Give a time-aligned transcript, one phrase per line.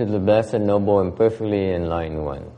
[0.00, 2.50] to the blessed noble and perfectly enlightened one.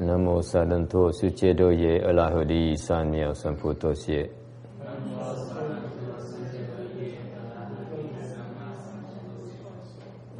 [0.00, 4.28] Namo Sadanto Suchedo Ye Alahudi San Miao Samputo Siye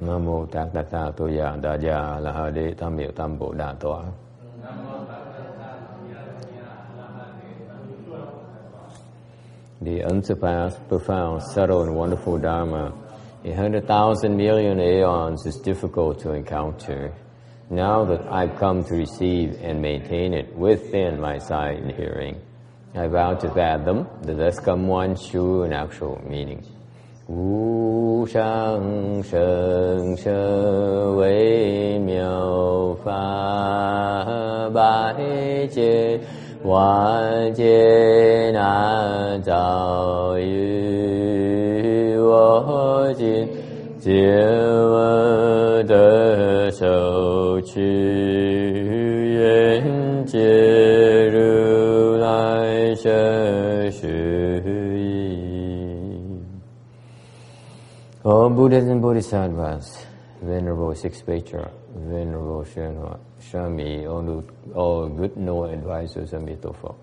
[0.01, 3.53] Namo Tát Tát Ta Tô Già Đà Già La Ha Đế Tam Miệu Tam Bộ
[3.53, 3.75] Đà
[9.81, 13.04] The unsurpassed, profound, subtle, and wonderful Dharma,
[13.47, 17.13] A hundred thousand million aeons is difficult to encounter.
[17.69, 22.41] Now that I've come to receive and maintain it within my sight and hearing,
[22.95, 26.65] I vow to fathom the Deskam One true and actual meaning.
[27.29, 36.27] Wu Shang Sheng Sheng Wei Miao Fa Bai Jie
[36.63, 40.84] Wan Jie Na Zao Yu
[42.55, 43.49] 我今
[43.99, 54.63] 见闻得受持，愿解如来真实
[54.97, 55.99] 义。
[58.23, 59.97] All Buddhas and Bodhisattvas,
[60.43, 61.73] Venerable Six Patriarch,
[62.09, 66.95] Venerable Shenhua, Shami, all, all good no advisors of 阿弥陀佛。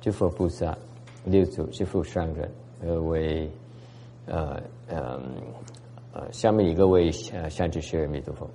[0.00, 0.76] 诸佛菩萨、
[1.24, 2.50] 六祖、师父上人，
[2.84, 3.48] 各位
[4.27, 5.19] 呃呃
[6.13, 8.49] 呃，下面一个位呃善知识阿弥陀佛。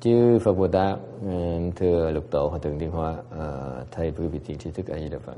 [0.00, 0.98] chư Phật Bồ Tát,
[1.76, 4.98] thưa lục tổ hòa thượng Tiên Hoa, uh, thầy quý vị thiện tri thức A
[4.98, 5.36] Di Đà Phật.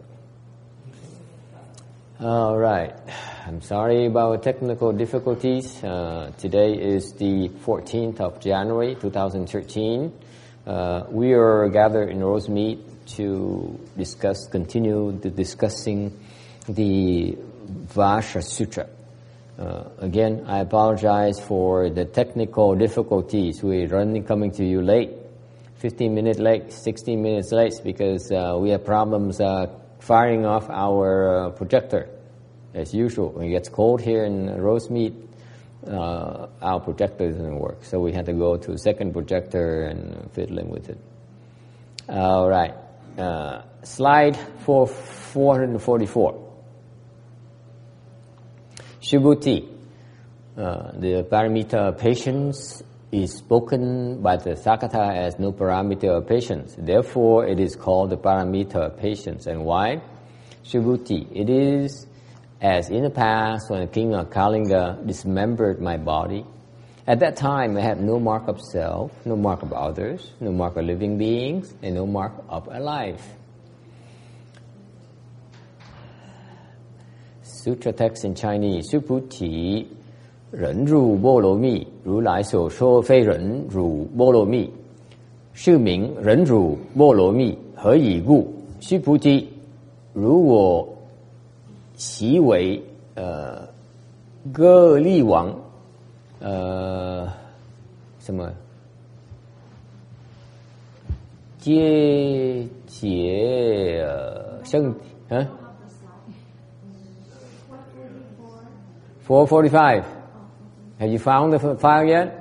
[2.18, 2.90] All right.
[3.46, 5.84] I'm sorry about technical difficulties.
[5.84, 10.10] Uh, today is the 14th of January 2013.
[10.66, 12.78] Uh, we are gathered in Rosemead
[13.16, 16.10] to discuss, continue the discussing
[16.66, 17.36] the
[17.71, 18.87] Vajra Sutra.
[19.57, 23.61] Uh, again, I apologize for the technical difficulties.
[23.61, 25.11] We're running, coming to you late,
[25.75, 29.67] 15 minutes late, 16 minutes late, because uh, we have problems uh,
[29.99, 32.09] firing off our uh, projector.
[32.73, 35.13] As usual, when it gets cold here in Rosemead,
[35.87, 37.83] uh, our projector doesn't work.
[37.83, 40.97] So we had to go to a second projector and fiddling with it.
[42.07, 42.73] All right.
[43.17, 46.50] Uh, slide for 444.
[49.01, 49.67] Subhuti,
[50.55, 56.75] uh, the paramita of patience is spoken by the Sakata as no paramita of patience.
[56.77, 59.47] Therefore, it is called the paramita of patience.
[59.47, 60.01] And why?
[60.63, 61.27] Subhuti.
[61.33, 62.05] it is
[62.61, 66.45] as in the past when the king of Kalinga dismembered my body.
[67.07, 70.77] At that time, I had no mark of self, no mark of others, no mark
[70.77, 73.27] of living beings, and no mark of a life.
[77.63, 79.85] Sutra text in Chinese, 须菩提，
[80.49, 84.67] 人入波罗蜜，如来所说非人入波罗蜜，
[85.53, 87.55] 是名人入波罗蜜。
[87.75, 88.51] 何以故？
[88.79, 89.47] 须菩提，
[90.11, 90.89] 如我
[91.95, 92.81] 其为
[93.13, 93.67] 呃
[94.51, 95.55] 歌利王，
[96.39, 97.31] 呃
[98.17, 98.51] 什么
[101.59, 104.03] 阶节
[104.63, 104.91] 圣
[105.29, 105.47] 啊
[109.21, 110.05] ？Four forty-five.
[110.99, 112.37] Have you found the file yet?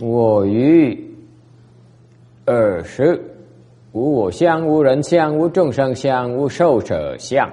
[0.00, 0.98] 我于
[2.46, 3.20] 尔时，
[3.92, 7.50] 无我相，无人相，无众生相，无寿者相."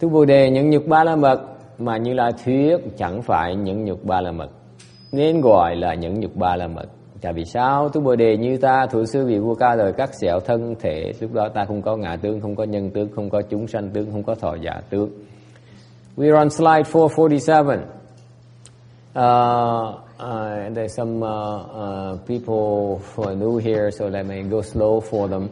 [0.00, 1.40] Thứ Bồ đề những nhục ba la mật
[1.78, 4.50] mà như là thuyết chẳng phải những nhục ba la mật
[5.12, 6.86] nên gọi là những nhục ba la mật.
[7.20, 10.10] Chả vì sao Thứ Bồ đề như ta thủ sư vị vua ca đời các
[10.20, 13.30] xẻo thân thể lúc đó ta không có ngã tướng, không có nhân tướng, không
[13.30, 15.10] có chúng sanh tướng, không có thọ giả tướng.
[16.16, 17.78] We're on slide 447.
[19.18, 24.61] Uh, uh, there's some uh, uh, people who are new here, so let me go
[24.61, 25.49] slow for them.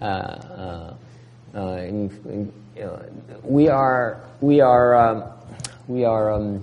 [0.00, 0.94] Uh, uh,
[1.54, 2.52] uh, in, in,
[2.82, 2.98] uh,
[3.44, 5.22] we are we are um,
[5.86, 6.62] we are um,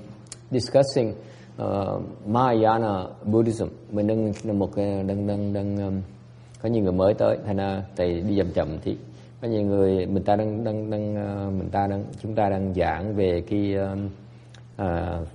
[0.51, 1.15] discussing
[1.57, 6.01] uh, Mahayana Buddhism mình đang một đang đang đang um,
[6.62, 8.97] có nhiều người mới tới thành ra thầy đi chậm chậm thì
[9.42, 12.74] có nhiều người mình ta đang đang đang uh, mình ta đang chúng ta đang
[12.74, 14.09] giảng về cái um,
[14.81, 15.27] uh,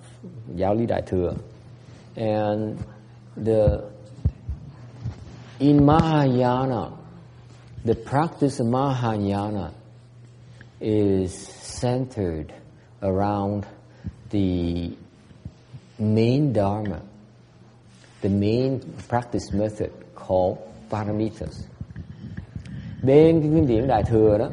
[0.56, 1.34] giáo lý đại thừa
[2.16, 2.78] and
[3.36, 3.90] the
[5.60, 6.92] in Mahayana
[7.84, 9.70] the practice of Mahayana
[10.80, 12.52] is centered
[13.02, 13.66] around
[14.30, 14.96] the
[15.98, 17.02] main dharma,
[18.22, 20.58] the main practice method called
[20.90, 21.64] paramitas.
[23.02, 24.50] Bên cái kinh điển Đại Thừa đó,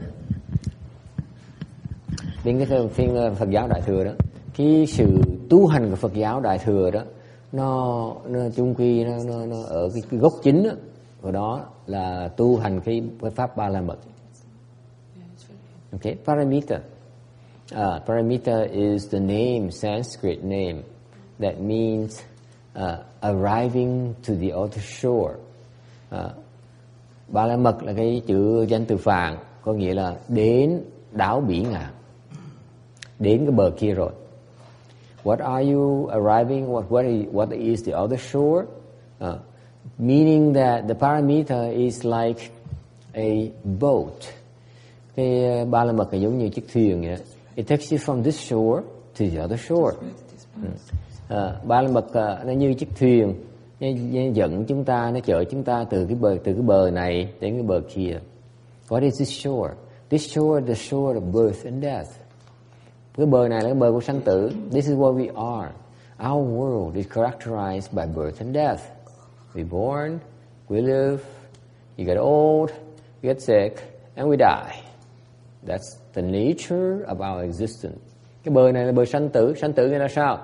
[2.45, 4.11] bên cái phiên ờ, Phật giáo Đại Thừa đó,
[4.57, 7.01] cái sự tu hành của Phật giáo Đại Thừa đó,
[7.51, 10.71] nó, nó chung quy nó, nó, nó ở cái, cái gốc chính đó,
[11.21, 13.97] của đó là tu hành cái, cái pháp ba la mật.
[15.91, 16.75] Okay, paramita.
[16.75, 20.83] Uh, à, paramita is the name, Sanskrit name
[21.39, 22.21] that means
[22.75, 25.35] uh, arriving to the other shore.
[26.15, 26.31] Uh,
[27.27, 30.81] ba la mật là cái chữ danh từ phạn có nghĩa là đến
[31.11, 31.91] đảo biển ngạn
[33.19, 34.11] đến cái bờ kia rồi
[35.23, 36.67] what are you arriving?
[36.67, 38.67] What what is, what is the other shore?
[39.19, 39.37] Uh,
[39.97, 42.51] meaning that the paramita is like
[43.15, 44.33] a boat.
[45.15, 47.17] Cái uh, ba la mật là giống như chiếc thuyền vậy
[47.55, 48.83] it takes you from this shore
[49.17, 49.95] to the other shore.
[50.63, 50.69] Ừ.
[51.29, 53.35] À, ba la mật à, nó như chiếc thuyền.
[53.79, 56.91] Nó, nó dẫn chúng ta nó chở chúng ta từ cái bờ từ cái bờ
[56.91, 58.19] này đến cái bờ kia.
[58.89, 59.73] What is this shore?
[60.09, 62.20] This shore the shore of birth and death
[63.17, 64.51] cái bờ này là cái bờ của sanh tử.
[64.71, 65.71] This is what we are.
[66.29, 68.81] Our world is characterized by birth and death.
[69.53, 70.19] We born
[70.69, 71.17] we live
[71.97, 72.69] you get old
[73.23, 73.77] you get sick
[74.15, 74.75] and we die.
[75.67, 77.99] That's the nature of our existence.
[78.43, 79.53] Cái bờ này là bờ sanh tử.
[79.61, 80.39] Sanh tử nghĩa là sao?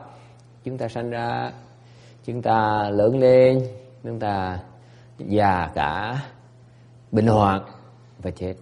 [0.63, 1.52] Chúng ta sanh ra
[2.25, 3.63] chúng ta lớn lên
[4.04, 4.60] chúng ta
[5.18, 6.22] già cả
[7.12, 7.62] bệnh hoạn
[8.24, 8.54] và chết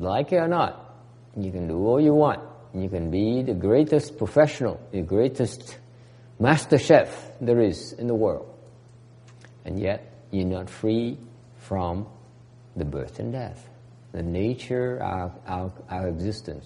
[0.00, 0.72] like it or not
[1.36, 2.40] you can do all you want
[2.74, 5.78] you can be the greatest professional the greatest
[6.38, 8.46] master chef there is in the world
[9.64, 10.00] and yet
[10.30, 11.16] you're not free
[11.58, 12.06] from
[12.76, 13.68] the birth and death
[14.16, 16.64] the nature of our, our existence.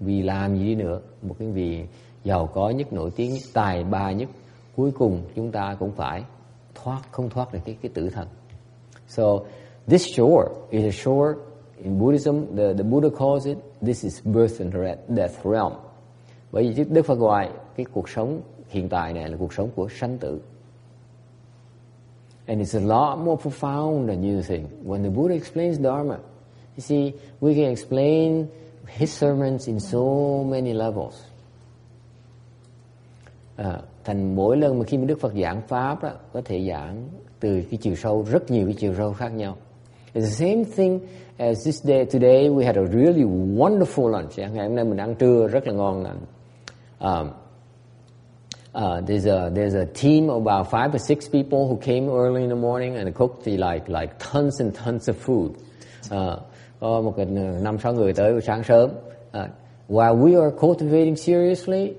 [0.00, 1.84] Vì làm gì nữa, một cái vị
[2.24, 4.28] giàu có nhất, nổi tiếng nhất, tài ba nhất,
[4.76, 6.24] cuối cùng chúng ta cũng phải
[6.74, 8.28] thoát, không thoát được cái, cái tử thần.
[9.08, 9.24] So,
[9.86, 11.34] this shore is a shore,
[11.84, 14.72] in Buddhism, the, the Buddha calls it, this is birth and
[15.08, 15.72] death realm.
[16.52, 19.88] Bởi vì Đức Phật gọi cái cuộc sống hiện tại này là cuộc sống của
[19.88, 20.40] sanh tử.
[22.46, 24.68] And it's a lot more profound than you think.
[24.84, 26.18] When the Buddha explains Dharma,
[26.78, 28.46] You see, we can explain
[28.86, 31.14] his sermons in so many levels.
[33.56, 37.08] À, thành mỗi lần mà khi mà Đức Phật giảng pháp đó, có thể giảng
[37.40, 39.56] từ cái chiều sâu rất nhiều cái chiều sâu khác nhau.
[40.14, 41.00] It's the same thing
[41.38, 44.38] as this day today we had a really wonderful lunch.
[44.38, 46.20] Ngày hôm nay mình ăn trưa rất là ngon lành.
[47.00, 47.30] Um,
[48.74, 52.42] uh, there's a there's a team of about five or six people who came early
[52.42, 55.50] in the morning and cooked like like tons and tons of food.
[56.10, 56.38] Uh,
[56.80, 57.14] có một
[57.62, 58.90] năm sáu người tới sáng sớm
[59.32, 59.40] uh,
[59.88, 61.94] while we are cultivating seriously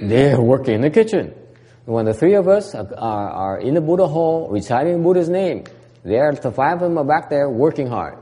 [0.00, 1.30] they're working in the kitchen
[1.86, 5.62] when the three of us are, are, are in the Buddha hall reciting Buddha's name
[6.04, 8.14] there the five of them are back there working hard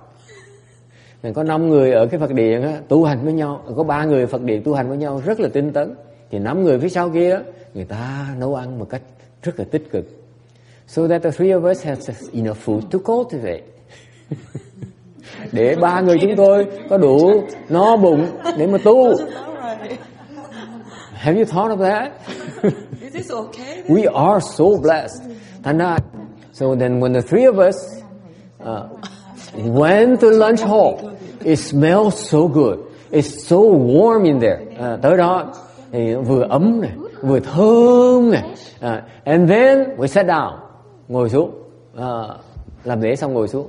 [1.23, 4.05] Mình có năm người ở cái Phật điện á, tu hành với nhau có ba
[4.05, 5.95] người Phật điện tu hành với nhau rất là tinh tấn
[6.31, 7.39] thì năm người phía sau kia
[7.75, 9.03] người ta nấu ăn một cách
[9.43, 10.05] rất là tích cực
[10.87, 12.01] so that the three of us have
[12.33, 13.63] enough food to cultivate
[15.53, 18.27] để ba người chúng tôi có đủ no bụng
[18.59, 19.15] để mà tu
[21.23, 22.13] Have you thought of that?
[23.01, 23.83] Is this okay?
[23.89, 25.23] We are so blessed.
[25.63, 25.97] Thành ra,
[26.53, 28.03] so then when the three of us
[28.61, 28.89] uh,
[29.55, 32.79] went to lunch hall, it smells so good.
[33.11, 34.61] It's so warm in there.
[34.79, 35.53] Uh, tới đó
[35.93, 36.93] thì vừa ấm này,
[37.23, 38.43] vừa thơm này.
[38.81, 40.53] Uh, and then we sat down,
[41.09, 41.51] ngồi xuống,
[41.95, 42.31] uh,
[42.85, 43.69] làm lễ xong ngồi xuống.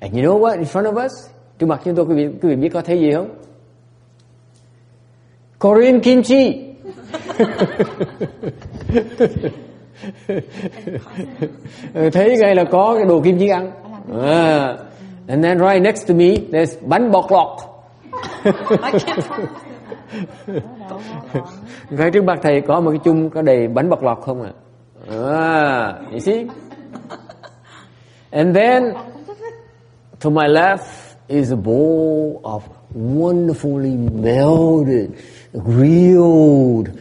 [0.00, 1.12] And you know what in front of us?
[1.58, 3.28] Trước mặt chúng tôi quý vị, quý vị biết có thấy gì không?
[5.58, 6.62] Korean kimchi.
[11.94, 13.70] Ờ, thấy ngay là có cái đồ kim chi ăn.
[14.22, 14.76] À.
[15.28, 17.48] And then right next to me there's bánh bọt lọt.
[21.90, 24.50] ngay trước mặt thầy có một cái chung có đầy bánh bọt lọt không à?
[25.08, 26.46] À, you see?
[28.30, 28.82] And then
[30.20, 32.62] To my left is a bowl of
[32.94, 35.14] wonderfully melted,
[35.52, 36.98] grilled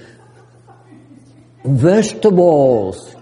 [1.66, 3.16] vegetables,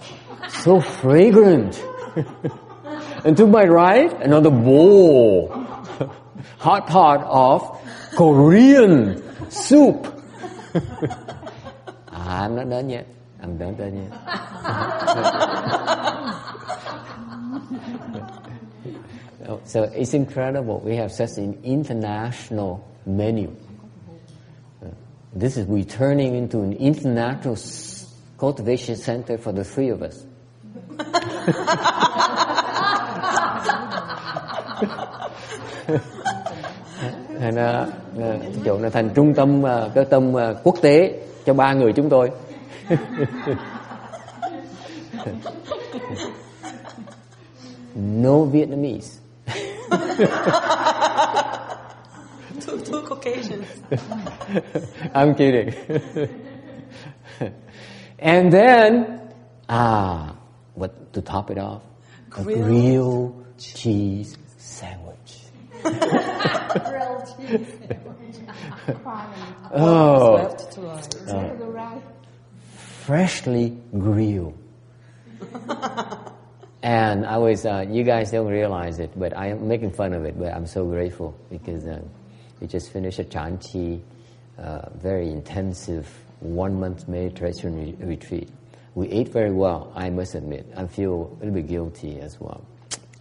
[0.50, 1.84] so fragrant.
[3.26, 5.50] and to my right, another bowl,
[6.60, 7.80] hot pot of
[8.16, 10.08] Korean soup.
[12.08, 13.08] I'm not done yet.
[13.42, 14.12] I'm not done yet.
[19.46, 20.80] Oh, so it's incredible.
[20.80, 23.54] We have such an international menu.
[24.82, 24.88] Uh,
[25.34, 27.58] this is we turning into an international
[28.44, 30.26] cultivation center for the three of us.
[37.40, 41.74] thành uh, chỗ là thành trung tâm uh, cái tâm uh, quốc tế cho ba
[41.74, 42.30] người chúng tôi.
[47.96, 49.20] No Vietnamese.
[52.68, 53.68] Two, two Caucasians.
[55.14, 55.70] I'm kidding
[58.24, 59.22] and then
[59.70, 60.36] ah
[60.74, 61.84] what to top it off
[62.30, 65.44] Grilled a grilled cheese sandwich
[65.84, 67.68] grilled cheese.
[69.74, 71.08] oh left to us.
[71.08, 72.02] To the right.
[72.76, 74.58] freshly grilled.
[76.84, 80.24] and I was, uh, you guys don't realize it, but I am making fun of
[80.26, 82.02] it, but I'm so grateful because uh,
[82.60, 84.00] we just finished a Chan Chi,
[84.58, 86.08] uh, very intensive
[86.44, 88.50] one month meditation re- retreat.
[88.96, 90.72] We ate very well, I must admit.
[90.76, 92.64] I feel a little bit guilty as well.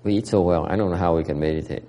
[0.04, 1.84] We eat so well, I don't know how we can meditate.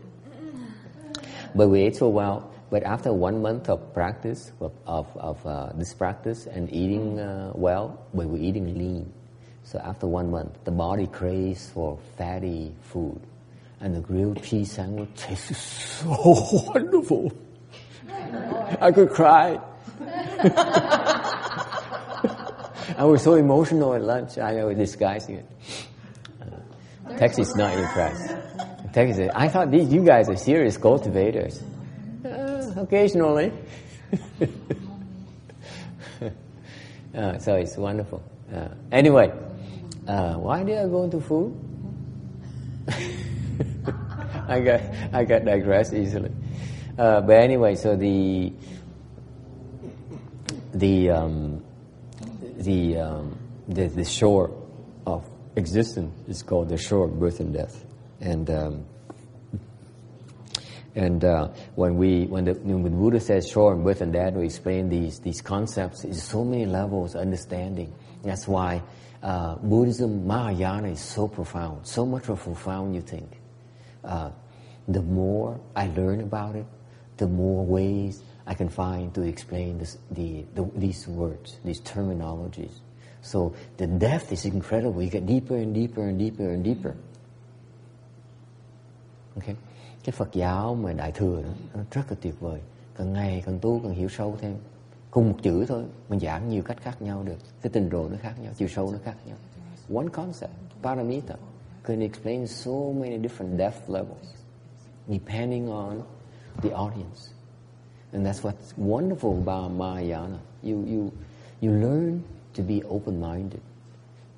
[1.55, 2.51] But we ate so well.
[2.69, 7.51] But after one month of practice, of, of, of uh, this practice and eating uh,
[7.53, 9.13] well, we were eating lean.
[9.63, 13.21] So after one month, the body craves for fatty food.
[13.79, 16.09] And the grilled cheese sandwich tastes so
[16.73, 17.31] wonderful.
[18.81, 19.59] I could cry.
[22.97, 25.45] I was so emotional at lunch, I was disguising it.
[26.41, 28.35] Uh, Tex is not impressed.
[28.93, 31.61] Tex said, I thought these, you guys are serious cultivators.
[32.25, 33.51] Uh, occasionally.
[37.15, 38.21] uh, so it's wonderful.
[38.53, 39.31] Uh, anyway,
[40.07, 41.59] uh, why did I go into food?
[44.47, 44.81] I got
[45.13, 46.31] I got digressed easily.
[46.97, 48.51] Uh, but anyway, so the
[50.73, 51.52] the um,
[52.63, 54.51] the, um, the the shore
[55.05, 57.85] of existence is called the shore of birth and death,
[58.19, 58.85] and um,
[60.95, 64.45] and uh, when we when the when Buddha says shore and birth and death, we
[64.45, 66.03] explain these these concepts.
[66.03, 67.93] There's so many levels of understanding.
[68.23, 68.81] That's why
[69.21, 73.29] uh, Buddhism Mahayana is so profound, so much more profound you think.
[74.03, 74.31] Uh,
[74.87, 76.65] the more I learn about it,
[77.17, 82.81] the more ways I can find to explain this, the, the, these words, these terminologies.
[83.21, 85.01] So the depth is incredible.
[85.01, 86.93] You get deeper and deeper and deeper and deeper.
[89.37, 89.55] Okay.
[90.03, 92.59] Cái Phật giáo mà Đại Thừa đó, nó rất là tuyệt vời.
[92.95, 94.55] Càng ngày càng tu càng hiểu sâu thêm.
[95.11, 97.37] Cùng một chữ thôi, mình giảng nhiều cách khác nhau được.
[97.61, 99.37] Cái tình độ nó khác nhau, chiều sâu nó khác nhau.
[99.95, 101.35] One concept, paramita,
[101.83, 104.27] can explain so many different depth levels,
[105.07, 106.01] depending on
[106.61, 107.32] the audience.
[108.13, 110.39] And that's what's wonderful about Mahayana.
[110.61, 111.17] You, you,
[111.61, 113.61] you learn to be open-minded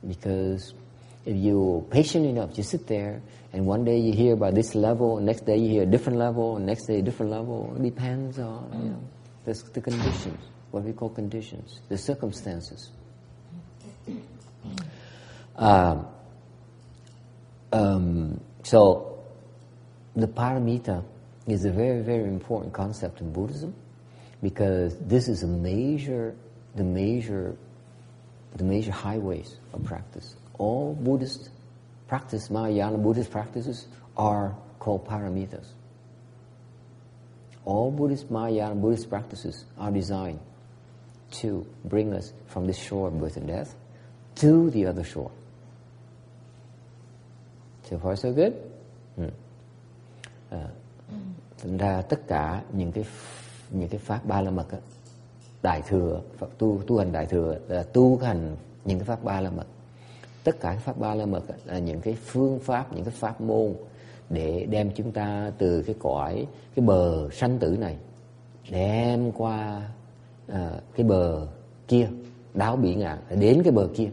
[0.08, 0.74] because
[1.26, 5.20] if you're patient enough, you sit there and one day you hear about this level,
[5.20, 7.74] next day you hear a different level, next day a different level.
[7.78, 9.04] It depends on you know,
[9.44, 10.40] the, the conditions,
[10.72, 12.92] what we call conditions, the circumstances.
[15.58, 16.08] Um,
[17.72, 19.24] um, so
[20.16, 21.04] the paramita
[21.48, 23.74] is a very, very important concept in Buddhism
[24.42, 26.36] because this is a major,
[26.76, 27.56] the major,
[28.56, 30.36] the major highways of practice.
[30.58, 31.50] All Buddhist
[32.08, 33.88] practice, Mahayana Buddhist practices
[34.18, 35.68] are called paramitas.
[37.64, 40.40] All Buddhist Mahayana Buddhist practices are designed
[41.32, 43.76] to bring us from this shore of birth and death
[44.36, 45.32] to the other shore.
[47.90, 48.54] So far so good?
[49.16, 49.30] Hmm.
[50.52, 50.70] À,
[51.62, 53.06] thành ra tất cả những cái
[53.72, 54.78] những cái pháp ba la mật á,
[55.64, 59.42] đại thừa Phật tu tu hành đại thừa là tu hành những cái pháp ba
[59.42, 59.66] la mật.
[60.44, 63.42] Tất cả các pháp ba la mật là những cái phương pháp những cái pháp
[63.42, 63.74] môn
[64.30, 67.98] để đem chúng ta từ cái cõi cái bờ sanh tử này
[68.70, 69.82] đem qua
[70.48, 71.48] à, cái bờ
[71.88, 72.08] kia
[72.54, 74.10] đáo bị ngạn đến cái bờ kia.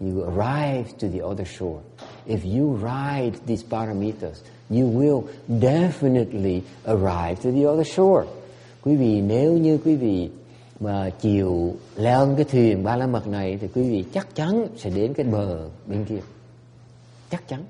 [0.00, 1.80] You arrive to the other shore.
[2.26, 8.26] If you ride these parameters, you will definitely arrive to the other shore.
[8.82, 10.30] Quý vị nếu như quý vị
[10.80, 14.90] mà chịu leo cái thuyền ba la mật này thì quý vị chắc chắn sẽ
[14.90, 16.20] đến cái bờ bên kia.
[17.30, 17.64] Chắc chắn.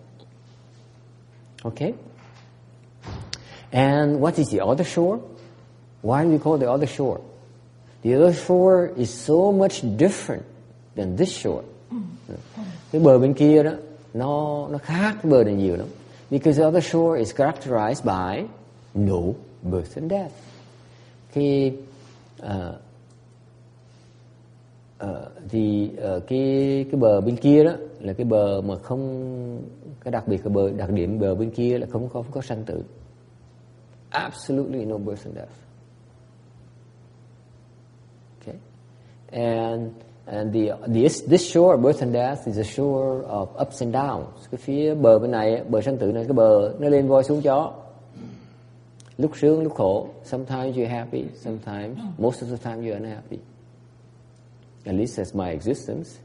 [1.62, 1.92] Okay?
[3.70, 5.18] And what is the other shore?
[6.02, 7.20] Why do we call the other shore?
[8.04, 10.42] The other shore is so much different
[10.96, 11.62] than this shore.
[12.92, 13.70] Cái bờ bên kia đó
[14.14, 15.86] nó nó khác cái bờ này nhiều lắm.
[16.32, 18.48] Because the other shore is characterized by
[18.94, 20.32] no birth and death.
[21.28, 21.72] Khi
[22.42, 22.74] uh,
[25.04, 25.08] uh,
[25.48, 29.62] thì uh, cái cái bờ bên kia đó là cái bờ mà không
[30.00, 32.40] cái đặc biệt cái bờ đặc điểm bờ bên kia là không có không có
[32.40, 32.84] sanh tử.
[34.10, 35.52] Absolutely no birth and death.
[38.40, 38.58] Okay,
[39.30, 39.90] and
[40.26, 44.48] and the this this shore birth and death is a shore of ups and downs.
[44.50, 47.42] Cái phía bờ bên này, bờ sanh tử này, cái bờ nó lên voi xuống
[47.42, 47.72] chó.
[49.18, 50.08] Lúc sướng lúc khổ.
[50.24, 53.38] Sometimes you're happy, sometimes most of the time you're unhappy.
[54.84, 56.18] At least that's my existence.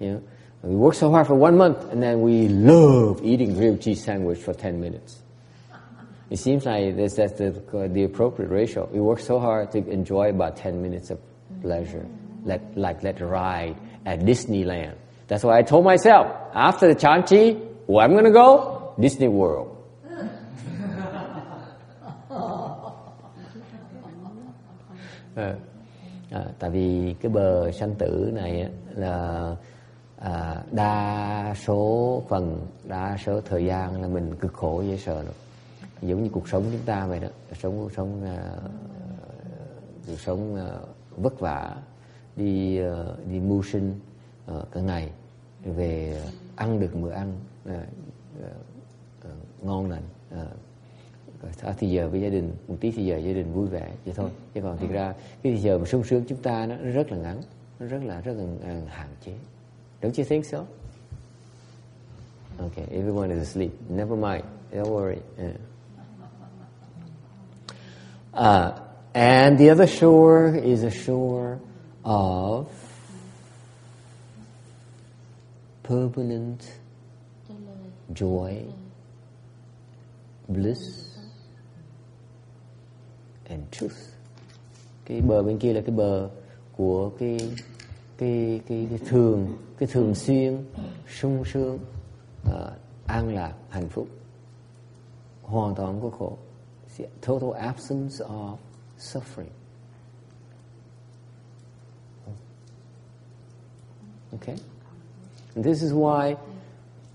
[0.00, 0.20] You know,
[0.62, 4.38] we work so hard for one month, and then we love eating grilled cheese sandwich
[4.38, 5.22] for ten minutes.
[6.30, 7.50] It seems like that's, that's the,
[7.92, 8.88] the appropriate ratio.
[8.92, 11.18] We work so hard to enjoy about 10 minutes of
[11.62, 12.06] pleasure,
[12.44, 14.94] like, like let ride at Disneyland.
[15.28, 18.94] That's why I told myself, after the Chanchi, where I'm going to go?
[18.98, 19.74] Disney World.
[25.36, 25.54] à,
[26.30, 29.56] à, tại vì cái bờ sanh tử này á, là
[30.16, 35.34] à, đa số phần đa số thời gian là mình cực khổ dễ sợ rồi
[36.02, 37.28] giống như cuộc sống chúng ta vậy đó
[37.62, 38.70] sống cuộc sống uh,
[40.06, 41.76] cuộc sống uh, vất vả
[42.38, 44.00] đi uh, đi mưu sinh
[44.52, 45.10] uh, cả ngày
[45.64, 46.22] về
[46.56, 47.32] ăn được bữa ăn
[47.68, 47.74] uh,
[48.40, 48.46] uh,
[49.24, 50.02] uh, ngon lành
[50.34, 54.14] uh, thì giờ với gia đình một tí thì giờ gia đình vui vẻ vậy
[54.16, 54.30] thôi.
[54.54, 57.18] Chứ còn thực ra cái thì giờ mà sung sướng chúng ta nó rất là
[57.18, 57.40] ngắn
[57.80, 59.32] nó rất là rất là uh, hạn chế.
[60.02, 60.64] Don't you think so?
[62.58, 63.70] Okay everyone is asleep.
[63.88, 64.44] Never mind.
[64.72, 65.18] Don't worry.
[65.38, 65.52] Yeah.
[68.34, 68.70] Uh,
[69.12, 71.58] and the other shore is a shore
[72.08, 72.66] of
[75.82, 76.58] permanent
[78.14, 78.62] joy,
[80.48, 80.80] bliss,
[83.48, 83.96] and truth.
[85.04, 86.30] Cái bờ bên kia là cái bờ
[86.76, 87.38] của cái
[88.18, 90.64] cái cái, cái thường cái thường xuyên
[91.20, 91.78] sung sướng
[92.48, 92.52] uh,
[93.06, 94.08] an lạc hạnh phúc
[95.42, 96.38] hoàn toàn không có khổ
[97.26, 98.56] total absence of
[98.98, 99.57] suffering.
[104.34, 104.56] Okay?
[105.54, 106.36] And this is why,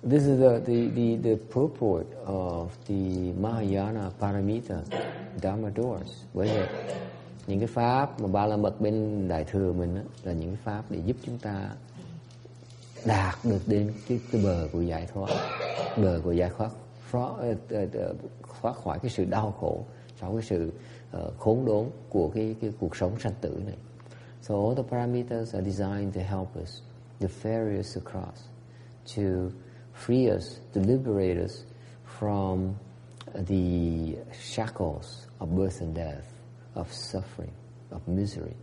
[0.03, 4.83] this is the, the, the, the purport of the Mahayana Paramita
[5.41, 6.25] Dharma doors.
[6.33, 6.67] Bởi vậy,
[7.47, 10.59] những cái pháp mà ba la mật bên đại thừa mình đó, là những cái
[10.63, 11.69] pháp để giúp chúng ta
[13.05, 15.29] đạt được đến cái, cái bờ của giải thoát,
[15.97, 16.69] bờ của giải thoát
[17.13, 17.87] thoát ờ, ờ,
[18.61, 19.85] ờ, khỏi cái sự đau khổ
[20.21, 20.71] sau cái sự
[21.17, 23.75] uh, khốn đốn của cái, cái cuộc sống sanh tử này.
[24.41, 26.81] So all the parameters are designed to help us,
[27.21, 28.47] us across,
[29.15, 29.53] to
[29.93, 31.65] free us, to liberate us
[32.19, 32.77] from
[33.35, 36.27] the shackles of birth and death,
[36.75, 37.51] of suffering,
[37.91, 38.55] of misery.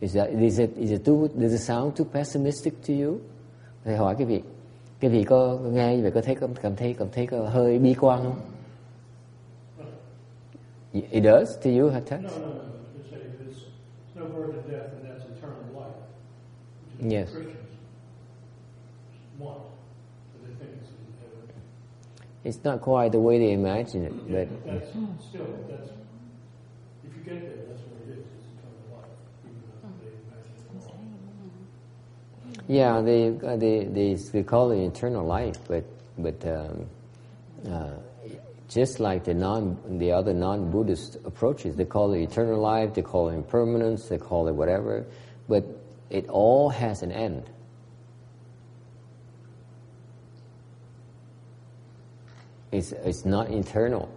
[0.00, 3.20] Is that is it is it too does it sound too pessimistic to you?
[3.84, 4.42] Thầy hỏi cái vị,
[5.00, 7.94] cái vị có nghe như vậy có thấy cảm thấy cảm thấy có hơi bi
[7.94, 8.40] quan không?
[10.92, 12.22] It does to you, Hatat?
[12.22, 12.52] No, no, no.
[12.98, 13.64] It's, a, it's
[14.14, 15.96] no birth and death, and that's eternal life.
[16.84, 17.30] Which is Yes.
[17.32, 19.58] what Christians want.
[20.32, 20.82] So they think
[22.44, 25.90] it's not quite the way they imagine it, Yeah, but but that's still that's
[27.04, 28.24] if you get there, that's what it is.
[28.24, 30.06] It's eternal life, even though they
[30.70, 35.84] imagine it yeah, they uh, they they they call it eternal life, but
[36.18, 36.86] but um,
[37.68, 37.90] uh,
[38.68, 43.28] just like the non the other non-Buddhist approaches, they call it eternal life, they call
[43.28, 45.04] it impermanence, they call it whatever,
[45.48, 45.64] but
[46.12, 47.48] it all has an end.
[52.70, 54.10] It's it's not eternal.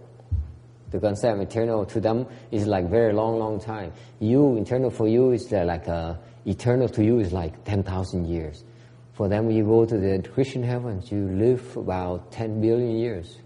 [0.90, 3.92] The concept of eternal to them is like very long, long time.
[4.20, 8.64] You, eternal for you is like uh, eternal to you is like 10,000 years.
[9.12, 13.38] For them, you go to the Christian heavens, you live about 10 billion years.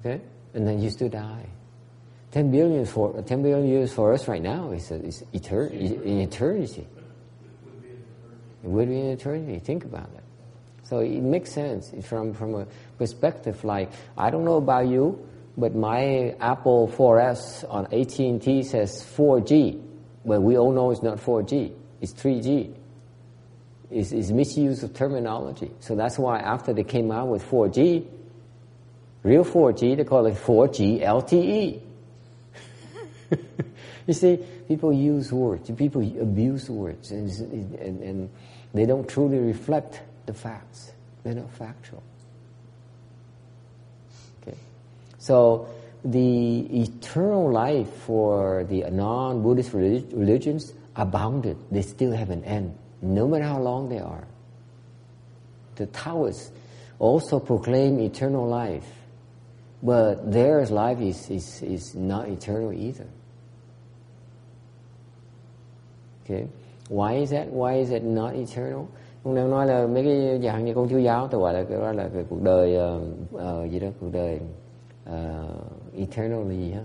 [0.00, 0.20] Okay?
[0.52, 1.46] And then you still die.
[2.32, 6.86] 10 billion, for, 10 billion years for us right now is, is in eternity.
[8.64, 9.58] It would be an eternity.
[9.58, 10.22] Think about that.
[10.84, 12.66] So it makes sense from, from a
[12.96, 19.82] perspective like, I don't know about you, but my Apple 4S on AT&T says 4G,
[20.24, 22.74] but we all know it's not 4G, it's 3G.
[23.90, 25.70] It's, it's misuse of terminology.
[25.80, 28.06] So that's why after they came out with 4G,
[29.22, 31.91] real 4G, they call it 4G LTE.
[34.06, 37.30] you see, people use words, people abuse words, and,
[37.78, 38.30] and, and
[38.74, 40.92] they don't truly reflect the facts.
[41.22, 42.02] They're not factual.
[44.42, 44.56] Okay.
[45.18, 45.68] So
[46.04, 51.56] the eternal life for the non-Buddhist religions abounded.
[51.70, 54.26] They still have an end, no matter how long they are.
[55.76, 56.50] The Taoists
[56.98, 58.86] also proclaim eternal life,
[59.82, 63.06] but their life is, is, is not eternal either.
[66.24, 66.46] Okay.
[66.88, 67.46] Why is that?
[67.52, 68.84] Why is it not eternal?
[69.22, 71.78] Ông đang nói là mấy cái dạng như con chú giáo tôi gọi là cái
[71.78, 73.02] đó là cái cuộc đời uh,
[73.34, 74.40] uh, gì đó cuộc đời
[75.10, 76.82] uh, eternal là gì ha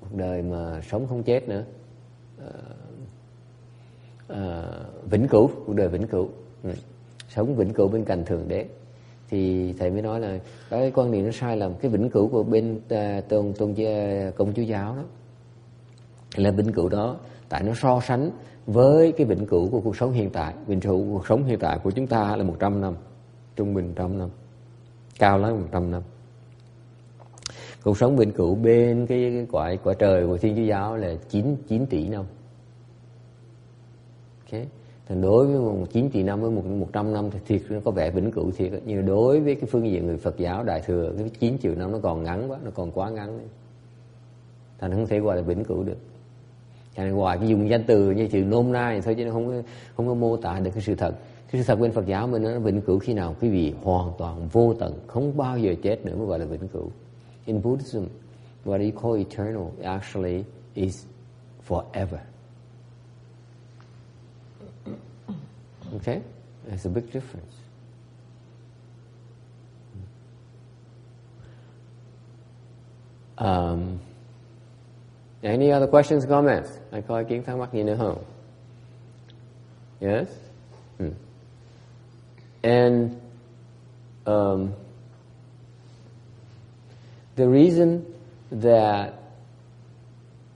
[0.00, 1.64] cuộc đời mà sống không chết nữa
[2.46, 2.52] uh,
[4.32, 6.28] uh, vĩnh cửu cuộc đời vĩnh cửu
[6.62, 6.70] ừ.
[7.28, 8.66] sống vĩnh cửu bên cạnh thượng đế
[9.30, 10.38] thì thầy mới nói là
[10.70, 13.74] cái quan niệm nó sai lầm cái vĩnh cửu của bên uh, tôn tôn
[14.36, 15.02] công chúa giáo đó
[16.40, 17.16] là vĩnh cửu đó.
[17.48, 18.30] Tại nó so sánh
[18.66, 20.54] với cái vĩnh cửu của cuộc sống hiện tại.
[20.66, 22.94] Vĩnh cửu của cuộc sống hiện tại của chúng ta là 100 năm.
[23.56, 24.28] Trung bình 100 năm.
[25.18, 26.02] Cao lắm 100 năm.
[27.84, 31.14] Cuộc sống vĩnh cửu bên cái, cái quả quả trời của thiên chúa giáo là
[31.28, 32.24] 9 9 tỷ năm.
[34.40, 34.60] Ok?
[35.08, 37.90] Thành đối với một 9 tỷ năm với một 100 năm thì thiệt nó có
[37.90, 41.12] vẻ vĩnh cửu thiệt nhưng đối với cái phương diện người Phật giáo đại thừa
[41.18, 43.40] cái 9 triệu năm nó còn ngắn quá nó còn quá ngắn.
[44.78, 45.96] Thành không thể gọi là vĩnh cửu được
[46.98, 49.32] cho nên ngoài cái dùng danh từ như chữ nôm na thì thôi chứ nó
[49.32, 49.62] không có,
[49.96, 51.14] không có mô tả được cái sự thật.
[51.50, 54.12] Cái sự thật bên Phật giáo mình nó vĩnh cửu khi nào quý vị hoàn
[54.18, 56.90] toàn vô tận không bao giờ chết nữa mới gọi là vĩnh cửu.
[57.44, 58.04] In Buddhism
[58.64, 61.04] what you call eternal actually is
[61.68, 62.18] forever.
[65.92, 66.20] Okay?
[66.68, 67.54] There's a big difference.
[73.36, 73.98] Um,
[75.42, 76.70] Any other questions, comments?
[77.08, 78.14] Có ý kiến thắc mắc gì nữa?
[80.00, 80.28] Yes?
[80.98, 81.12] Hmm.
[82.62, 83.10] And
[84.26, 84.72] um,
[87.36, 88.02] the reason
[88.50, 89.12] that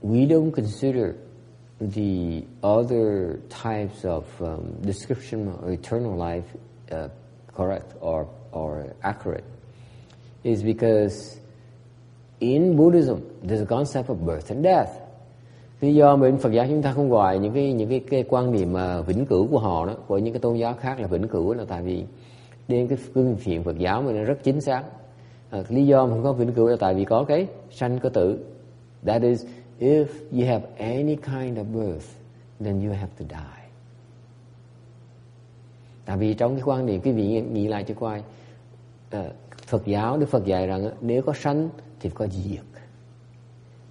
[0.01, 1.15] we don't consider
[1.79, 6.45] the other types of um, description of eternal life
[6.91, 7.07] uh,
[7.53, 9.45] correct or, or accurate
[10.43, 11.39] is because
[12.41, 14.89] in Buddhism, there's a concept of birth and death.
[15.81, 18.51] Lý do bên Phật giáo chúng ta không gọi những cái những cái, cái quan
[18.51, 21.27] niệm mà vĩnh cửu của họ đó, của những cái tôn giáo khác là vĩnh
[21.27, 22.03] cửu là tại vì
[22.67, 24.83] đến cái phương diện Phật giáo mình rất chính xác.
[25.49, 28.09] À, lý do mà không có vĩnh cửu là tại vì có cái sanh có
[28.09, 28.39] tử.
[29.05, 29.45] That is,
[29.79, 32.07] if you have any kind of birth,
[32.59, 33.63] then you have to die.
[36.05, 38.23] Tại vì trong cái quan niệm cái vị nghĩ lại cho coi
[39.17, 39.25] uh,
[39.67, 42.72] Phật giáo Đức Phật dạy rằng nếu có sanh thì có diệt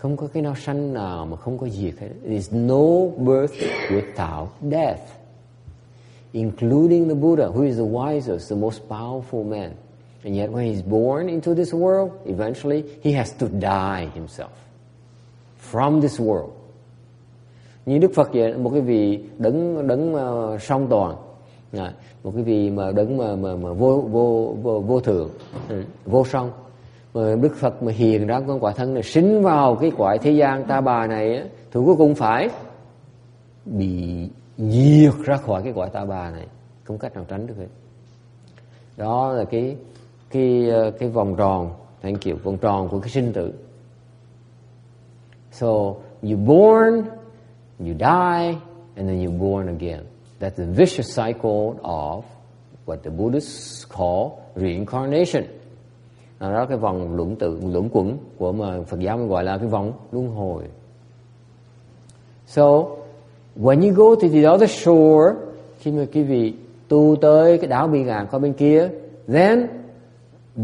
[0.02, 2.08] không có cái nào sanh nào mà không có diệt hết.
[2.22, 3.54] There is no birth
[3.90, 5.00] without death
[6.32, 9.70] including the Buddha who is the wisest the most powerful man.
[10.24, 14.50] And yet when he's born into this world eventually he has to die himself
[15.70, 16.50] from this world.
[17.86, 21.16] Như Đức Phật vậy một cái vị đấng đấng uh, song toàn.
[21.72, 21.92] À,
[22.24, 25.28] một cái vị mà đấng mà mà, mà vô vô vô vô thượng
[25.68, 26.50] ừ, vô song
[27.14, 30.30] mà Đức Phật mà hiền ra con quả thân này sinh vào cái quả thế
[30.30, 32.48] gian ta bà này á, thì cuối cùng phải
[33.64, 36.46] bị diệt ra khỏi cái quả ta bà này.
[36.84, 37.66] Không cách nào tránh được hết.
[38.96, 39.76] Đó là cái
[40.30, 41.70] cái cái vòng tròn
[42.02, 43.52] thank kiểu vòng tròn của cái sinh tử.
[45.52, 45.68] So
[46.22, 47.04] you born
[47.78, 48.56] you die
[48.96, 50.00] and then you born again.
[50.40, 52.22] That's the vicious cycle of
[52.86, 55.44] what the Buddhists call reincarnation.
[56.42, 59.58] À, đó, cái vòng luẩn tự, luẩn quẩn của mà Phật giáo mình gọi là
[59.58, 60.62] cái vòng luân hồi.
[62.46, 62.62] So,
[63.62, 65.34] when you go to the other shore,
[65.78, 66.54] khi mà quý vị
[66.88, 68.88] tu tới cái đảo bị ngạn qua bên kia,
[69.28, 69.66] then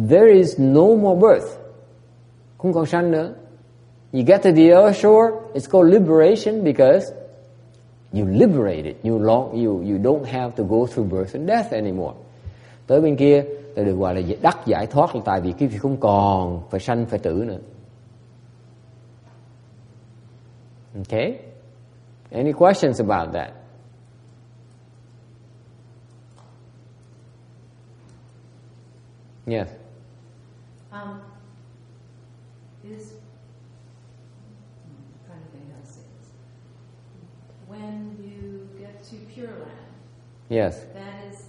[0.08, 1.46] there is no more birth.
[2.58, 3.32] Không còn sanh nữa.
[4.12, 7.12] You get to the other shore, it's called liberation because
[8.12, 12.14] you liberated you long, you you don't have to go through birth and death anymore.
[12.86, 15.78] Tới bên kia ta được gọi là đắc giải thoát là tại vì cái việc
[15.78, 17.58] không còn phải sanh phải tử nữa.
[20.94, 21.38] Okay?
[22.30, 23.52] Any questions about that?
[29.46, 29.68] Yes.
[30.92, 31.20] Um,
[32.84, 33.12] is.
[34.84, 35.32] Hmm,
[37.66, 39.94] When you get to Pure Land,
[40.50, 41.44] yes, that is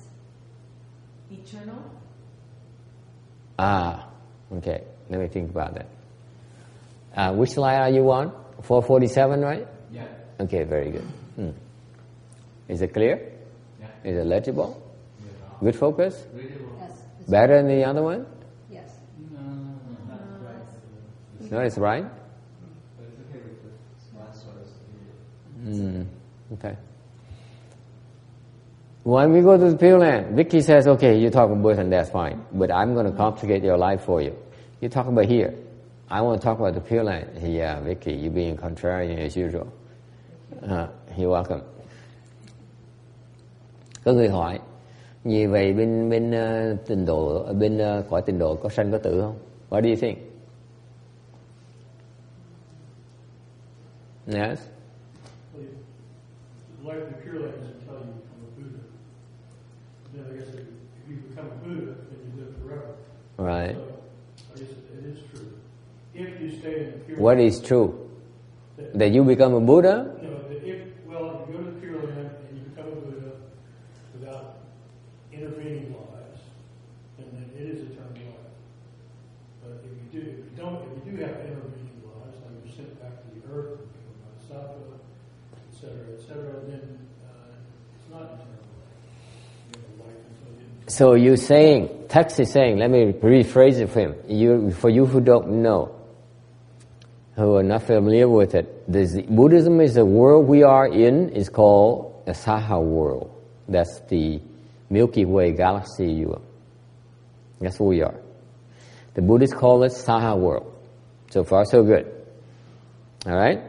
[1.29, 1.98] eternal.
[3.59, 4.07] Ah,
[4.55, 4.83] okay.
[5.09, 5.87] Let me think about that.
[7.13, 8.31] Uh, which slide are you on?
[8.63, 9.67] 447, right?
[9.91, 10.05] Yeah.
[10.39, 11.07] Okay, very good.
[11.35, 11.49] Hmm.
[12.69, 13.19] Is it clear?
[13.81, 13.87] Yeah.
[14.11, 14.81] Is it legible?
[15.19, 15.31] Yeah.
[15.59, 16.15] Good focus?
[16.33, 16.79] Readable.
[16.79, 17.27] Yes.
[17.27, 18.25] Better than the other one?
[18.71, 18.95] Yes.
[19.35, 19.41] No,
[20.07, 21.51] not right.
[21.51, 22.05] No, it's right?
[22.05, 23.07] But
[26.55, 26.88] it's
[29.03, 31.89] When we go to the Pure Land, Vicky says, okay, you talk about birth and
[31.89, 34.35] death, fine, but I'm going to complicate your life for you.
[34.81, 35.53] You talk about here.
[36.09, 37.29] I want to talk about the Pure Land.
[37.41, 39.71] Yeah, uh, Vicky, you're being contrarian as usual.
[40.61, 41.61] Uh, you're welcome.
[44.03, 44.59] Có người hỏi,
[45.23, 48.97] vì vậy bên bên uh, tình độ bên uh, cõi tình độ có sanh có
[48.97, 49.37] tử không?
[49.69, 50.17] What do you think?
[54.27, 54.59] Yes.
[56.83, 57.68] Life in Pure Land
[63.39, 63.77] Right.
[64.53, 65.47] So, it is true.
[66.13, 68.09] If you stay in the Pure What is true?
[68.93, 70.11] That you become a Buddha?
[70.21, 70.75] No, that if,
[71.07, 73.31] well, if you go to the Pure Land and you become a Buddha
[74.19, 74.59] without
[75.31, 76.41] intervening lives,
[77.17, 78.51] then then it is eternal life.
[79.63, 82.75] But if you do, if you don't, if you do have intervening lives, like you're
[82.75, 84.99] sent back to the earth, and become a Bodhisattva,
[85.55, 87.55] et cetera, et cetera, then uh,
[87.95, 88.99] it's not eternal life.
[89.71, 90.91] You life.
[90.91, 94.15] So you're saying, Tex is saying, let me rephrase it for him.
[94.27, 95.95] You, for you who don't know,
[97.35, 101.49] who are not familiar with it, this, Buddhism is the world we are in is
[101.49, 103.31] called a Saha world.
[103.67, 104.41] That's the
[104.89, 106.41] Milky Way galaxy you are.
[107.59, 108.19] That's what we are.
[109.13, 110.73] The Buddhists call it Saha world.
[111.29, 112.11] So far, so good.
[113.27, 113.61] All right?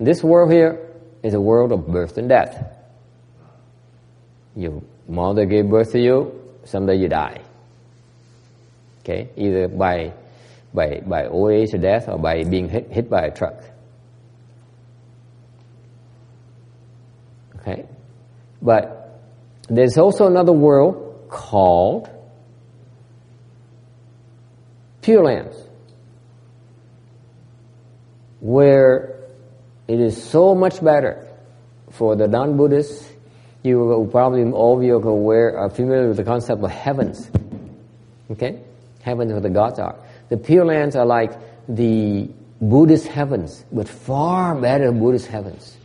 [0.00, 0.84] This world here
[1.22, 2.76] is a world of birth and death.
[4.56, 7.40] Your mother gave birth to you, someday you die.
[9.02, 10.12] Okay, either by
[10.72, 13.62] by by old death, or by being hit hit by a truck.
[17.56, 17.84] Okay,
[18.60, 19.20] but
[19.68, 22.08] there's also another world called
[25.00, 25.56] Pure Lands,
[28.40, 29.18] where
[29.88, 31.26] it is so much better
[31.90, 33.08] for the non-Buddhists.
[33.64, 37.30] You will probably all of you are aware, are familiar with the concept of heavens.
[38.30, 38.60] Okay,
[39.02, 39.96] heavens where the gods are.
[40.30, 41.32] The Pure Lands are like
[41.68, 45.76] the Buddhist heavens, but far better Buddhist heavens.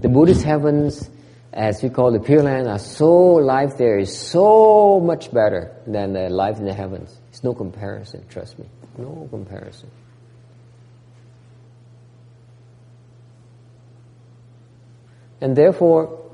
[0.00, 1.10] The Buddhist heavens,
[1.52, 6.12] as we call the Pure Land, are so life there is so much better than
[6.12, 7.18] the life in the heavens.
[7.30, 8.66] It's no comparison, trust me.
[8.98, 9.90] No comparison.
[15.40, 16.30] And therefore,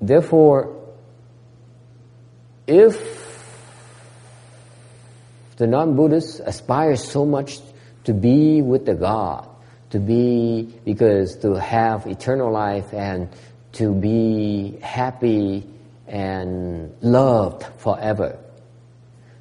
[0.00, 0.74] therefore,
[2.66, 3.25] if
[5.56, 7.58] the non-Buddhist aspires so much
[8.04, 9.48] to be with the God,
[9.90, 13.28] to be, because to have eternal life and
[13.72, 15.66] to be happy
[16.06, 18.38] and loved forever,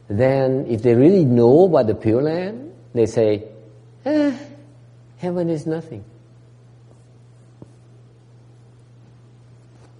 [0.07, 3.47] then if they really know about the Pure Land, they say,
[4.05, 4.35] eh,
[5.17, 6.03] heaven is nothing.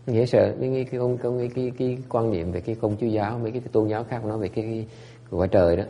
[0.08, 3.52] dễ sợ cái cái cái cái, cái quan niệm về cái công chúa giáo mấy
[3.52, 4.86] cái tôn giáo khác nói về cái, cái
[5.32, 5.84] quả trời đó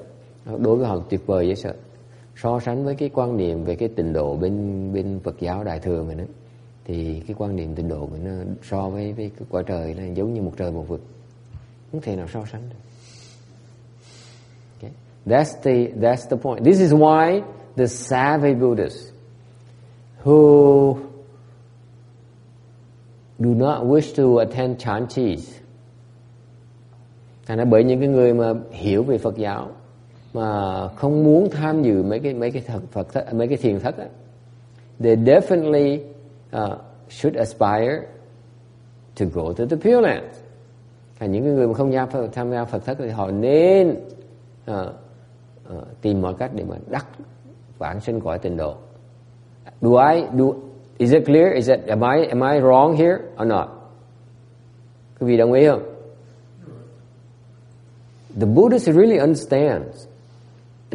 [0.45, 1.73] đối với họ tuyệt vời dễ sợ
[2.35, 5.79] so sánh với cái quan niệm về cái tình độ bên bên Phật giáo đại
[5.79, 6.23] thừa mình đó
[6.85, 8.31] thì cái quan niệm tình độ mình nó
[8.63, 11.01] so với với cái quả trời là giống như một trời một vực
[11.91, 12.77] không thể nào so sánh được
[14.81, 14.91] okay.
[15.25, 17.41] that's the that's the point this is why
[17.75, 19.11] the savvy Buddhists
[20.23, 20.95] who
[23.39, 25.59] do not wish to attend chantis.
[27.45, 29.71] Thành ra bởi những cái người mà hiểu về Phật giáo
[30.35, 33.79] mà không muốn tham dự mấy cái mấy cái thật Phật thất, mấy cái thiền
[33.79, 34.05] thất á,
[34.99, 35.99] they definitely
[36.55, 38.01] uh, should aspire
[39.19, 40.35] to go to the Pure Land.
[41.19, 43.89] Và những cái người mà không tham, tham gia Phật thất thì họ nên
[44.71, 44.75] uh,
[45.73, 47.05] uh, tìm mọi cách để mà đắc
[47.77, 48.75] vãng sinh cõi tịnh độ.
[49.81, 50.45] Do I do
[50.97, 51.53] Is it clear?
[51.53, 53.67] Is it am I am I wrong here or not?
[55.19, 55.83] Quý vị đồng ý không?
[58.39, 60.07] The Buddhist really understands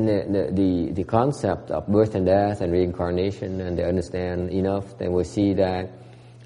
[0.06, 4.98] the, the, the, the concept of birth and death and reincarnation, and they understand enough.
[4.98, 5.88] They will see that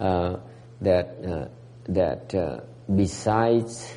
[0.00, 0.36] uh,
[0.80, 1.46] that uh,
[1.88, 2.60] that uh,
[2.96, 3.92] besides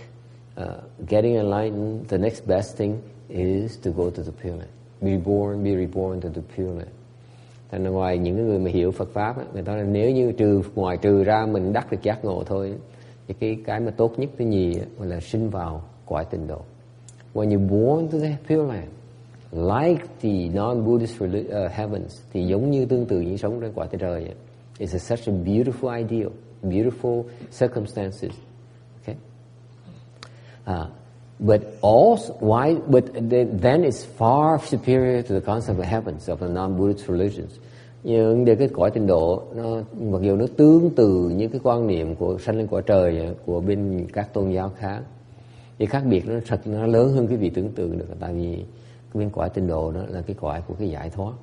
[0.58, 4.72] uh, getting enlightened, the next best thing is to go to the Pure Land.
[5.02, 6.91] Be reborn, be reborn to the Pure Land.
[7.72, 10.32] Thành ra ngoài những người mà hiểu Phật pháp, á, người ta nói nếu như
[10.32, 12.74] trừ ngoài trừ ra mình đắc được giác ngộ thôi,
[13.28, 16.62] thì cái cái mà tốt nhất thứ nhì á, là sinh vào cõi tình độ.
[17.34, 18.88] When you born to the Pure Land,
[19.52, 24.24] like the non-Buddhist uh, heavens, thì giống như tương tự như sống trên quả trời
[24.24, 24.36] vậy.
[24.80, 26.30] It's a, such a beautiful ideal,
[26.64, 27.24] beautiful
[27.60, 28.32] circumstances.
[29.02, 29.16] Okay.
[30.68, 30.88] Uh,
[31.40, 32.76] but also, why?
[32.88, 33.04] But
[33.62, 37.52] then it's far superior to the concept of heavens of the non-Buddhist religions.
[38.04, 41.88] Nhưng để cái cõi tịnh độ, nó mặc dù nó tương tự như cái quan
[41.88, 45.02] niệm của sanh lên quả trời của bên các tôn giáo khác,
[45.80, 48.08] thì khác biệt nó thật nó lớn hơn cái vị tưởng tượng được.
[48.20, 48.64] Tại vì
[49.13, 51.34] cái bên cõi tịnh độ đó là cái cõi của cái giải thoát.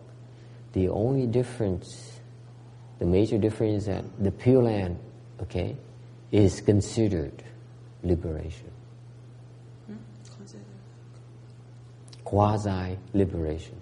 [0.72, 1.86] The only difference,
[2.98, 4.96] the major difference is that the Pure Land,
[5.40, 5.74] okay,
[6.30, 7.32] is considered
[8.02, 8.74] liberation.
[12.34, 13.76] quasi liberation.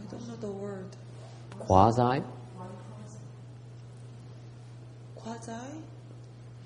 [0.00, 0.86] I don't know the word.
[1.58, 2.22] Quasi?
[5.16, 5.52] Quasi?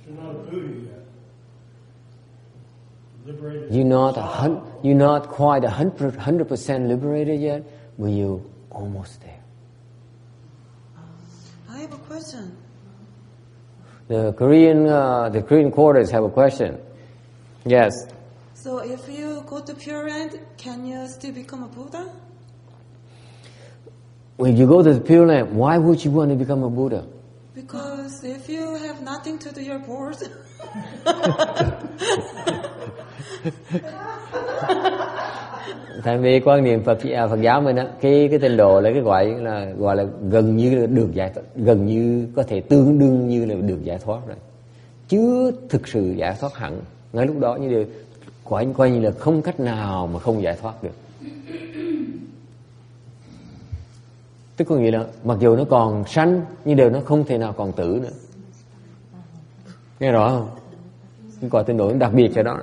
[0.05, 1.08] You're not a Buddha yet.
[3.29, 3.75] Liberated.
[3.75, 7.63] You're not a hun- you're not quite a hundred hundred percent liberated yet,
[7.99, 9.41] but you're almost there.
[11.69, 12.57] I have a question.
[14.09, 16.81] The Korean uh, the Korean quarters have a question.
[17.67, 17.93] Yes.
[18.55, 22.11] So if you go to Pure Land, can you still become a Buddha?
[24.37, 27.07] When you go to the Pure Land, why would you want to become a Buddha?
[27.55, 30.17] Because if you have nothing to do, you're bored.
[36.05, 38.91] Tại vì quan niệm Phật à, Phật giáo mình á, cái cái tên độ là
[38.93, 42.99] cái gọi là gọi là gần như là được giải gần như có thể tương
[42.99, 44.37] đương như là được giải thoát rồi.
[45.09, 46.81] chứ thực sự giải thoát hẳn.
[47.13, 47.85] Ngay lúc đó như là
[48.45, 50.95] coi coi như là không cách nào mà không giải thoát được.
[54.57, 57.55] Tức có nghĩa là mặc dù nó còn sanh nhưng đều nó không thể nào
[57.57, 58.11] còn tử nữa.
[60.01, 60.49] Nghe rõ không?
[61.41, 62.59] Cái cõi tinh đồ nó đặc biệt cho đó.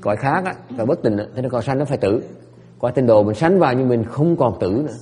[0.00, 2.22] Cõi khác á, cõi bất tình á, thế nó còn sanh nó phải tử.
[2.78, 4.94] Cõi tinh đồ mình sanh vào nhưng mình không còn tử nữa.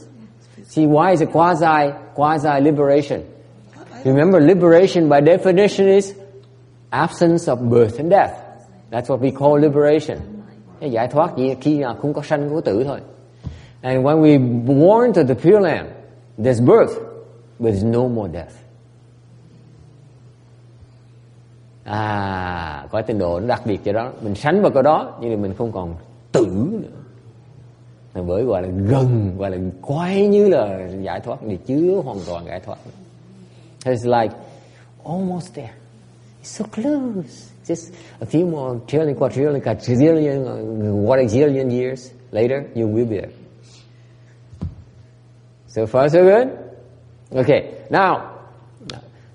[0.65, 3.21] See why is it quasi quasi liberation?
[4.05, 6.13] Remember liberation by definition is
[6.91, 8.33] absence of birth and death.
[8.91, 10.19] That's what we call liberation.
[10.81, 13.01] Cái giải thoát gì khi nào không có sanh không có tử thôi.
[13.83, 15.89] And when we born to the Pure Land,
[16.39, 16.95] there's birth,
[17.59, 18.60] but there's no more death.
[21.91, 24.13] À, cõi tịnh độ nó đặc biệt cho đó.
[24.23, 25.95] Mình sánh vào cái đó, nhưng mà mình không còn
[26.33, 26.89] tử nữa.
[28.15, 32.19] Là bởi gọi là gần, gọi là quay như là giải thoát, thì chưa hoàn
[32.27, 32.77] toàn giải thoát.
[33.85, 34.35] It's like
[35.05, 35.73] almost there.
[36.43, 37.51] It's so close.
[37.67, 43.09] Just a few more trillion, quadrillion, quadrillion, quadrillion what a zillion years later, you will
[43.09, 43.31] be there.
[45.67, 46.49] So far, so good?
[47.33, 48.40] Okay, now,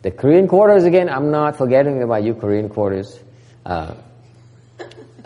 [0.06, 3.20] the Korean quarters again, I'm not forgetting about you Korean quarters.
[3.65, 3.96] Uh,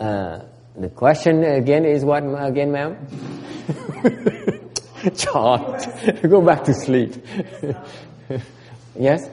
[0.00, 0.40] uh,
[0.74, 2.96] the question again is what again, ma'am?
[5.14, 5.78] John,
[6.26, 7.12] go back to sleep.
[8.98, 9.28] yes?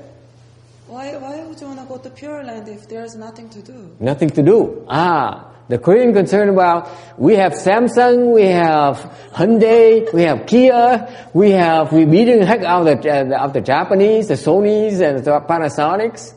[0.87, 3.95] Why, why would you want to go to Pure Land if there's nothing to do?
[3.99, 4.85] Nothing to do.
[4.87, 8.97] Ah, the Korean concern about we have Samsung, we have
[9.33, 13.51] Hyundai, we have Kia, we have we beating the heck out of the, uh, of
[13.51, 16.33] the Japanese, the Sony's and the Panasonics,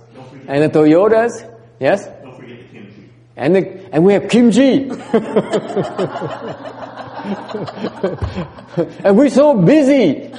[0.49, 1.47] and the Toyotas.
[1.79, 3.09] Yes, Don't forget the kimchi.
[3.37, 4.91] and the, and we have kimchi.
[9.05, 10.33] and we're so busy.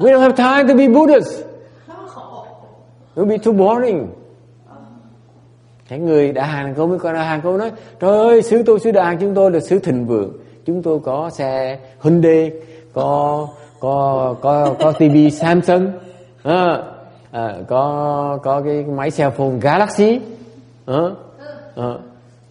[0.00, 1.42] We don't have time to be Buddhists.
[3.18, 4.08] It will be too boring.
[5.88, 8.80] Cái người đã hàng câu mới coi đã hàng câu nói Trời ơi xứ tôi
[8.80, 10.32] xứ đà chúng tôi là xứ thịnh vượng.
[10.66, 12.52] Chúng tôi có xe Hyundai
[12.92, 13.48] Có
[13.80, 15.86] có có có TV Samsung
[16.42, 16.82] à,
[17.30, 20.20] à, Có có cái máy cell phone Galaxy
[20.86, 21.02] à,
[21.76, 21.94] à,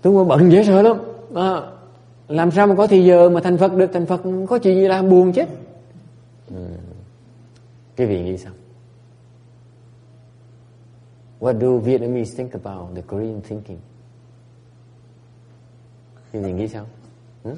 [0.01, 0.97] Tôi mà bận dễ sợ lắm
[1.35, 1.61] à,
[2.27, 3.93] Làm sao mà có thì giờ mà thành Phật được?
[3.93, 5.49] Thành Phật có chuyện gì làm buồn chết.
[6.49, 6.63] Ừ.
[7.95, 8.51] Cái vị nghĩ sao?
[11.39, 13.79] What do Vietnamese think about the Korean thinking?
[16.31, 16.85] Thì mình nghĩ sao?
[17.43, 17.57] Hmm?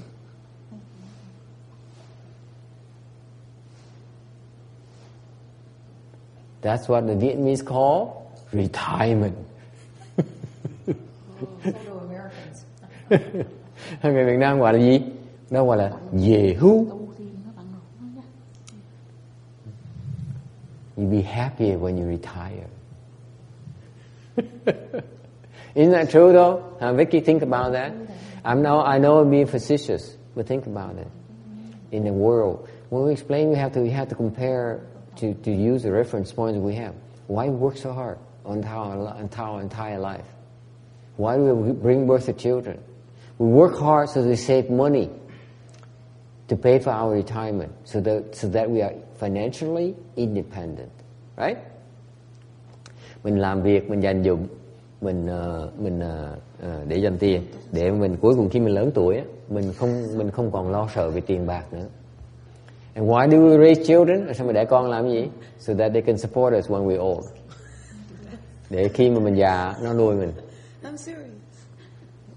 [6.62, 8.08] That's what the Vietnamese call
[8.52, 9.36] retirement.
[10.16, 12.66] So do Americans.
[14.04, 15.02] Người Việt Nam gọi là gì?
[15.50, 16.86] Đâu gọi là về hưu.
[16.90, 18.24] Tu thì nó bằng nổ nha.
[20.98, 22.68] You be happier when you retire.
[25.76, 26.78] Isn't that true though?
[26.80, 27.94] Uh, Vicky, think about that.
[28.44, 31.08] I'm now, I know I'm being facetious, but think about it.
[31.92, 34.86] In the world, when we explain, we have to, we have to compare
[35.18, 36.96] to, to use the reference points we have.
[37.28, 40.26] Why work so hard on our, on our entire life?
[41.18, 42.82] Why do we bring birth to children?
[43.38, 45.10] We work hard so we save money
[46.48, 50.92] to pay for our retirement, so that, so that we are financially independent,
[51.38, 51.60] right?
[53.24, 54.48] Mình làm việc, mình dành dụng,
[55.02, 58.92] mình uh, mình uh, uh, để dành tiền, để mình cuối cùng khi mình lớn
[58.94, 61.86] tuổi, mình không mình không còn lo sợ về tiền bạc nữa.
[62.94, 64.34] And why do we raise children?
[64.34, 65.28] Sao mà để con làm gì?
[65.60, 67.26] So that they can support us when we're old.
[68.70, 70.32] Để khi mà mình già, nó nuôi mình.
[70.84, 71.30] I'm serious.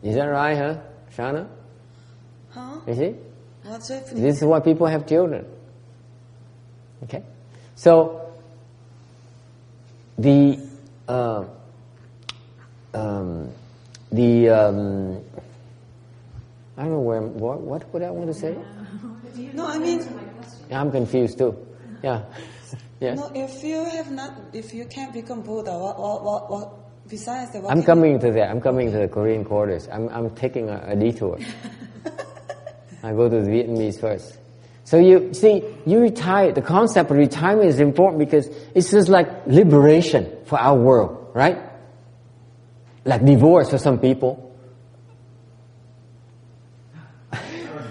[0.03, 0.77] Is that right, huh,
[1.17, 1.45] Shana?
[2.51, 2.89] Huh?
[2.89, 3.13] You see?
[3.65, 4.25] What's happening?
[4.25, 5.45] This is why people have children.
[7.03, 7.23] Okay?
[7.77, 8.21] So,
[10.19, 10.57] the,
[11.09, 11.45] uh,
[12.95, 13.51] um,
[14.11, 15.25] the, um,
[16.77, 18.57] I don't know where, what, what would I want to say?
[19.55, 20.07] No, I mean,
[20.71, 21.57] I'm confused too.
[22.03, 22.25] Yeah.
[23.01, 23.19] yes.
[23.19, 23.31] no.
[23.35, 27.55] If you have not, if you can't become Buddha, what, what, what, what besides?
[27.55, 28.51] What I'm coming to that.
[28.51, 29.89] I'm coming to the Korean quarters.
[29.91, 31.39] I'm, I'm taking a, a detour.
[33.03, 34.39] I go to the Vietnamese first.
[34.85, 36.53] So you see, you retire.
[36.53, 41.59] The concept of retirement is important because it's just like liberation for our world, right?
[43.05, 44.51] Like divorce for some people.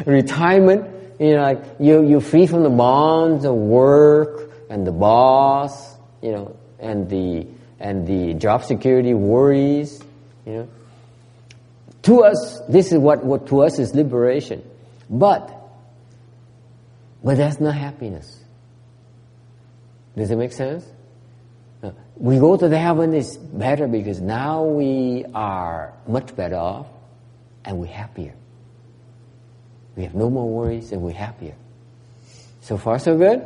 [0.07, 0.87] retirement,
[1.21, 6.33] you know, like you you're free from the bonds of work and the boss, you
[6.33, 7.47] know, and the
[7.79, 10.03] and the job security worries,
[10.47, 10.69] you know.
[12.09, 14.63] To us, this is what, what to us is liberation.
[15.11, 15.45] But
[17.23, 18.41] but that's not happiness.
[20.17, 20.87] Does it make sense?
[21.83, 26.87] Uh, We go to the heaven is better because now we are much better off
[27.67, 28.33] and we're happier.
[29.95, 31.57] We have no more worries and we're happier.
[32.63, 33.41] So far so good.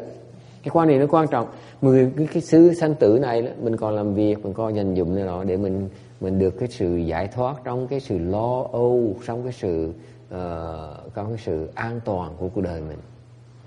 [0.63, 1.47] Cái quan niệm nó quan trọng.
[1.81, 5.25] Mười cái, xứ sanh tử này mình còn làm việc, mình còn dành dụng này
[5.25, 5.89] nọ để mình
[6.23, 9.93] mình được cái sự giải thoát trong cái sự lo âu, trong cái sự
[10.27, 12.99] uh, trong cái sự an toàn của cuộc đời mình.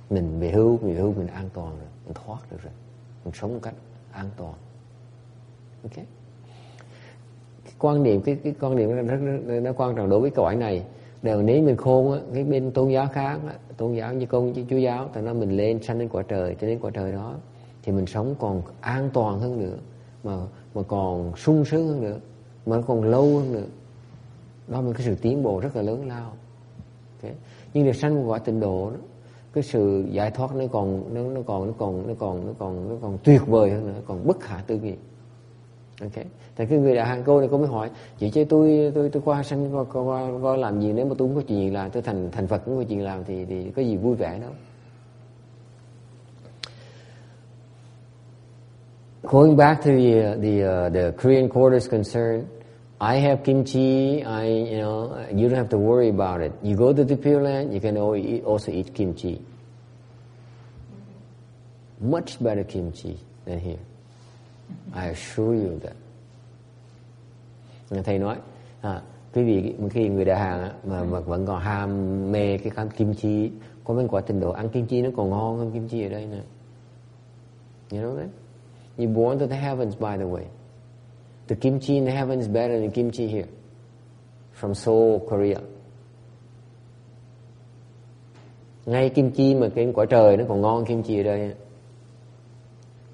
[0.10, 2.74] Mình về hưu, về hưu mình an toàn rồi, mình thoát được rồi,
[3.26, 3.74] mình sống một cách
[4.12, 4.54] an toàn.
[5.84, 5.96] Ok.
[7.64, 10.30] Cái quan niệm cái cái quan niệm nó rất, rất nó quan trọng đối với
[10.30, 10.86] câu hỏi này
[11.22, 14.54] đều nếu mình khôn á, cái bên tôn giáo khác á, tôn giáo như công
[14.54, 17.12] như chúa giáo tại nó mình lên sanh đến quả trời cho đến quả trời
[17.12, 17.36] đó
[17.84, 19.78] thì mình sống còn an toàn hơn nữa
[20.24, 20.38] mà
[20.76, 22.18] mà còn sung sướng hơn nữa
[22.66, 23.68] mà nó còn lâu hơn nữa.
[24.68, 26.34] Đó là một cái sự tiến bộ rất là lớn lao.
[27.22, 27.36] Okay.
[27.74, 28.98] nhưng được sanh một quả tịnh độ đó
[29.54, 32.90] cái sự giải thoát nó còn nó nó còn nó còn nó còn nó còn
[32.90, 34.94] nó còn tuyệt vời hơn nữa còn bất khả tư nghị.
[36.02, 36.26] Ok.
[36.56, 39.22] Tại cái người đại hàng cô này cô mới hỏi chị chứ tôi tôi tôi
[39.26, 40.94] qua sanh qua, qua, qua, qua làm gì?
[40.94, 43.04] Nếu mà tôi không có chuyện gì làm tôi thành thành phật không có chuyện
[43.04, 44.52] làm thì thì có gì vui vẻ đâu.
[49.24, 52.46] Going back to the the uh, the Korean quarters concern,
[53.00, 54.24] I have kimchi.
[54.24, 56.54] I you know you don't have to worry about it.
[56.64, 59.42] You go to the Pure Land, you can also eat kimchi.
[62.00, 63.80] Much better kimchi than here.
[64.94, 65.96] I assure you that.
[68.04, 68.36] Thầy nói,
[68.82, 69.02] à,
[69.34, 72.70] quý vị một khi người đại hàng á, mà, mà vẫn còn ham mê cái
[72.70, 73.52] khám kim chi,
[73.84, 76.10] có bên quả trình độ ăn kim chi nó còn ngon hơn kim chi ở
[76.10, 76.42] đây nè.
[77.92, 78.30] You know that?
[78.98, 80.44] You're born to the heavens, by the way.
[81.48, 83.48] The kimchi in heaven is better than kimchi here.
[84.54, 85.60] From Seoul, Korea.
[88.86, 91.54] Ngay kim chi mà cái quả trời nó còn ngon kim chi ở đây.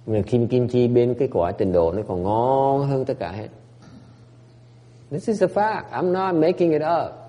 [0.06, 3.32] Mà kim kim chi bên cái quả trình độ nó còn ngon hơn tất cả
[3.32, 3.48] hết.
[5.12, 5.84] This is a fact.
[5.92, 7.22] I'm not making it up.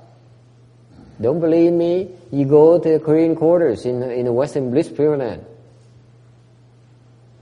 [1.18, 2.06] Don't believe me?
[2.30, 5.40] You go to the Korean quarters in in the Western Bliss Pure Land,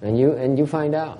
[0.02, 1.18] and you and you find out.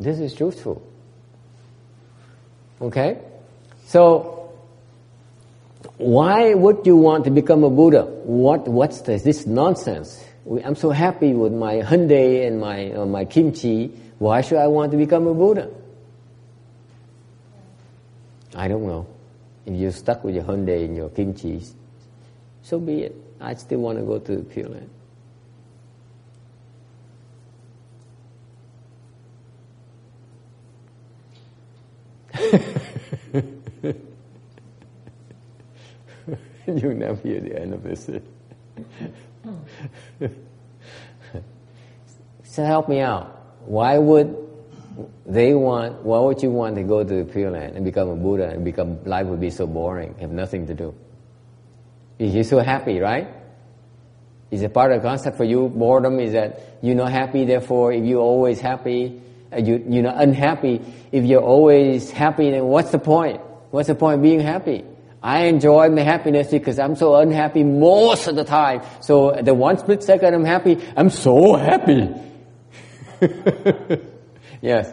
[0.00, 0.82] This is truthful.
[2.80, 3.18] Okay,
[3.84, 4.50] so
[5.98, 8.04] why would you want to become a Buddha?
[8.04, 10.24] What what's this, this nonsense?
[10.64, 13.88] I'm so happy with my Hyundai and my uh, my kimchi.
[14.18, 15.68] Why should I want to become a Buddha?
[18.54, 19.06] I don't know.
[19.66, 21.62] If you're stuck with your Hyundai and your kimchi,
[22.62, 23.14] so be it.
[23.38, 24.90] I still want to go to the Pure Land.
[36.66, 38.08] You'll never hear the end of this.
[42.44, 43.36] So help me out.
[43.64, 44.36] Why would
[45.24, 48.16] they want, why would you want to go to the Pure Land and become a
[48.16, 50.94] Buddha and become, life would be so boring, have nothing to do?
[52.18, 53.28] You're so happy, right?
[54.50, 55.68] Is a part of the concept for you?
[55.68, 59.20] Boredom is that you're not happy, therefore if you're always happy,
[59.58, 60.80] you, you're not unhappy.
[61.12, 63.40] If you're always happy, then what's the point?
[63.70, 64.84] What's the point of being happy?
[65.22, 68.82] I enjoy my happiness because I'm so unhappy most of the time.
[69.00, 72.08] So the one split second I'm happy, I'm so happy.
[74.62, 74.92] yes.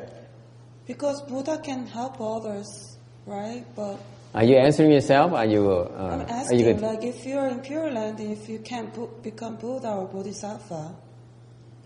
[0.85, 3.63] Because Buddha can help others, right?
[3.75, 3.99] But
[4.33, 5.31] Are you answering yourself?
[5.31, 5.71] Are you?
[5.71, 6.81] Uh, I'm are you good?
[6.81, 10.95] like, if you're in Pure Land, if you can't become Buddha or Bodhisattva,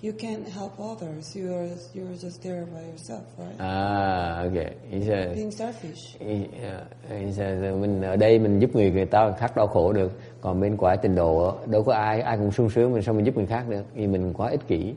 [0.01, 1.35] you can help others.
[1.35, 3.55] You're you're just there by yourself, right?
[3.59, 4.75] Ah, okay.
[4.89, 6.17] He says, Being selfish.
[6.19, 9.93] he, uh, he says, mình ở đây mình giúp người người ta khác đau khổ
[9.93, 13.13] được, còn bên quả tình độ đâu có ai ai cũng sung sướng mình sao
[13.13, 13.85] mình giúp người khác được?
[13.93, 14.93] Vì mình quá ích kỷ.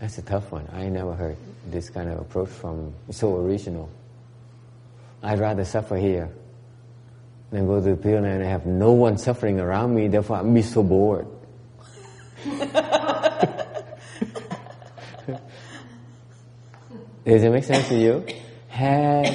[0.00, 0.64] That's a tough one.
[0.84, 1.36] I never heard
[1.72, 3.88] this kind of approach from so original.
[5.22, 6.26] I'd rather suffer here
[7.54, 10.08] than go to the Land and have no one suffering around me.
[10.08, 11.26] Therefore, I'm be so bored.
[17.24, 18.26] Does it make sense to you?
[18.68, 19.26] Have,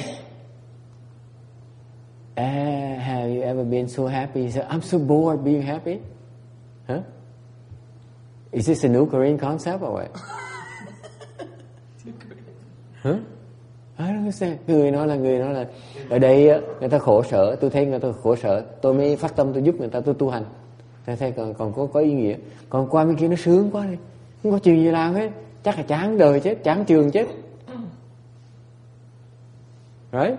[2.36, 4.42] uh, have you ever been so happy?
[4.42, 6.00] You say, I'm so bored being happy.
[6.86, 7.02] Huh?
[8.52, 10.16] Is this a new Korean concept or what?
[13.02, 13.20] Huh?
[14.66, 15.66] Người nói là người nói là
[16.08, 19.36] ở đây người ta khổ sở, tôi thấy người ta khổ sở, tôi mới phát
[19.36, 20.44] tâm tôi giúp người ta tôi tu hành.
[21.06, 22.36] Tôi thấy còn còn có có ý nghĩa.
[22.68, 23.96] Còn qua bên kia nó sướng quá đi,
[24.42, 25.30] không có chuyện gì làm hết,
[25.62, 27.26] chắc là chán đời chết, chán trường chết.
[30.12, 30.34] Right?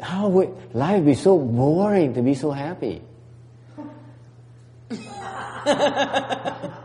[0.00, 3.00] How would life be so boring to be so happy?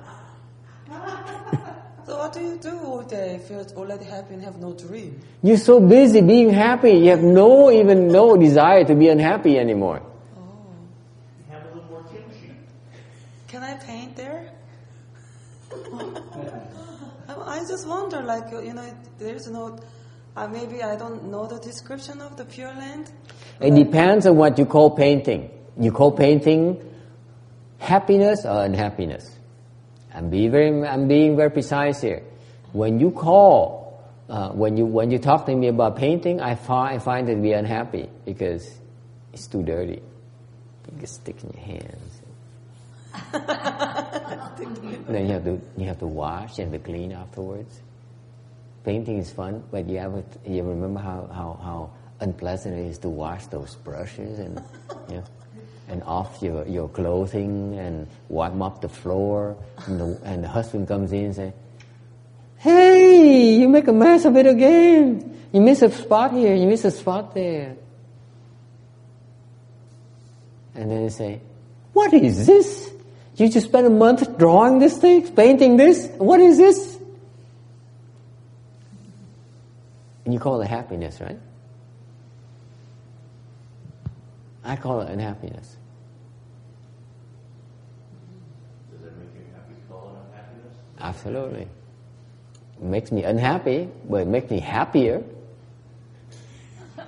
[2.20, 5.22] So what do you do all day if you're already happy and have no dream?
[5.42, 10.02] You're so busy being happy, you have no even no desire to be unhappy anymore.
[10.36, 10.42] Oh.
[11.50, 12.52] Have a little more kimchi.
[13.48, 14.52] Can I paint there?
[15.72, 15.78] I
[17.56, 19.80] I just wonder, like you know, there's no.
[20.36, 23.14] Uh, maybe I don't know the description of the Pure Land.
[23.62, 25.50] It depends on what you call painting.
[25.80, 26.84] You call painting
[27.78, 29.39] happiness or unhappiness.
[30.20, 32.22] I'm being very, I'm being very precise here.
[32.74, 36.94] When you call, uh, when you when you talk to me about painting, I find
[36.94, 38.70] I find it to be unhappy because
[39.32, 40.02] it's too dirty.
[40.92, 42.22] You get stick in your hands.
[45.08, 47.80] then you have to you have to wash and to clean afterwards.
[48.84, 53.10] Painting is fun, but you ever you remember how, how, how unpleasant it is to
[53.10, 54.62] wash those brushes and
[55.08, 55.24] you know,
[55.90, 60.88] and off your, your clothing and wipe up the floor and the, and the husband
[60.88, 61.54] comes in and say,
[62.58, 65.48] Hey, you make a mess of it again.
[65.52, 67.76] You miss a spot here, you miss a spot there.
[70.76, 71.42] And then they say,
[71.94, 72.92] What is this?
[73.36, 76.08] You just spent a month drawing this thing, painting this?
[76.18, 76.98] What is this?
[80.26, 81.40] And you call it happiness, right?
[84.64, 85.78] I call it unhappiness.
[88.92, 90.76] Does that make you happy to call it unhappiness?
[91.00, 91.68] Absolutely.
[92.78, 95.24] It makes me unhappy, but it makes me happier.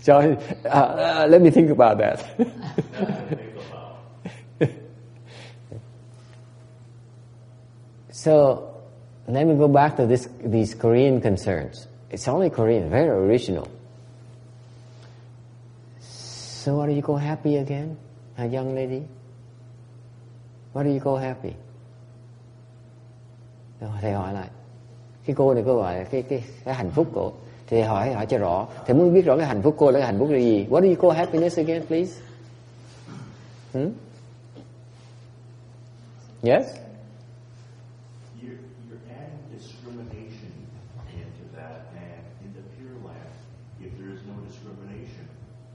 [0.00, 2.24] so uh, uh, let me think about that.
[8.10, 8.74] so
[9.26, 11.86] let me go back to this, these Korean concerns.
[12.10, 13.68] It's only Korean, very original.
[16.00, 17.98] So do you go happy again,
[18.36, 19.06] a young lady?
[20.72, 21.52] What do you call happy?
[23.80, 24.48] Rồi thầy hỏi lại.
[25.24, 27.32] Cái cô này cô gọi cái cái cái hạnh phúc cô.
[27.66, 28.68] Thì hỏi hỏi cho rõ.
[28.86, 30.66] Thầy muốn biết rõ cái hạnh phúc cô là cái hạnh phúc là gì?
[30.70, 32.20] What do you call happiness again, please?
[33.72, 33.90] Hmm?
[36.42, 36.64] Yes?
[38.40, 38.58] You're,
[38.88, 39.00] you're
[39.52, 40.52] discrimination
[41.12, 43.28] into that, and in Pure Land,
[43.80, 45.26] if there is no discrimination,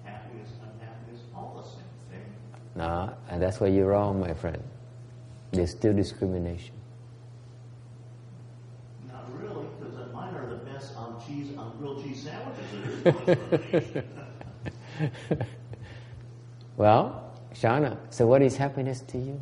[0.03, 2.27] happiness, unhappiness, all the same thing.
[2.75, 4.63] No, and that's where you're wrong, my friend.
[5.53, 6.73] There's still discrimination.
[9.07, 12.65] Not really, because mine are the best on cheese, on grilled cheese sandwiches.
[12.71, 13.11] There is no
[13.47, 14.09] discrimination.
[16.75, 19.39] Well, Shana, so what is happiness to you?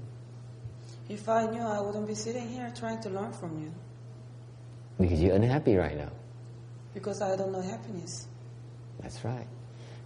[1.07, 3.72] If I knew, I wouldn't be sitting here trying to learn from you
[4.99, 6.12] Because you're unhappy right now.
[6.93, 8.28] because I don't know happiness.
[8.99, 9.47] That's right.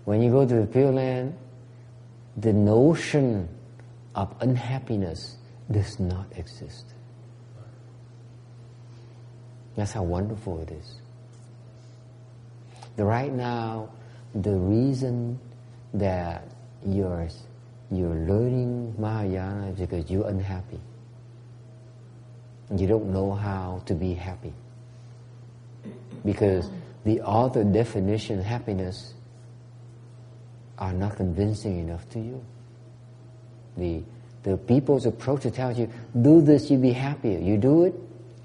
[0.05, 1.35] When you go to the Pure Land,
[2.37, 3.49] the notion
[4.13, 5.37] of unhappiness
[5.71, 6.85] does not exist.
[9.75, 10.95] That's how wonderful it is.
[12.95, 13.89] The right now,
[14.33, 15.39] the reason
[15.93, 16.47] that
[16.85, 17.27] you're
[17.91, 20.79] you're learning Mahayana is because you're unhappy.
[22.75, 24.53] You don't know how to be happy.
[26.23, 26.69] Because
[27.03, 29.13] the other definition happiness
[30.77, 32.43] are not convincing enough to you.
[33.77, 34.03] The
[34.45, 35.89] the people's approach to tell you,
[36.21, 37.39] do this, you'll be happier.
[37.39, 37.95] You do it,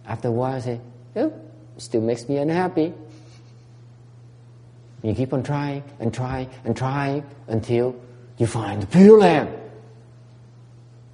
[0.07, 0.80] after a while say,
[1.16, 1.30] oh,
[1.76, 2.94] still makes me unhappy.
[5.03, 7.94] You keep on trying and trying and trying until
[8.38, 9.55] you find the pure land.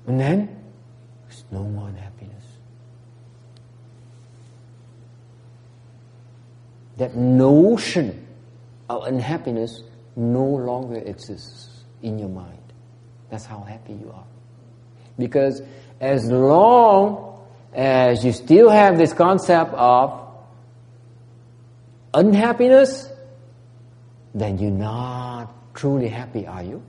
[0.06, 0.56] And then
[1.26, 2.44] there's no more unhappiness.
[6.98, 8.24] That notion
[8.88, 9.82] of unhappiness
[10.14, 12.62] no longer exists in your mind.
[13.30, 14.24] That's how happy you are.
[15.18, 15.62] Because
[16.00, 20.20] as long as you still have this concept of
[22.14, 23.08] unhappiness,
[24.34, 26.82] then you're not truly happy, are you?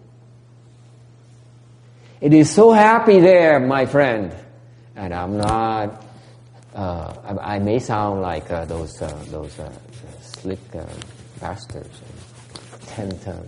[2.19, 4.33] It is so happy there, my friend.
[4.95, 6.03] And I'm not,
[6.73, 9.71] uh, I, may sound like uh, those, uh, those uh,
[10.21, 10.85] slick uh,
[11.39, 12.01] bastards,
[12.87, 13.47] tent um,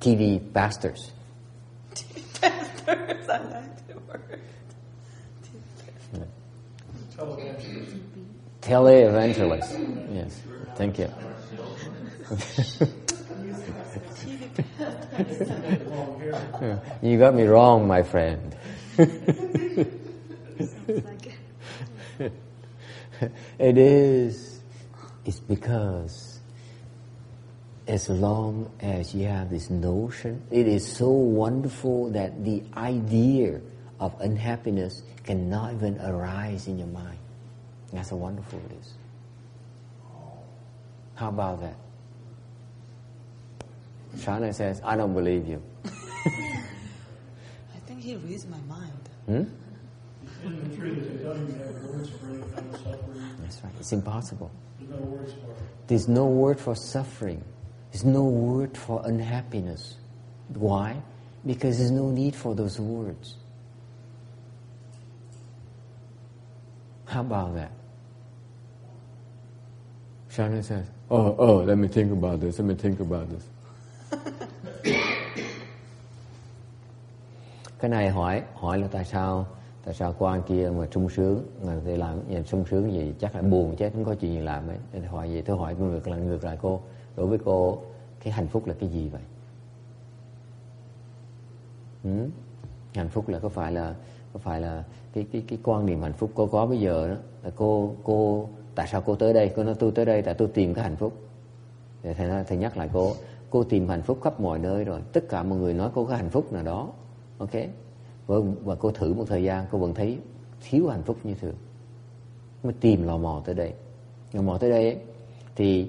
[0.00, 1.12] TV bastards.
[2.90, 4.40] Bastards, I like the word.
[8.60, 10.14] Televangelist.
[10.14, 10.40] Yes.
[10.76, 11.08] Thank you.
[17.08, 18.54] you got me wrong, my friend.
[23.58, 24.60] it is.
[25.24, 26.29] It's because
[27.90, 33.60] as long as you have this notion, it is so wonderful that the idea
[33.98, 37.18] of unhappiness cannot even arise in your mind.
[37.92, 38.94] That's how wonderful it is.
[41.16, 41.74] How about that?
[44.18, 45.60] Shana says, I don't believe you.
[45.84, 45.90] I
[47.88, 49.08] think he reads my mind.
[49.26, 49.44] Hmm?
[50.46, 53.36] And the truth is, they don't even have words for any kind of suffering.
[53.40, 53.72] That's right.
[53.80, 54.50] It's impossible.
[54.78, 55.56] There's no words for it.
[55.88, 57.42] There's no word for suffering.
[57.90, 59.96] There's no word for unhappiness.
[60.54, 60.96] Why?
[61.44, 63.36] Because there's no need for those words.
[67.06, 67.72] How about that?
[70.30, 73.48] Shana says, Oh, oh, let me think about this, let me think about this.
[77.80, 79.46] cái này hỏi hỏi là tại sao
[79.84, 83.34] tại sao quan kia mà sung sướng mà tôi làm nhìn sung sướng gì chắc
[83.34, 86.08] là buồn chết không có chuyện gì làm ấy nên hỏi gì tôi hỏi ngược
[86.08, 86.80] lại ngược lại cô
[87.16, 87.78] đối với cô
[88.20, 89.22] cái hạnh phúc là cái gì vậy?
[92.04, 92.28] Ừ?
[92.94, 93.94] hạnh phúc là có phải là
[94.32, 97.14] có phải là cái cái cái quan niệm hạnh phúc cô có bây giờ đó?
[97.42, 99.52] Là cô cô tại sao cô tới đây?
[99.56, 101.12] Cô nói tôi tới đây tại tôi tìm cái hạnh phúc.
[102.02, 103.12] Thì thầy thầy nhắc lại cô
[103.50, 105.00] cô tìm hạnh phúc khắp mọi nơi rồi.
[105.12, 106.88] Tất cả mọi người nói cô có hạnh phúc nào đó.
[107.38, 107.50] Ok?
[108.26, 110.18] Và, và cô thử một thời gian cô vẫn thấy
[110.60, 111.54] thiếu hạnh phúc như thường.
[112.62, 113.72] Mới tìm lò mò tới đây.
[114.32, 114.96] Lò mò tới đây ấy,
[115.56, 115.88] thì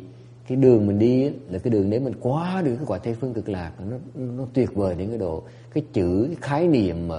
[0.51, 3.13] cái đường mình đi ấy, là cái đường để mình quá được cái quả tây
[3.13, 5.43] phương cực lạc nó nó tuyệt vời đến cái độ
[5.73, 7.15] cái chữ cái khái niệm mà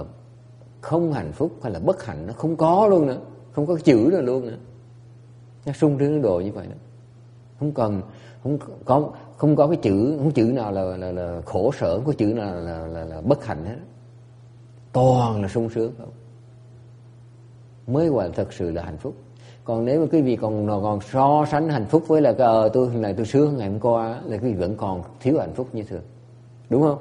[0.81, 3.17] không hạnh phúc hay là bất hạnh nó không có luôn nữa
[3.51, 4.57] không có chữ nào luôn nữa.
[5.65, 6.75] Nó sung sướng độ như vậy đó.
[7.59, 8.01] Không cần
[8.43, 12.05] không có không có cái chữ không chữ nào là là, là khổ sở không
[12.05, 13.77] có chữ nào là là, là bất hạnh hết.
[14.91, 15.93] Toàn là sung sướng.
[15.97, 16.11] Không
[17.87, 19.15] mới gọi là thật sự là hạnh phúc
[19.63, 22.69] còn nếu mà quý vị còn còn so sánh hạnh phúc với là cái ờ
[22.73, 25.67] tôi là tôi sướng ngày hôm qua là quý vị vẫn còn thiếu hạnh phúc
[25.73, 26.03] như thường.
[26.69, 26.97] Đúng không?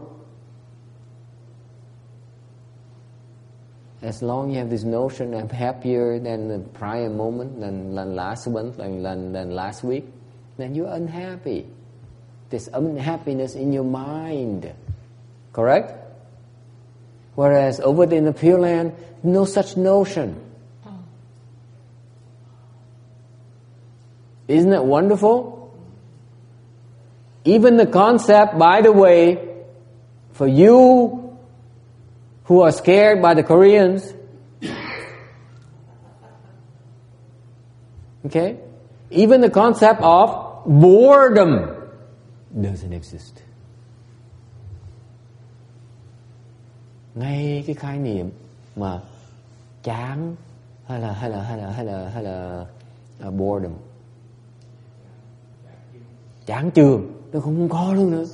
[4.02, 8.48] As long you have this notion I'm happier than the prior moment than, than last
[8.48, 10.02] month than, than, than last week
[10.58, 11.66] then you're unhappy.
[12.50, 14.70] This unhappiness in your mind.
[15.52, 15.92] Correct?
[17.34, 18.92] Whereas over in the Pure Land,
[19.22, 20.34] no such notion.
[24.53, 25.72] Isn't it wonderful?
[27.44, 29.38] Even the concept, by the way,
[30.32, 31.38] for you
[32.44, 34.12] who are scared by the Koreans,
[38.26, 38.59] okay,
[39.11, 41.88] even the concept of boredom
[42.53, 43.42] doesn't exist.
[47.14, 48.30] ngay cái khái niệm
[48.76, 49.00] mà
[49.82, 50.36] chán
[50.86, 52.66] hay là hay là hay là hay là hay là
[53.26, 53.72] uh, boredom
[56.47, 58.24] chán trường nó không có luôn nữa.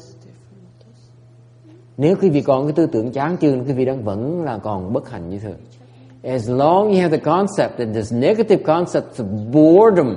[1.97, 4.93] Nếu quý vị còn cái tư tưởng chán chường, quý vị đang vẫn là còn
[4.93, 5.57] bất hạnh như thường.
[6.23, 10.17] As long you have the concept that this negative concept of boredom,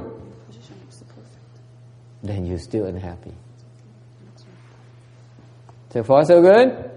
[2.23, 3.31] then you're still unhappy.
[5.93, 6.90] So far, so good?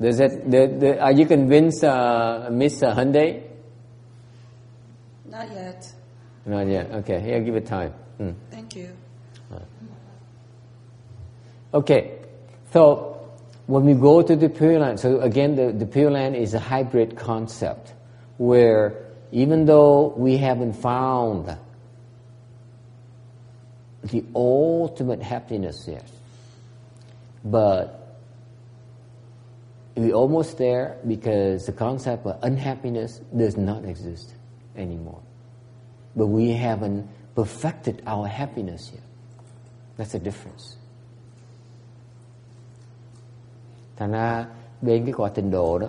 [0.00, 3.42] Does it, the, the, are you convinced, uh, Miss Hyundai?
[5.26, 5.92] Not yet.
[6.46, 6.90] Not yet.
[6.92, 7.92] Okay, here, give it time.
[8.16, 8.30] Hmm.
[8.50, 8.90] Thank you.
[11.74, 12.18] Okay,
[12.72, 13.28] so
[13.66, 16.58] when we go to the Pure Land, so again, the, the Pure Land is a
[16.58, 17.92] hybrid concept
[18.38, 21.54] where even though we haven't found
[24.04, 26.08] the ultimate happiness yet,
[27.44, 28.07] but
[30.04, 34.34] we're almost there because the concept of unhappiness does not exist
[34.76, 35.20] anymore.
[36.16, 39.02] But we haven't perfected our happiness yet.
[39.96, 40.78] That's the difference.
[43.98, 44.46] thành ra
[44.82, 45.86] bên cái quả trình độ đó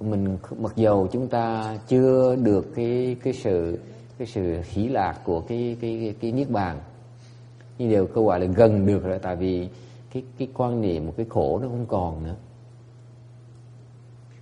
[0.00, 3.78] mình mặc dầu chúng ta chưa được cái cái sự
[4.18, 6.80] cái sự hỷ lạc của cái cái cái, cái niết bàn
[7.78, 9.68] nhưng điều câu gọi là gần được rồi tại vì
[10.12, 12.34] cái cái quan niệm một cái khổ nó không còn nữa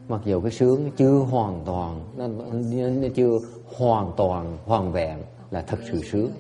[0.09, 3.39] mặc dù cái sướng chưa hoàn toàn nó, nó, chưa
[3.77, 5.19] hoàn toàn hoàn vẹn
[5.51, 6.31] là thật sự sướng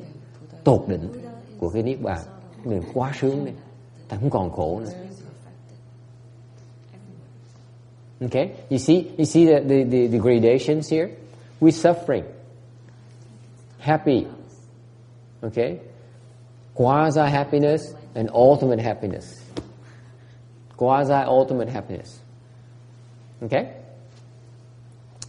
[0.65, 1.09] tột đỉnh
[1.59, 2.21] của cái niết bàn
[2.65, 3.53] mình quá sướng đi
[4.09, 4.91] ta không còn khổ nữa
[8.23, 11.09] Okay, you see, you see the, the, the, the gradations here.
[11.61, 12.25] we suffering,
[13.79, 14.27] happy,
[15.43, 15.81] okay,
[16.75, 19.41] quasi happiness and ultimate happiness.
[20.77, 22.21] Quasi ultimate happiness.
[23.43, 23.75] Okay.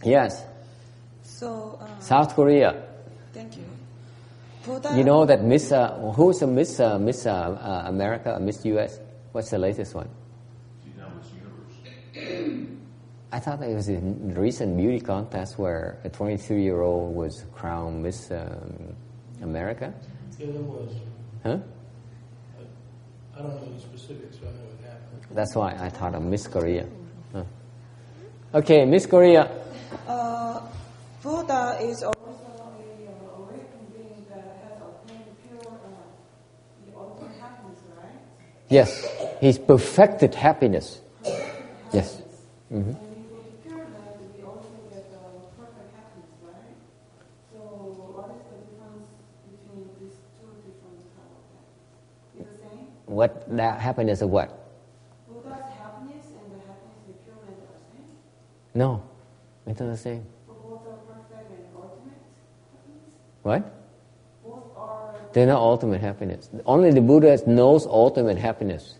[0.04, 0.44] Yes,
[1.22, 2.74] So, uh, South Korea.
[3.32, 3.64] thank you.
[4.64, 8.64] Buddha, You know that Miss, uh, who's a Miss, uh, Miss uh, uh, America, Miss
[8.64, 9.00] US?
[9.32, 10.08] What's the latest one?
[10.84, 12.56] She's now Miss Universe.
[13.32, 18.94] I thought it was a recent beauty contest where a 23-year-old was crowned Miss um,
[19.42, 19.92] America.
[20.38, 20.90] Yeah, there was.
[21.42, 21.58] Huh?
[23.36, 25.22] I don't know the specifics, but I know it happened.
[25.36, 26.86] That's why I thought of Miss Korea.
[28.52, 28.58] Huh.
[28.58, 29.50] Okay, Miss Korea.
[30.06, 30.60] uh,
[31.22, 35.88] Buddha is also a uh, awakened being that has obtained pure, uh,
[36.86, 38.20] the ultimate happiness, right?
[38.68, 39.04] Yes,
[39.40, 41.00] he's perfected happiness.
[41.92, 42.20] Yes.
[42.70, 44.30] hmm And we go to pure land,
[54.44, 54.65] we
[58.76, 59.02] No,
[59.66, 60.26] it's not the same.
[63.42, 63.72] What?
[65.32, 66.50] They're not ultimate happiness.
[66.66, 68.96] Only the Buddha knows ultimate happiness.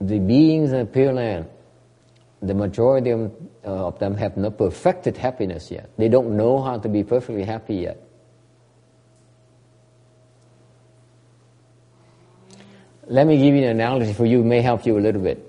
[0.00, 1.46] The beings in the Pure Land,
[2.40, 3.32] the majority of,
[3.64, 5.90] uh, of them have not perfected happiness yet.
[5.98, 8.00] They don't know how to be perfectly happy yet.
[13.08, 15.47] Let me give you an analogy for you, it may help you a little bit.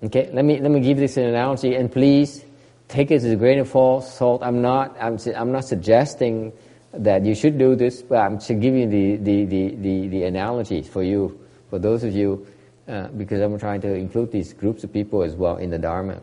[0.00, 2.44] Okay, let me let me give this an analogy, and please
[2.86, 4.42] take it as a grain of salt.
[4.44, 6.52] I'm not I'm I'm not suggesting
[6.92, 10.82] that you should do this, but I'm give you the the, the, the, the analogy
[10.82, 12.46] for you, for those of you,
[12.86, 16.20] uh, because I'm trying to include these groups of people as well in the Dharma.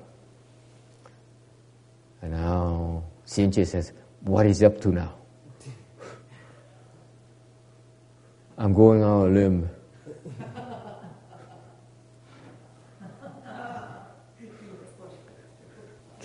[2.21, 5.13] And now Sinchi says, "What is up to now?"
[8.57, 9.69] I'm going on a limb.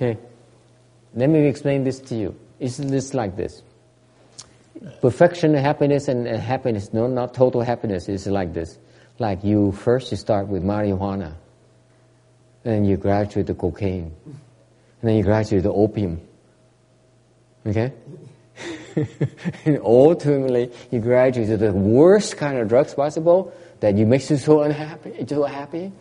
[0.00, 0.18] Okay.
[1.14, 2.34] Let me explain this to you.
[2.58, 3.62] It's this like this.
[5.02, 8.78] Perfection, happiness, and happiness, no, not total happiness, is like this.
[9.18, 11.34] Like you first you start with marijuana,
[12.64, 14.38] and then you graduate to cocaine, and
[15.02, 16.22] then you graduate to opium.
[17.66, 17.92] Okay?
[19.66, 24.38] and ultimately, you graduate to the worst kind of drugs possible that you makes you
[24.38, 25.92] so unhappy, so happy.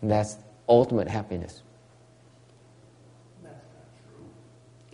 [0.00, 0.36] And that's
[0.68, 1.61] ultimate happiness.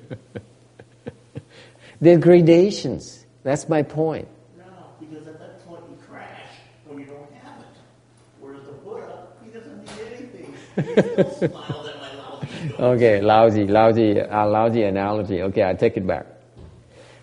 [2.02, 3.26] There are gradations.
[3.44, 4.28] That's my point.
[4.58, 4.64] No,
[5.00, 6.50] because at that point you crash
[6.86, 7.68] when you don't have it.
[8.40, 10.54] Whereas the Buddha, he doesn't need anything.
[10.76, 12.76] He still smiles at my lousy.
[12.80, 15.42] Okay, lousy, lousy, uh, lousy analogy.
[15.44, 16.28] Okay, I take it back.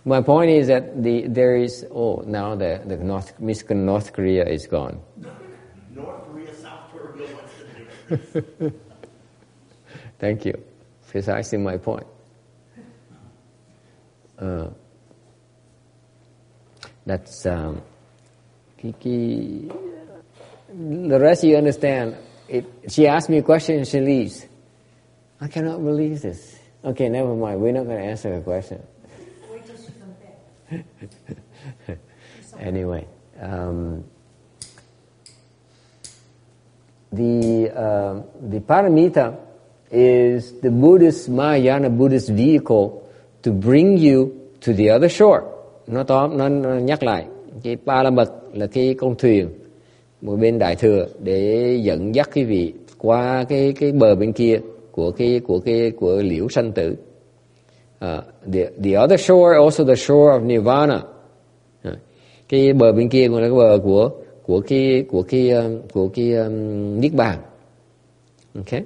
[0.05, 4.45] My point is that the there is oh now the the North Michigan North Korea
[4.45, 5.01] is gone.
[5.95, 7.53] North Korea, South Korea, what's
[8.33, 8.75] the difference?
[10.19, 10.72] Thank you.
[11.13, 12.07] Precisely my point.
[14.39, 14.71] Uh,
[17.05, 17.83] that's um,
[18.79, 19.71] Kiki.
[20.73, 22.17] The rest you understand.
[22.49, 24.47] It, she asked me a question and she leaves.
[25.39, 26.59] I cannot believe this.
[26.83, 27.61] Okay, never mind.
[27.61, 28.83] We're not going to answer her question.
[29.51, 30.17] Wait till she comes
[31.87, 31.99] back.
[32.59, 33.09] Anyway,
[33.41, 34.05] um,
[37.11, 39.37] the uh, the paramita
[39.93, 43.03] is the Buddhist Mahayana Buddhist vehicle
[43.43, 44.31] to bring you
[44.67, 45.41] to the other shore.
[45.87, 47.27] Nó tóm nó, nó nhắc lại
[47.63, 49.49] cái ba la mật là cái con thuyền
[50.21, 54.61] một bên đại thừa để dẫn dắt quý vị qua cái cái bờ bên kia
[54.91, 56.97] của cái của cái của liễu sanh tử.
[58.05, 61.01] Uh, the the other shore also the shore of nirvana.
[61.89, 61.95] Uh,
[62.49, 64.11] cái bờ bên kia cũng là cái bờ của
[64.43, 67.39] của cái của cái um, của cái um, niết bàn.
[68.55, 68.83] Okay.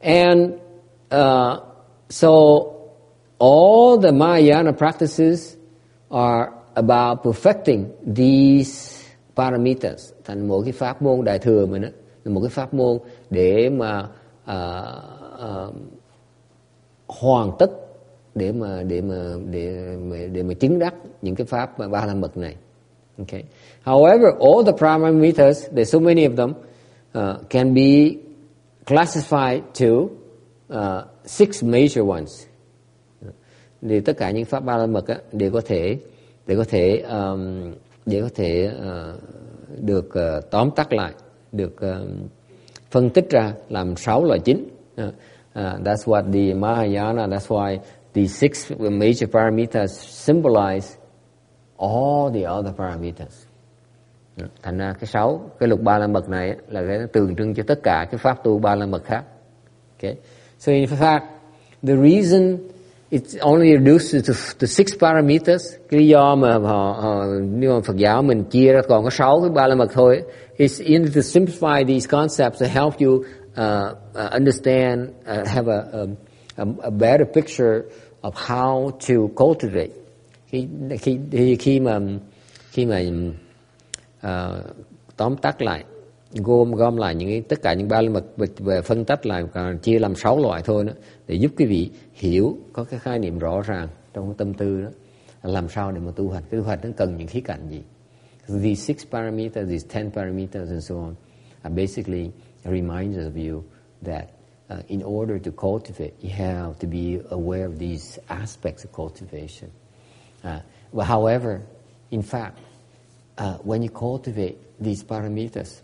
[0.00, 0.60] And
[1.10, 1.60] uh,
[2.08, 2.90] so
[3.38, 5.56] all the Mahayana practices
[6.10, 9.04] are about perfecting these
[9.36, 11.88] paramitas thành một cái pháp môn đại thừa mình đó,
[12.24, 12.98] là một cái pháp môn
[13.30, 14.08] để mà
[14.50, 15.02] uh,
[15.34, 15.74] uh,
[17.08, 17.70] hoàn tất
[18.34, 22.14] để mà để mà để mà, để mà chứng đắc những cái pháp ba la
[22.14, 22.56] mật này.
[23.18, 23.44] Okay.
[23.84, 26.54] However, all the paramitas, there's so many of them,
[27.14, 28.16] uh, can be
[28.86, 30.08] classify to
[30.72, 32.46] uh, six major ones.
[33.82, 35.98] Thì tất cả những pháp ba la mật á, đều có thể
[36.46, 37.72] để có thể um,
[38.06, 39.20] để có thể uh,
[39.80, 41.12] được uh, tóm tắt lại,
[41.52, 42.08] được uh,
[42.90, 44.68] phân tích ra làm sáu loại chính.
[45.02, 45.14] Uh, uh,
[45.54, 47.26] that's what the Mahayana.
[47.26, 47.78] That's why
[48.14, 49.88] the six major paramitas
[50.26, 50.96] symbolize
[51.76, 53.49] all the other paramitas.
[54.40, 54.46] Dạ.
[54.62, 57.62] Thành ra cái sáu cái lục ba la mật này là cái tượng trưng cho
[57.66, 59.24] tất cả cái pháp tu ba la mật khác.
[59.98, 60.16] Okay.
[60.58, 61.20] So in fact,
[61.82, 62.58] the reason
[63.10, 67.80] it's only reduced to, to six parameters, cái lý do mà họ, họ nếu mà
[67.80, 70.22] Phật giáo mình chia ra còn có sáu cái ba la mật thôi,
[70.56, 75.82] is in to simplify these concepts to help you uh, uh, understand, uh, have a,
[76.56, 77.82] a, a better picture
[78.22, 79.14] of how to
[79.44, 79.90] cultivate.
[80.46, 80.68] Khi
[81.00, 82.00] khi, khi mà
[82.72, 83.00] khi mà
[84.26, 84.76] uh,
[85.16, 85.84] tóm tắt lại
[86.34, 88.24] gom gom lại những cái, tất cả những ba la mật
[88.58, 89.44] về phân tách lại
[89.82, 90.92] chia làm sáu loại thôi đó
[91.26, 94.82] để giúp quý vị hiểu có cái khái niệm rõ ràng trong cái tâm tư
[94.82, 94.88] đó.
[95.42, 96.42] Làm sao để mà tu hành?
[96.50, 97.82] Cái tu hành nó cần những khía cạnh gì?
[98.48, 101.14] These six parameters these ten parameters and so on
[101.62, 102.30] are basically
[102.64, 103.62] reminders of you
[104.02, 104.24] that
[104.70, 109.70] uh, in order to cultivate you have to be aware of these aspects of cultivation.
[110.44, 110.60] Uh,
[110.92, 111.60] but however
[112.10, 112.52] in fact
[113.40, 115.80] uh, when you cultivate these parameters,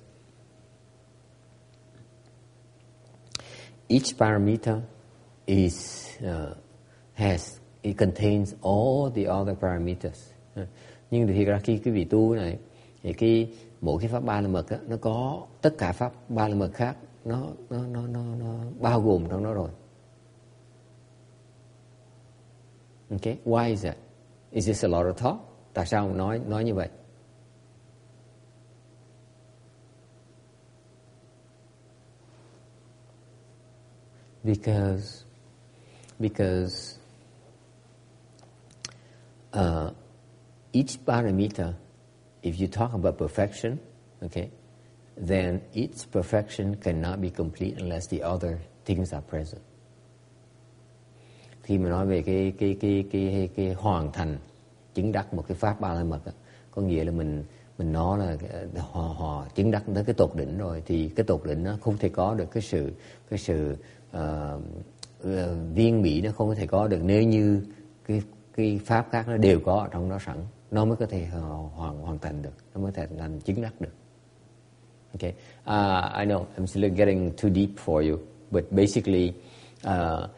[3.88, 4.82] each parameter
[5.46, 6.54] is uh,
[7.14, 10.32] has it contains all the other parameters.
[10.54, 10.66] Ờ,
[11.11, 12.59] nhưng thì ra khi quý vị tu này
[13.02, 13.48] thì cái
[13.80, 16.70] mỗi cái pháp ba la mật đó, nó có tất cả pháp ba la mật
[16.74, 19.70] khác nó nó nó nó nó bao gồm trong đó rồi.
[23.11, 23.96] Okay, why is that?
[24.50, 25.36] Is this a lot of talk?
[25.72, 26.88] Tại sao nói nói như vậy?
[34.47, 35.24] Because
[36.20, 36.99] because
[39.53, 39.90] uh,
[40.72, 41.74] each paramita,
[42.42, 43.78] if you talk about perfection,
[44.22, 44.51] okay,
[45.16, 49.62] then each perfection cannot be complete unless the other things are present.
[51.62, 54.38] Khi mà nói về cái cái cái cái cái, hoàn thành
[54.94, 56.20] chứng đắc một cái pháp ba la mật,
[56.70, 57.44] có nghĩa là mình
[57.78, 61.24] mình nói là ờ, họ họ chứng đắc tới cái tột đỉnh rồi thì cái
[61.24, 62.92] tột đỉnh nó không thể có được cái sự
[63.30, 63.76] cái sự
[64.16, 64.62] uh,
[65.74, 67.00] viên mỹ nó không có thể có được.
[67.02, 67.62] Nếu như
[68.04, 68.22] cái
[68.56, 70.36] cái pháp khác nó đều có ở trong đó sẵn
[70.70, 71.26] nó mới có thể
[71.74, 72.54] hoàn hoàn thành được.
[72.74, 73.94] Nó mới thể làm chứng đắc được.
[75.12, 78.18] Okay uh, I know I'm still getting too deep for you
[78.50, 79.32] but basically
[79.86, 80.28] uh,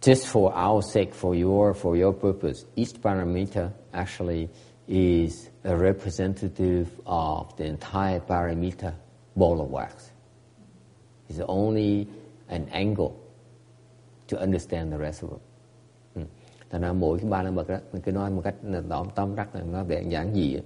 [0.00, 4.48] just for our sake for your for your purpose each paramita actually
[4.86, 8.92] is a representative of the entire paramita
[9.36, 10.10] ball of wax.
[11.28, 12.06] It's only
[12.54, 13.12] an angle
[14.28, 15.40] to understand the rest of it.
[16.14, 16.22] Ừ.
[16.70, 18.54] Thành ra mỗi cái ba la mật đó, mình cứ nói một cách
[18.88, 20.60] tóm tóm tắt nó để giảng gì dị.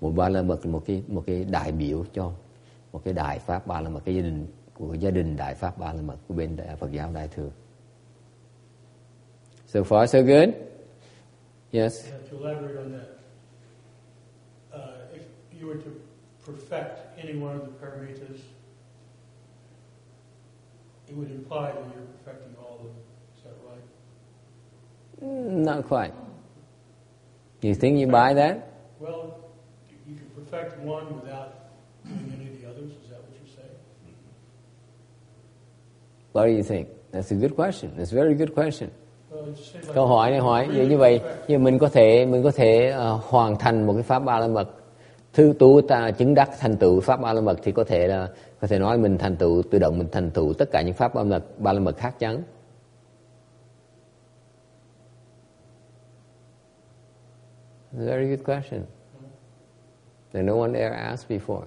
[0.00, 2.32] Mỗi ba la mật là một cái một cái đại biểu cho
[2.92, 5.78] một cái đại pháp ba la mật cái gia đình của gia đình đại pháp
[5.78, 7.50] ba la mật của bên đại Phật giáo đại thừa.
[9.66, 10.48] So far so good.
[11.72, 12.10] Yes.
[12.10, 13.08] Yeah, to elaborate on that,
[14.72, 15.22] uh, if
[15.60, 15.90] you were to
[16.46, 18.40] perfect any one of the paramitas,
[21.10, 22.94] it would imply that you're perfecting all of them.
[23.36, 23.84] Is that right?
[25.64, 26.12] Not quite.
[27.62, 28.72] You think you buy that?
[29.00, 29.34] Well,
[30.06, 31.70] you can perfect one without
[32.04, 32.92] doing any of the others.
[33.02, 33.76] Is that what you're saying?
[36.32, 36.88] What do you think?
[37.10, 37.94] That's a good question.
[37.96, 38.90] That's a very good question.
[39.94, 43.20] Câu hỏi này hỏi vậy như vậy, như mình có thể mình có thể ờ,
[43.22, 44.68] hoàn thành một cái pháp ba la mật
[45.32, 48.28] thứ tú ta chứng đắc thành tựu pháp ba la mật thì có thể là
[48.60, 51.14] có thể nói mình thành tựu tự động mình thành tựu tất cả những pháp
[51.14, 52.42] ba la mật ba la mật khác chắn.
[57.92, 58.86] Very good question.
[60.32, 61.66] That no one ever asked before.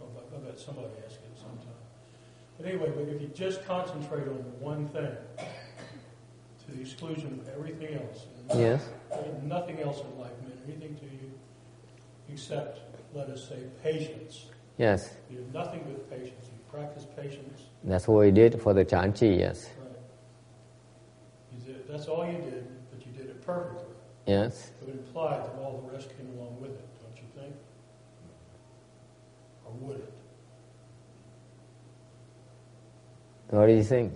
[0.00, 1.80] I bet somebody asked it sometime.
[2.58, 7.94] But anyway, but if you just concentrate on one thing to the exclusion of everything
[7.98, 8.82] else, Yes.
[9.42, 11.30] nothing else in life meant anything to you
[12.32, 12.80] except,
[13.14, 14.46] let us say, patience.
[14.78, 15.14] Yes.
[15.30, 16.46] You have nothing but patience.
[16.52, 17.62] You practice patience.
[17.84, 19.68] That's what we did for the Chanchi, yes.
[19.78, 19.98] Right.
[21.52, 23.94] You did, that's all you did, but you did it perfectly.
[24.26, 24.70] Yes.
[24.82, 27.54] It would imply that all the rest came along with it, don't you think?
[29.64, 30.12] Or would it?
[33.50, 34.12] What do you think?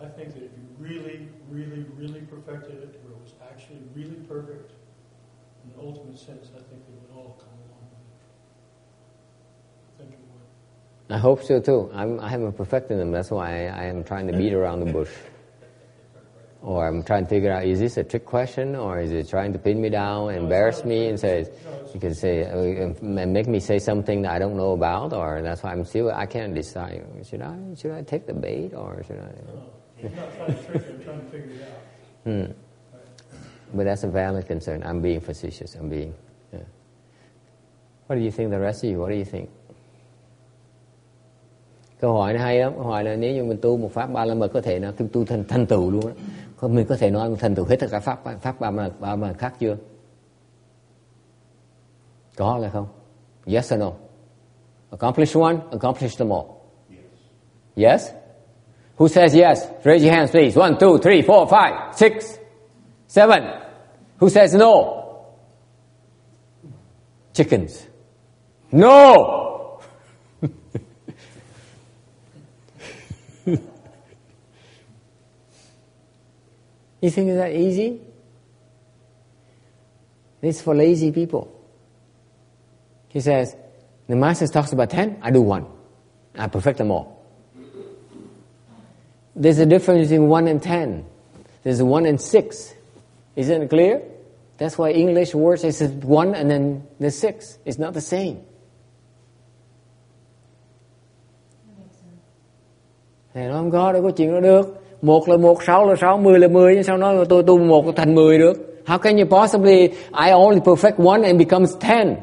[0.00, 3.07] I think that if you really, really, really perfected it, where it was
[3.68, 4.72] actually really perfect,
[5.64, 9.94] in the ultimate sense, I think it would all come along with it.
[9.94, 10.18] I think it
[11.08, 11.14] would.
[11.14, 11.90] I hope so too.
[11.92, 13.12] I'm, I haven't perfected them.
[13.12, 15.10] That's why I, I am trying to beat around the bush.
[16.60, 19.52] Or I'm trying to figure out, is this a trick question or is it trying
[19.52, 21.46] to pin me down, embarrass me and say,
[21.94, 25.62] you can say, uh, make me say something that I don't know about or that's
[25.62, 27.04] why I'm still, I can't decide.
[27.28, 29.30] Should I, should I take the bait or should I?
[29.46, 31.82] No, I'm not trying to trick you, I'm trying to figure it out.
[32.24, 32.52] Hmm.
[33.72, 34.82] But that's a valid concern.
[34.82, 35.74] I'm being facetious.
[35.74, 36.14] I'm being,
[36.52, 36.60] yeah.
[38.06, 38.98] What do you think the rest of you?
[38.98, 39.48] What do you think?
[42.00, 42.72] Câu hỏi này hay lắm.
[42.74, 44.92] Câu hỏi là nếu như mình tu một pháp ba la mật có thể là
[45.12, 46.02] tu, thành thành tựu luôn
[46.60, 46.68] đó.
[46.68, 49.34] Mình có thể nói thành tựu hết tất cả pháp pháp ba la ba mật
[49.38, 49.76] khác chưa?
[52.36, 52.86] Có là không?
[53.46, 53.92] Yes or no?
[54.90, 56.46] Accomplish one, accomplish them all.
[57.76, 58.10] Yes?
[58.96, 59.64] Who says yes?
[59.84, 60.60] Raise your hands, please.
[60.60, 62.38] One, two, three, four, five, six,
[63.08, 63.60] seven.
[64.18, 65.26] Who says no?
[67.34, 67.86] Chickens.
[68.70, 69.80] No!
[77.00, 78.00] you think that easy?
[80.42, 81.54] It's for lazy people.
[83.08, 83.56] He says,
[84.06, 85.66] the master talks about 10, I do one.
[86.36, 87.18] I perfect them all.
[89.34, 91.06] There's a difference between 1 and 10.
[91.62, 92.74] There's a 1 and 6.
[93.38, 94.00] Isn't it clear?
[94.58, 98.34] That's why English words is one and then the six It's not the same.
[103.34, 104.82] Thầy nói không có đâu có chuyện đó được.
[105.02, 106.82] Một là một, sáu là sáu, mười là mười.
[106.82, 108.82] Sao nói tôi tu một thành mười được?
[108.86, 109.88] How can you possibly,
[110.26, 112.16] I only perfect one and becomes ten?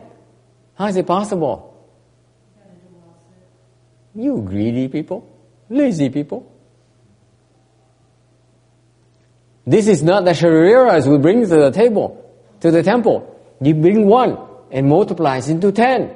[0.77, 1.55] How is it possible?
[4.15, 5.17] You greedy people,
[5.69, 6.54] lazy people.
[9.65, 12.23] This is not the shariras we bring to the table,
[12.61, 13.23] to the temple.
[13.59, 14.37] You bring one
[14.71, 16.09] and multiplies into ten,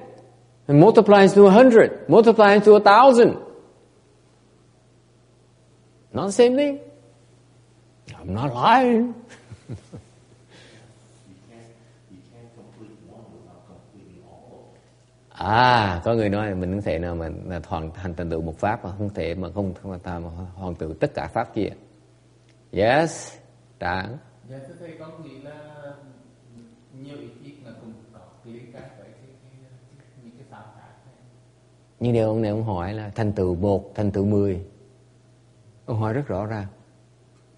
[0.68, 3.38] and multiplies to a hundred, multiplies to a thousand.
[6.14, 6.80] Not the same thing.
[8.20, 9.14] I'm not lying.
[9.70, 9.76] You
[11.50, 11.66] can't,
[12.12, 14.74] you can't complete one without completing all.
[15.30, 17.30] À, có người nói mình không thể nào mà
[17.68, 20.20] hoàn thành thành tựu một pháp mà không thể mà không không mà
[20.56, 21.70] hoàn tựu tất cả pháp kia.
[22.72, 23.34] Yes,
[23.80, 24.18] Trạng.
[24.50, 25.82] Dạ thưa thầy con nghĩ là
[27.04, 29.08] nhiều ý kiến là cũng có cái liên quan với
[30.24, 31.12] những cái pháp khác.
[32.00, 34.62] Nhưng điều ông này ông hỏi là thành tựu một, thành tựu mười.
[35.86, 36.68] Ông hỏi rất rõ ràng.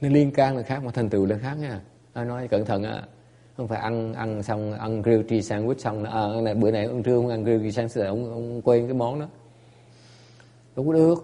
[0.02, 1.82] Nên liên can là khác mà thành tựu là khác nha.
[2.14, 3.04] Anh nói cẩn thận á.
[3.58, 6.86] Không phải ăn ăn xong ăn grilled cheese sandwich xong là à, này, bữa này
[6.86, 9.28] ông trưa không ăn grilled cheese sandwich ông, ông quên cái món đó.
[10.76, 11.16] Có được.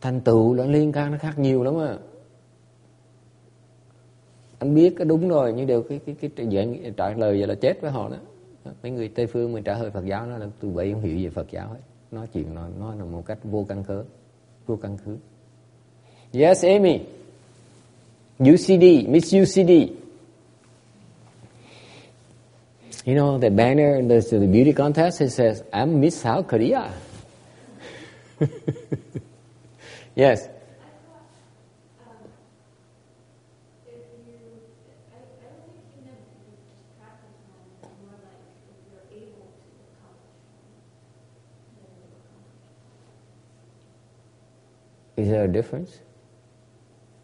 [0.00, 1.96] Thành tựu là liên can nó khác nhiều lắm á.
[4.58, 7.54] Anh biết cái đúng rồi nhưng đều cái cái cái dạng trả lời vậy là
[7.54, 8.16] chết với họ đó.
[8.82, 11.18] Mấy người Tây phương mình trả lời Phật giáo nó là tụi bậy không hiểu
[11.22, 11.80] về Phật giáo hết.
[12.10, 14.04] Nói chuyện nó nó là một cách vô căn cứ,
[14.66, 15.16] vô căn cứ.
[16.40, 17.00] Yes, Amy.
[18.38, 19.70] UCD, Miss UCD.
[23.06, 25.20] You know the banner in the, the beauty contest.
[25.20, 26.90] It says, "I'm Miss South Korea."
[30.16, 30.48] yes.
[45.16, 46.00] Is there a difference?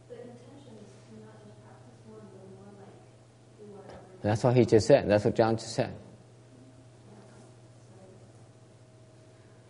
[0.08, 2.94] The intention is to not just practice one, but more like
[3.58, 4.00] do whatever.
[4.22, 5.08] That's what he just said.
[5.08, 5.94] That's what John just said.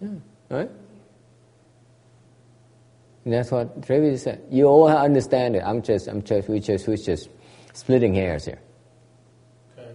[0.01, 0.19] Yeah, hmm.
[0.51, 0.71] right?
[3.25, 4.43] And that's what Travis said.
[4.51, 5.63] You all understand it.
[5.65, 7.29] I'm just, I'm just, we just, we just
[7.73, 8.59] splitting hairs here.
[9.79, 9.95] Okay.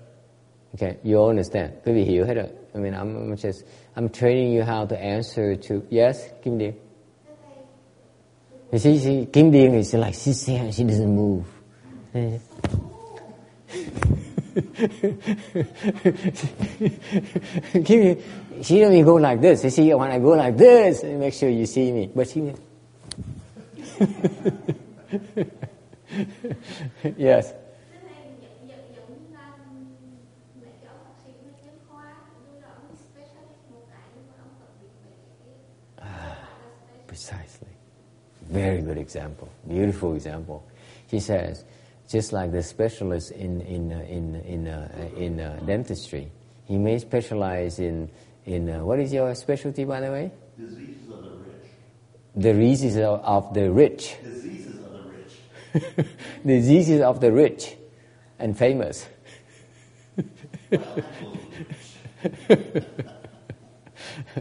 [0.75, 1.73] Okay, you all understand.
[1.85, 2.47] Quý vị hiểu hết rồi.
[2.73, 3.65] I mean, I'm, I'm just,
[3.95, 6.73] I'm training you how to answer to, yes, Kim Điên?
[8.71, 11.45] You see, see, Kim Điên is like, she, she, she doesn't move.
[17.85, 18.17] Kim
[18.61, 19.63] she don't even go like this.
[19.63, 22.09] You see, when I go like this, make sure you see me.
[22.13, 22.53] But she,
[27.17, 27.53] yes.
[35.99, 36.47] Ah,
[37.07, 37.47] Thế này
[38.49, 39.49] Very good example.
[39.67, 40.63] Beautiful example.
[41.07, 41.65] He says,
[42.09, 46.31] just like the specialist in in uh, in in uh, in uh, dentistry,
[46.65, 48.09] he may specialize in
[48.45, 50.31] in uh, what is your specialty, by the way?
[50.57, 51.67] Diseases of the rich.
[52.35, 54.15] The diseases of, of the rich.
[54.23, 55.33] Diseases of the rich.
[56.45, 57.75] diseases of the rich
[58.39, 59.07] and famous.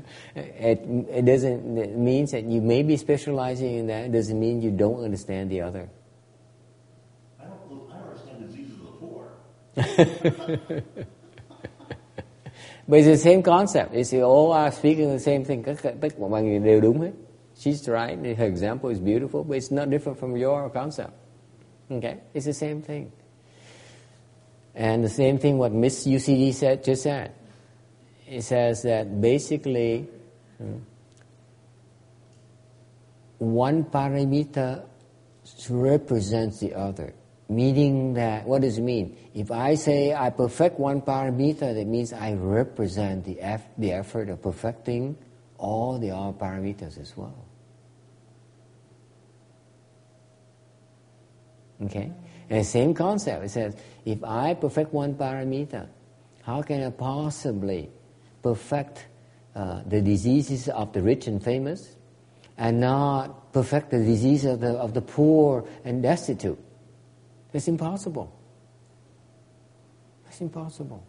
[0.34, 0.80] it,
[1.10, 4.06] it doesn't it means that you may be specializing in that.
[4.06, 5.88] It doesn't mean you don't understand the other.
[7.40, 10.82] I don't, I don't understand diseases of the poor.
[12.88, 13.94] But it's the same concept.
[13.94, 15.62] It's all are speaking the same thing.
[15.62, 17.10] Tất cả tất cả mọi người đều đúng hết.
[17.58, 18.38] She's right.
[18.38, 21.12] Her example is beautiful, but it's not different from your concept.
[21.90, 23.10] Okay, it's the same thing.
[24.74, 27.30] And the same thing what Miss UCD said just said.
[28.26, 30.08] It says that basically
[30.58, 30.78] hmm,
[33.38, 34.84] one paramita
[35.70, 37.14] represents the other.
[37.48, 39.16] Meaning that, what does it mean?
[39.32, 44.28] If I say I perfect one paramita, that means I represent the, eff- the effort
[44.28, 45.16] of perfecting
[45.56, 47.46] all the other paramitas as well.
[51.84, 52.10] Okay?
[52.50, 53.44] And the same concept.
[53.44, 55.86] It says, if I perfect one paramita,
[56.42, 57.90] how can I possibly
[58.46, 59.06] perfect
[59.56, 61.96] uh, the diseases of the rich and famous
[62.56, 66.58] and not perfect the disease of the, of the poor and destitute?
[67.52, 68.30] It's impossible.
[70.28, 71.02] It's impossible.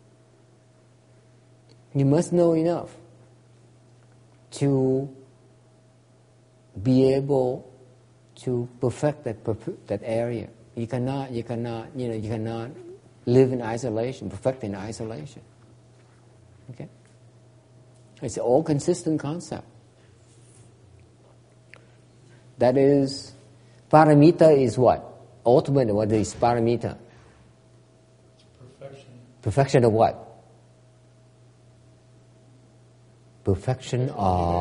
[1.93, 2.95] You must know enough
[4.57, 5.07] to
[6.81, 7.71] be able
[8.37, 9.37] to perfect that
[9.87, 10.49] that area.
[10.75, 12.71] You cannot, you cannot, you know, you cannot
[13.25, 15.41] live in isolation, perfect in isolation.
[16.71, 16.87] Okay?
[18.21, 19.67] It's an all consistent concept.
[22.57, 23.33] That is,
[23.91, 25.03] paramita is what?
[25.45, 26.97] Ultimately, what is paramita?
[28.79, 29.09] Perfection.
[29.41, 30.23] Perfection of what?
[33.43, 34.57] Perfection of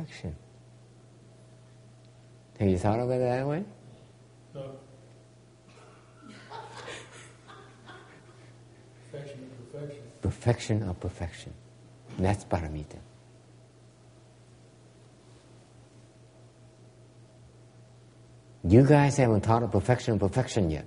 [0.00, 0.34] perfection.
[2.58, 3.64] Have you thought of it that way?
[4.54, 4.72] No.
[9.10, 10.82] Perfection of perfection.
[10.82, 11.52] Of perfection.
[12.18, 12.98] That's paramita.
[18.64, 20.84] You guys haven't thought of perfection of perfection yet.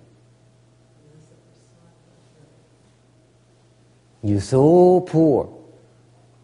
[4.22, 5.60] You're so poor.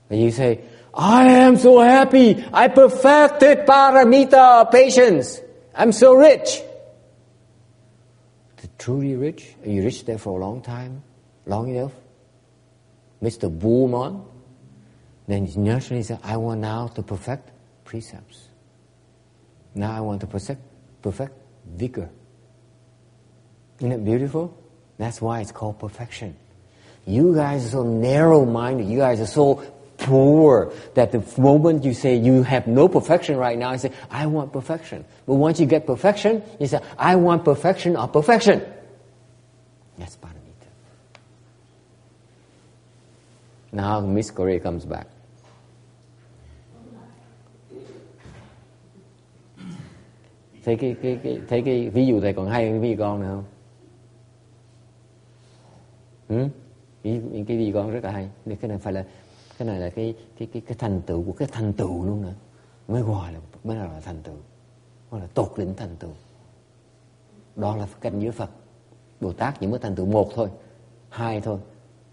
[0.10, 0.62] And you say,
[0.94, 2.44] I am so happy.
[2.52, 5.40] I perfected paramita patience.
[5.74, 6.62] I'm so rich.
[8.58, 9.56] The truly rich?
[9.64, 11.04] Are you rich there for a long time?
[11.46, 11.94] Long enough?
[13.22, 13.50] Mr.
[13.50, 14.24] Bullman?
[15.28, 17.52] Then naturally say, I want now to perfect
[17.86, 18.48] precepts.
[19.76, 20.62] Now I want to perfect,
[21.02, 21.34] perfect
[21.68, 22.10] vigor.
[23.80, 24.58] Isn't it beautiful?
[24.98, 26.36] That's why it's called perfection.
[27.06, 28.88] You guys are so narrow-minded.
[28.88, 29.64] You guys are so
[29.98, 34.26] poor that the moment you say you have no perfection right now, you say, I
[34.26, 35.06] want perfection.
[35.26, 38.66] But once you get perfection, you say, I want perfection of perfection.
[39.98, 40.39] That's paramita.
[43.72, 45.08] Now Miss Korea comes back.
[50.66, 53.04] Thấy cái, cái, cái, thấy cái ví dụ thầy còn hay hơn cái ví dụ
[53.04, 53.44] con nữa không?
[56.28, 56.48] Ừ?
[57.04, 58.30] những cái ví dụ con rất là hay.
[58.46, 59.06] Nên Cái này phải là
[59.58, 62.34] cái này là cái cái cái cái thành tựu của cái thành tựu luôn nữa.
[62.88, 64.36] Mới gọi là mới là thành tựu.
[65.12, 66.12] Gọi là tột đỉnh thành tựu.
[67.56, 68.50] Đó là cảnh giới Phật.
[69.22, 70.50] Bồ Tát chỉ mới thành tựu một thôi,
[71.10, 71.60] hai thôi,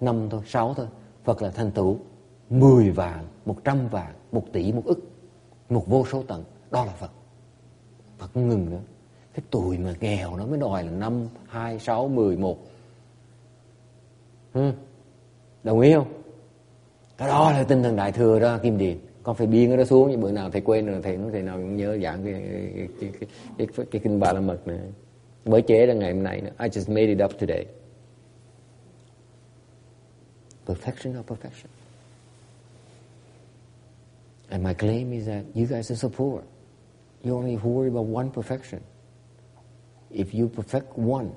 [0.00, 0.86] năm thôi, sáu thôi.
[1.26, 1.98] Phật là thành tựu
[2.50, 4.98] 10 vạn, 100 vạn, 1 tỷ, 1 ức,
[5.68, 7.10] một vô số tận, Đó là Phật.
[8.18, 8.80] Phật không ngừng nữa.
[9.34, 12.58] Cái tuổi mà nghèo nó mới đòi là 5, 2, 6, 10, 1.
[14.52, 14.72] Ừ.
[15.62, 16.06] Đồng ý không?
[17.18, 18.98] Cái đó là tinh thần đại thừa đó Kim Điền.
[19.22, 21.76] Con phải biên nó xuống nhưng bữa nào thầy quên rồi thầy thầy nào cũng
[21.76, 23.28] nhớ giảng cái cái, cái, cái,
[23.58, 24.78] cái, cái, cái kinh Ba La Mật này.
[25.44, 26.52] Mới chế ra ngày hôm nay nữa.
[26.58, 27.66] I just made it up today.
[30.66, 31.70] Perfection of perfection.
[34.50, 36.44] And my claim is that you guys are so poor.
[37.22, 38.82] You only worry about one perfection.
[40.10, 41.34] If you perfect one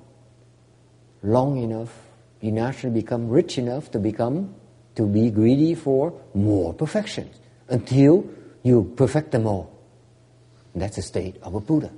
[1.23, 1.95] long enough,
[2.41, 4.55] you naturally become rich enough to become,
[4.95, 8.27] to be greedy for more perfections until
[8.63, 9.71] you perfect them all.
[10.73, 11.91] And that's the state of a Buddha.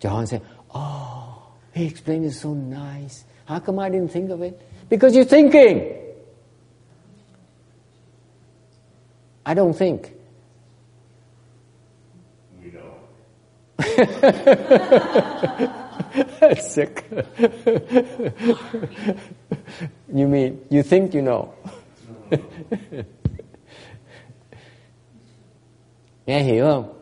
[0.00, 0.42] John said,
[0.74, 1.07] Oh,
[1.78, 3.24] he explained it so nice.
[3.44, 4.60] How come I didn't think of it?
[4.88, 5.94] Because you're thinking.
[9.46, 10.12] I don't think.
[12.60, 12.94] We know.
[16.40, 17.04] That's sick.
[20.12, 21.54] you mean you think you know?
[26.26, 26.94] Nghe hiểu không?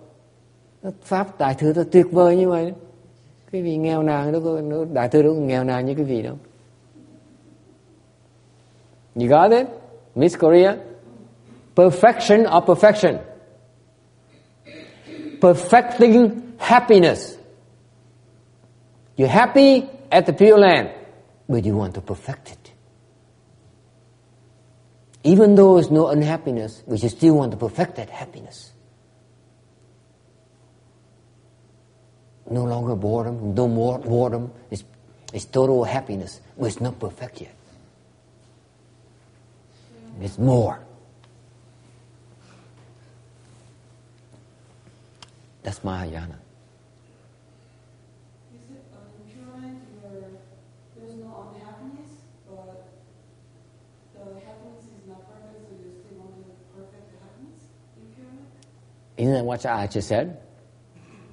[1.03, 2.73] Pháp đại thừa nó tuyệt vời như vậy.
[3.57, 6.23] Cái vị nghèo nàn đâu có đại thư đâu có nghèo nàn như cái vị
[6.23, 6.37] đâu.
[9.15, 9.67] You got it?
[10.15, 10.77] Miss Korea?
[11.75, 13.17] Perfection of perfection.
[15.41, 17.37] Perfecting happiness.
[19.17, 20.89] You're happy at the Pure Land,
[21.49, 22.73] but you want to perfect it.
[25.23, 28.73] Even though there's no unhappiness, but you still want to perfect that happiness.
[32.49, 34.53] No longer boredom, no more boredom.
[34.71, 34.85] It's,
[35.33, 37.55] it's total happiness, but it's not perfect yet.
[40.21, 40.81] It's more.
[45.63, 46.39] That's Mahayana.
[48.55, 50.31] Is it what I just Land where
[50.95, 52.87] there's no unhappiness, but
[54.15, 57.67] the happiness is not perfect, so you still want to perfect the happiness
[57.99, 59.19] in Pure Land?
[59.19, 60.39] Isn't that what I just said?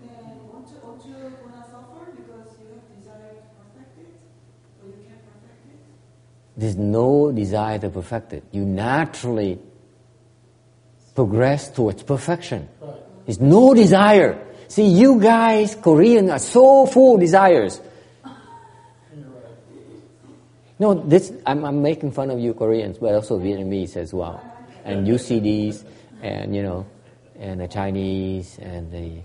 [0.02, 1.14] Then won't you, won't you
[1.46, 4.18] gonna suffer because you have desire to perfect it,
[4.82, 5.82] but you can't perfect it?
[6.56, 8.44] There's no desire to perfect it.
[8.52, 9.60] You naturally
[11.16, 12.68] progress towards perfection.
[13.26, 14.40] There's no desire.
[14.68, 17.82] See, you guys, Korean, are so full of desires.
[20.80, 24.44] No, this I'm, I'm making fun of you Koreans, but also Vietnamese as well,
[24.84, 25.86] and UCDs,
[26.22, 26.86] and you know,
[27.40, 29.22] and the Chinese, and the.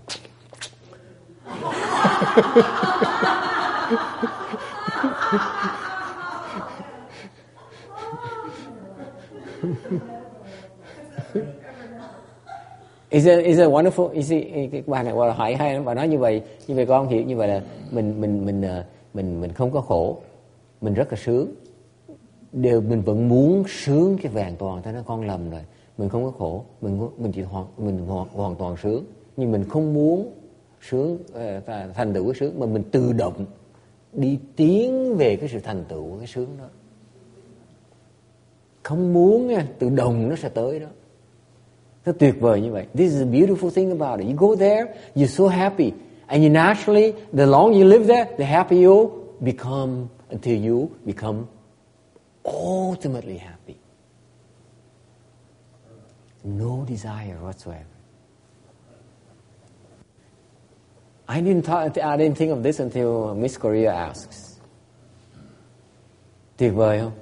[13.11, 14.09] Is it, is it wonderful?
[14.11, 15.85] Is it, cái bài này gọi hỏi hay lắm.
[15.85, 18.85] Bà nói như vậy, như vậy con hiểu như vậy là mình mình mình ờ,
[19.15, 20.19] mình mình không có khổ,
[20.81, 21.55] mình rất là sướng.
[22.53, 25.61] Đều mình vẫn muốn sướng cái vàng toàn, thế nó con lầm rồi.
[25.99, 29.05] Mình không có khổ, mình mình chỉ hoàn mình hoàn, hoàn toàn sướng,
[29.37, 30.33] nhưng mình không muốn
[30.81, 31.61] sướng ờ,
[31.95, 33.47] thành tựu cái sướng mà mình tự động
[34.13, 36.65] đi tiến về cái sự thành tựu của cái sướng đó.
[38.83, 40.87] Không muốn nha, tự động nó sẽ tới đó.
[42.07, 42.87] Nó tuyệt vời như vậy.
[42.95, 44.27] This is a beautiful thing about it.
[44.27, 45.93] You go there, you're so happy.
[46.27, 49.11] And you naturally, the longer you live there, the happier you
[49.41, 51.47] become until you become
[52.45, 53.77] ultimately happy.
[56.45, 57.85] No desire whatsoever.
[61.29, 64.59] I didn't, I didn't think of this until Miss Korea asks.
[66.57, 67.13] Tuyệt vời không?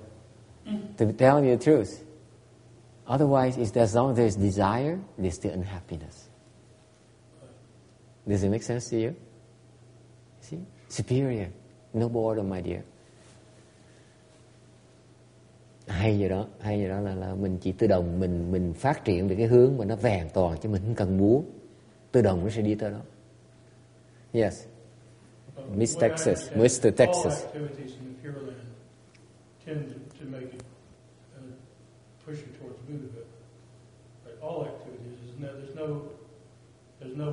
[0.97, 2.06] To tell you the truth.
[3.07, 6.29] Otherwise, it's as long as there's desire, there's still unhappiness.
[8.27, 9.15] Does it make sense to you?
[10.41, 10.59] See?
[10.89, 11.49] Superior.
[11.95, 12.83] No boredom, my dear.
[15.87, 19.05] Hay gì đó, hay gì đó là, là mình chỉ tự động mình mình phát
[19.05, 21.45] triển về cái hướng mà nó vẹn toàn chứ mình không cần muốn.
[22.13, 23.01] Tự động nó sẽ đi tới đó.
[24.33, 24.65] Yes.
[25.75, 26.91] Miss Texas, Mr.
[26.97, 27.45] Texas.
[27.45, 28.67] All activities in the Pure Land
[29.67, 30.63] tend to, to make it,
[32.27, 33.27] push you towards Buddhahood.
[34.25, 36.03] But all activities, there's no, there's no,
[37.01, 37.29] there's no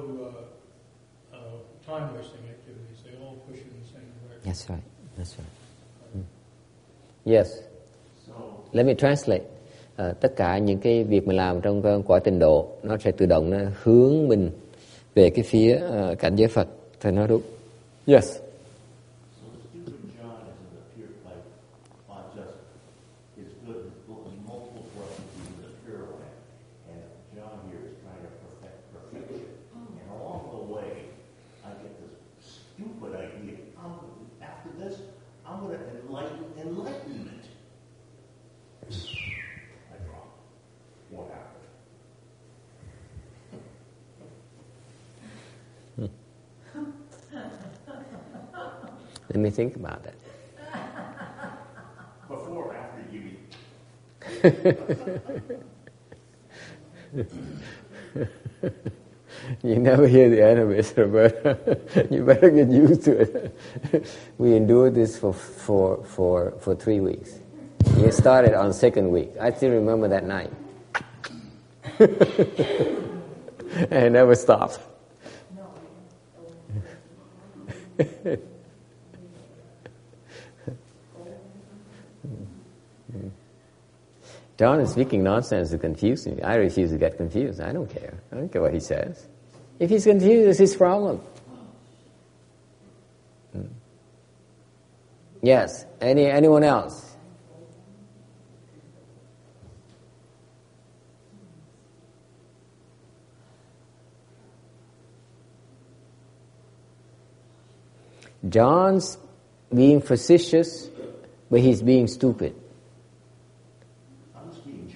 [1.33, 1.39] uh, uh,
[1.85, 2.99] time wasting activities.
[3.03, 4.45] They all push you in the same direction.
[4.45, 4.83] That's right.
[5.17, 6.17] That's right.
[6.17, 6.23] Mm.
[7.25, 7.49] Yes.
[8.27, 8.33] So,
[8.71, 9.43] Let me translate.
[9.95, 13.11] Ờ, tất cả những cái việc mình làm trong cái quả tình độ nó sẽ
[13.11, 14.51] tự động nó hướng mình
[15.15, 16.67] về cái phía ờ, cảnh giới Phật.
[16.99, 17.41] Thầy nói đúng.
[18.07, 18.42] Yes.
[49.33, 50.13] Let me think about that.
[52.27, 53.55] Before after you eat?
[59.63, 61.79] you never hear the end of it, Roberta.
[62.11, 63.57] you better get used to it.
[64.37, 67.39] we endured this for, for, for, for three weeks.
[67.97, 69.31] It started on second week.
[69.41, 70.51] I still remember that night.
[71.99, 72.09] and
[73.91, 74.79] it never stopped.
[84.63, 86.41] John is speaking nonsense to confuse me.
[86.41, 87.59] I refuse to get confused.
[87.59, 88.13] I don't care.
[88.31, 89.27] I don't care what he says.
[89.77, 91.17] If he's confused, it's his problem.
[93.51, 93.65] Hmm.
[95.41, 95.85] Yes.
[95.99, 97.13] Any anyone else?
[108.47, 109.17] John's
[109.75, 110.87] being facetious,
[111.51, 112.55] but he's being stupid.
[114.35, 114.87] I'm just being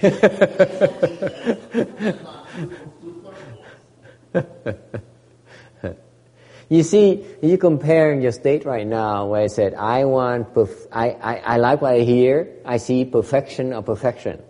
[6.70, 11.10] you see, you comparing your state right now where I said, I want, perf- I,
[11.10, 14.40] I, I like what I hear, I see perfection or perfection.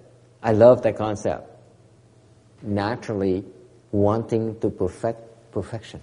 [0.43, 1.49] I love that concept.
[2.63, 3.45] Naturally
[3.91, 6.01] wanting to perfect perfection.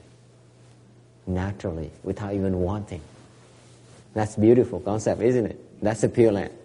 [1.26, 3.02] Naturally, without even wanting.
[4.14, 5.82] That's beautiful concept, isn't it?
[5.82, 6.57] That's the Pure Land.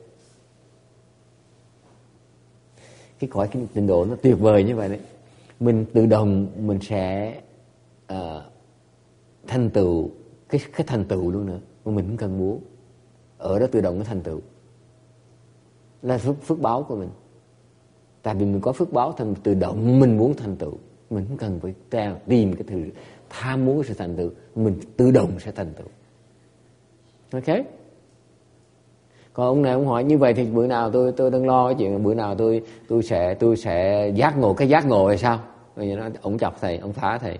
[3.22, 5.00] Cái cõi cái trình độ nó tuyệt vời như vậy đấy.
[5.60, 7.34] Mình tự động mình sẽ
[8.12, 8.18] uh,
[9.46, 10.10] thành tựu
[10.48, 11.58] cái cái thành tựu luôn nữa.
[11.84, 12.60] Mà mình không cần muốn.
[13.38, 14.40] Ở đó tự động nó thành tựu.
[16.02, 17.08] Là phước, phước báo của mình.
[18.22, 20.74] Tại vì mình có phước báo thì tự động mình muốn thành tựu.
[21.10, 22.84] Mình không cần phải theo tìm cái thứ
[23.30, 24.30] tham muốn sự thành tựu.
[24.54, 25.88] Mình tự động sẽ thành tựu.
[27.32, 27.66] Ok?
[29.32, 31.74] Còn ông này ông hỏi như vậy thì bữa nào tôi tôi đang lo cái
[31.78, 35.40] chuyện bữa nào tôi tôi sẽ tôi sẽ giác ngộ cái giác ngộ hay sao
[35.76, 37.38] rồi nó ông chọc thầy ông phá thầy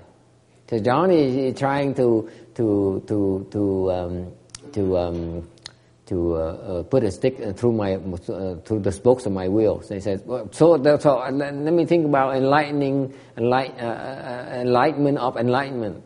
[0.70, 2.22] so John is trying to
[2.54, 3.60] to to to
[3.90, 4.24] um,
[4.72, 5.42] to um,
[6.06, 9.82] to uh, uh, put a stick through my uh, through the spokes of my wheel.
[9.82, 14.60] So he says, well, so so uh, let me think about enlightening enlight, uh, uh,
[14.60, 16.02] enlightenment of enlightenment.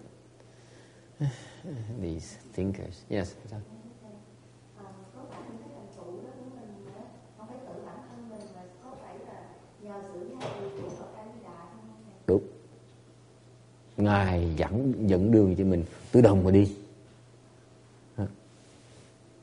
[2.00, 3.34] These thinkers, yes.
[12.26, 12.42] Đúng.
[13.96, 16.72] Ngài dẫn dẫn đường cho mình tự động mà đi.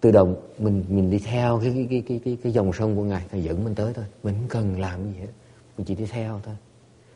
[0.01, 3.03] Tự động mình mình đi theo cái cái cái cái cái, cái dòng sông của
[3.03, 4.05] Ngài Ngài dẫn mình tới thôi.
[4.23, 5.27] Mình không cần làm gì hết.
[5.77, 6.55] Mình chỉ đi theo thôi.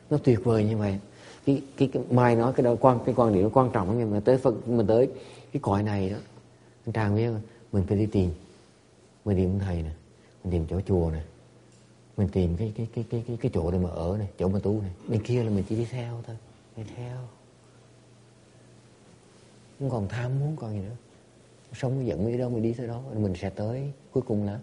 [0.10, 1.00] Nó tuyệt vời như vậy.
[1.46, 4.12] Cái cái, cái mai nói cái đó quan cái quan điểm nó quan trọng nhưng
[4.12, 5.10] mà tới Phật mình tới
[5.54, 6.18] cái cõi này đó
[6.86, 7.30] anh Trang biết
[7.72, 8.30] mình phải đi tìm
[9.26, 9.90] mình tìm thầy nè
[10.44, 11.22] mình tìm chỗ chùa nè
[12.18, 14.60] mình tìm cái cái cái cái cái cái chỗ để mà ở này chỗ mà
[14.64, 16.36] tu này bên kia là mình chỉ đi theo thôi
[16.78, 17.18] đi theo.
[19.80, 20.96] Không còn tham muốn còn gì nữa.
[21.74, 23.02] Sống dẫn đi đâu mình đi tới đó.
[23.14, 24.60] Mình sẽ tới cuối cùng là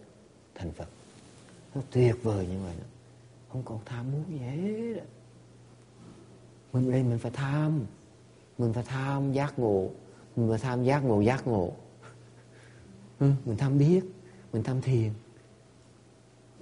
[0.55, 0.89] thành Phật.
[1.75, 2.87] Nó tuyệt vời như vậy đó.
[3.53, 5.03] Không còn tham muốn gì hết
[6.73, 7.85] mình đây mình phải tham.
[8.59, 9.91] Mình phải tham giác ngộ.
[10.37, 11.73] Mình phải tham giác ngộ giác ngộ.
[13.19, 14.05] Ừ, mình tham biết
[14.53, 15.11] mình tham thiền.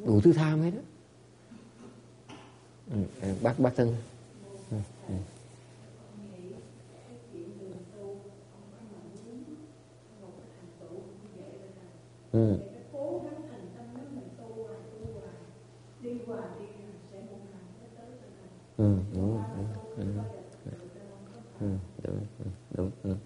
[0.04, 0.82] Đủ thứ tham hết đó
[3.22, 3.96] ừ, bác bác thân.
[12.32, 12.56] Ừ.
[18.76, 18.84] Ừ,
[19.14, 19.44] đúng,
[22.76, 23.16] đúng, đúng.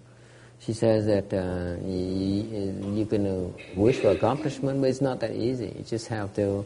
[0.59, 5.65] She says that uh, you, can uh, wish for accomplishment, but it's not that easy.
[5.65, 6.65] You just have to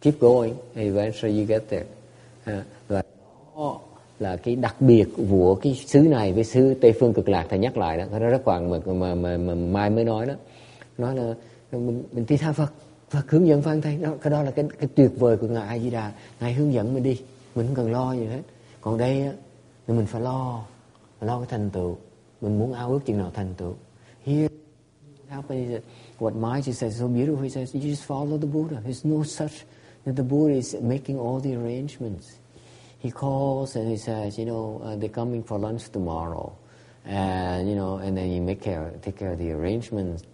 [0.00, 1.86] keep going, eventually you get there.
[2.46, 2.62] Uh,
[3.54, 3.87] đó
[4.18, 7.58] là cái đặc biệt của cái xứ này với xứ Tây Phương Cực Lạc thầy
[7.58, 10.34] nhắc lại đó, cái đó rất quan mà, mà, mà, mà Mai mới nói đó.
[10.98, 11.34] Nói là
[11.72, 12.72] mình, mình đi tha Phật,
[13.10, 15.68] Phật hướng dẫn Phan thầy, đó, cái đó là cái, cái tuyệt vời của Ngài
[15.68, 17.20] A Di Đà, Ngài hướng dẫn mình đi,
[17.54, 18.42] mình không cần lo gì hết.
[18.80, 19.32] Còn đây á,
[19.86, 20.64] thì mình phải lo,
[21.20, 21.96] lo cái thành tựu,
[22.40, 23.74] mình muốn ao ước chừng nào thành tựu.
[24.26, 24.48] Here,
[25.28, 25.80] happening is
[26.18, 27.42] what Mai just says so beautiful.
[27.42, 28.80] He says you just follow the Buddha.
[28.84, 29.64] There's no such
[30.04, 32.26] that the Buddha is making all the arrangements.
[32.98, 36.52] He calls and he says, you know, uh, they're coming for lunch tomorrow,
[37.04, 40.24] and you know, and then you make care, take care of the arrangements,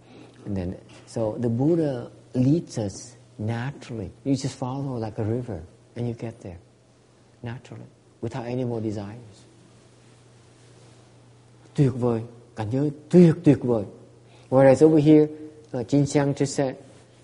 [0.46, 0.76] and then
[1.06, 4.10] so the Buddha leads us naturally.
[4.24, 5.62] You just follow like a river,
[5.96, 6.58] and you get there
[7.42, 7.86] naturally
[8.20, 9.44] without any more desires.
[11.74, 12.22] Tuyệt vời,
[12.56, 13.84] cảnh giới tuyệt tuyệt vời.
[14.50, 15.28] Whereas over here,
[15.72, 16.76] uh, Jin Xiang just said,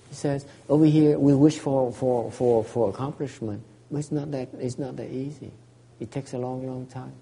[0.09, 4.49] he says, over here we wish for, for, for, for accomplishment, but it's not that
[4.59, 5.51] it's not that easy.
[5.99, 7.13] It takes a long, long time.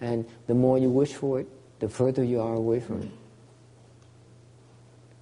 [0.00, 1.48] And the more you wish for it,
[1.80, 3.10] the further you are away from it.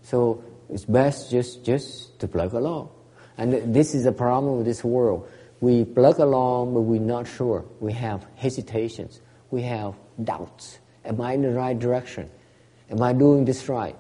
[0.03, 2.91] So it's best just just to plug along.
[3.39, 5.29] And this is a problem with this world.
[5.61, 7.65] We plug along, but we're not sure.
[7.81, 9.21] We have hesitations.
[9.51, 10.79] We have doubts.
[11.05, 12.29] Am I in the right direction?
[12.91, 13.97] Am I doing this right?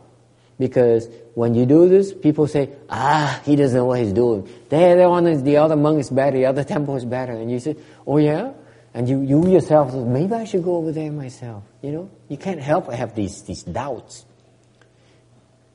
[0.62, 4.48] Because when you do this, people say, ah, he doesn't know what he's doing.
[4.68, 7.32] There, the one is, the other monk is better, the other temple is better.
[7.32, 7.74] And you say,
[8.06, 8.52] oh yeah?
[8.94, 11.64] And you, you yourself, say, maybe I should go over there myself.
[11.82, 14.24] You know, you can't help but have these, these doubts.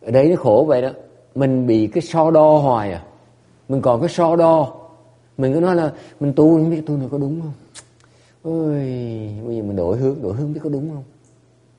[0.02, 0.90] Ở đây nó khổ vậy đó.
[1.36, 3.04] Mình bị cái so đo hoài à.
[3.70, 4.74] Mình còn cái so đo.
[5.38, 7.54] Mình cứ nói là mình tu không biết tu này có đúng không.
[8.44, 8.76] Ôi,
[9.48, 11.04] bây giờ mình đổi hướng, đổi hướng biết có đúng không.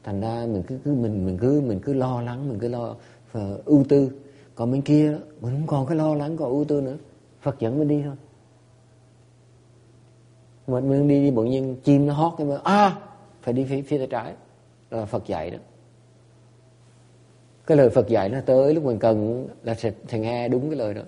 [0.09, 2.97] Thành ra mình cứ, cứ mình mình cứ mình cứ lo lắng, mình cứ lo
[3.39, 4.11] uh, ưu tư.
[4.55, 6.97] Còn bên kia mình không còn cái lo lắng còn ưu tư nữa.
[7.41, 8.15] Phật dẫn mình đi thôi.
[10.67, 12.97] Mình mình đi đi bỗng nhiên chim nó hót cái mà à
[13.43, 14.35] phải đi phía, phía tay trái
[14.91, 15.59] là Phật dạy đó
[17.67, 20.79] cái lời Phật dạy nó tới lúc mình cần là sẽ, sẽ nghe đúng cái
[20.79, 21.03] lời đó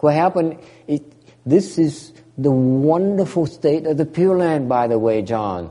[0.00, 0.52] what happened
[0.86, 1.02] it,
[1.50, 5.66] this is the wonderful state of the Pure Land by the way John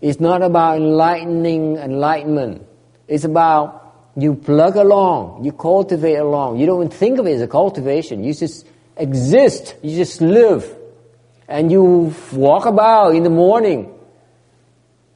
[0.00, 2.66] it's not about enlightening enlightenment.
[3.08, 6.58] It's about you plug along you cultivate along.
[6.58, 8.24] You don't even think of it as a cultivation.
[8.24, 8.66] You just
[8.96, 9.76] exist.
[9.82, 10.76] You just live.
[11.48, 13.92] And you walk about in the morning.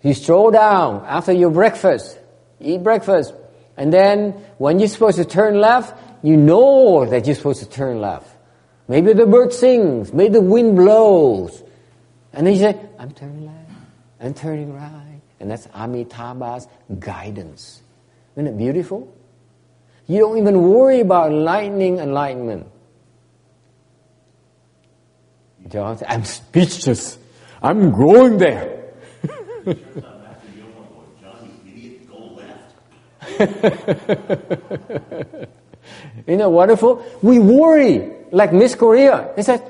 [0.02, 2.18] You stroll down after your breakfast.
[2.60, 3.32] Eat breakfast.
[3.76, 8.00] And then when you're supposed to turn left, you know that you're supposed to turn
[8.00, 8.28] left.
[8.88, 11.62] Maybe the bird sings, maybe the wind blows.
[12.32, 13.63] And then you say, I'm turning left,
[14.24, 15.20] I'm turning right.
[15.38, 16.66] And that's Amitabha's
[16.98, 17.82] guidance.
[18.34, 19.14] Isn't it beautiful?
[20.06, 22.66] You don't even worry about enlightening enlightenment.
[25.68, 27.18] John I'm speechless.
[27.62, 28.94] I'm going there.
[36.26, 37.04] you know, wonderful.
[37.20, 39.32] We worry, like Miss Korea.
[39.36, 39.62] He said,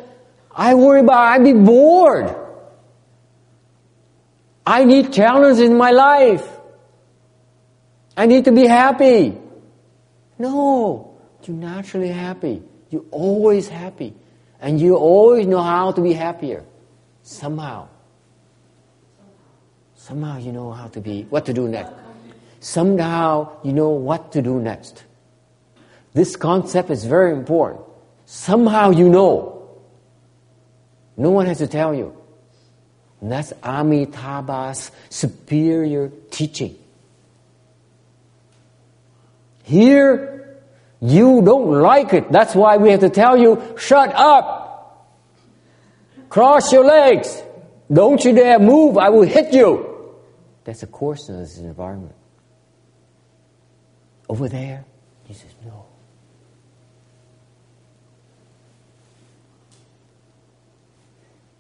[0.55, 2.44] I worry about I'd be bored.
[4.67, 6.47] I need challenge in my life.
[8.17, 9.37] I need to be happy.
[10.39, 12.63] No, you're naturally happy.
[12.91, 14.15] You're always happy.
[14.61, 16.65] And you always know how to be happier.
[17.23, 17.89] Somehow.
[19.97, 21.93] Somehow you know how to be, what to do next
[22.65, 25.05] somehow you know what to do next.
[26.15, 27.85] This concept is very important.
[28.25, 29.51] Somehow you know.
[31.17, 32.17] No one has to tell you.
[33.25, 36.77] And that's Amitabha's superior teaching.
[39.63, 40.59] Here,
[41.01, 42.31] you don't like it.
[42.31, 45.17] That's why we have to tell you, shut up.
[46.29, 47.43] Cross your legs.
[47.91, 48.99] Don't you dare move.
[48.99, 50.13] I will hit you.
[50.65, 52.15] That's a coarseness in this environment.
[54.29, 54.85] Over there?
[55.25, 55.84] He says, No.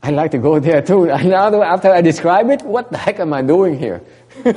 [0.06, 1.08] I like to go there too.
[1.18, 3.98] And now after I describe it, what the heck am I doing here?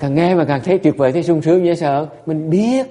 [0.00, 2.06] càng nghe mà càng thấy tuyệt vời, thấy sung sướng dễ sợ.
[2.26, 2.86] Mình biết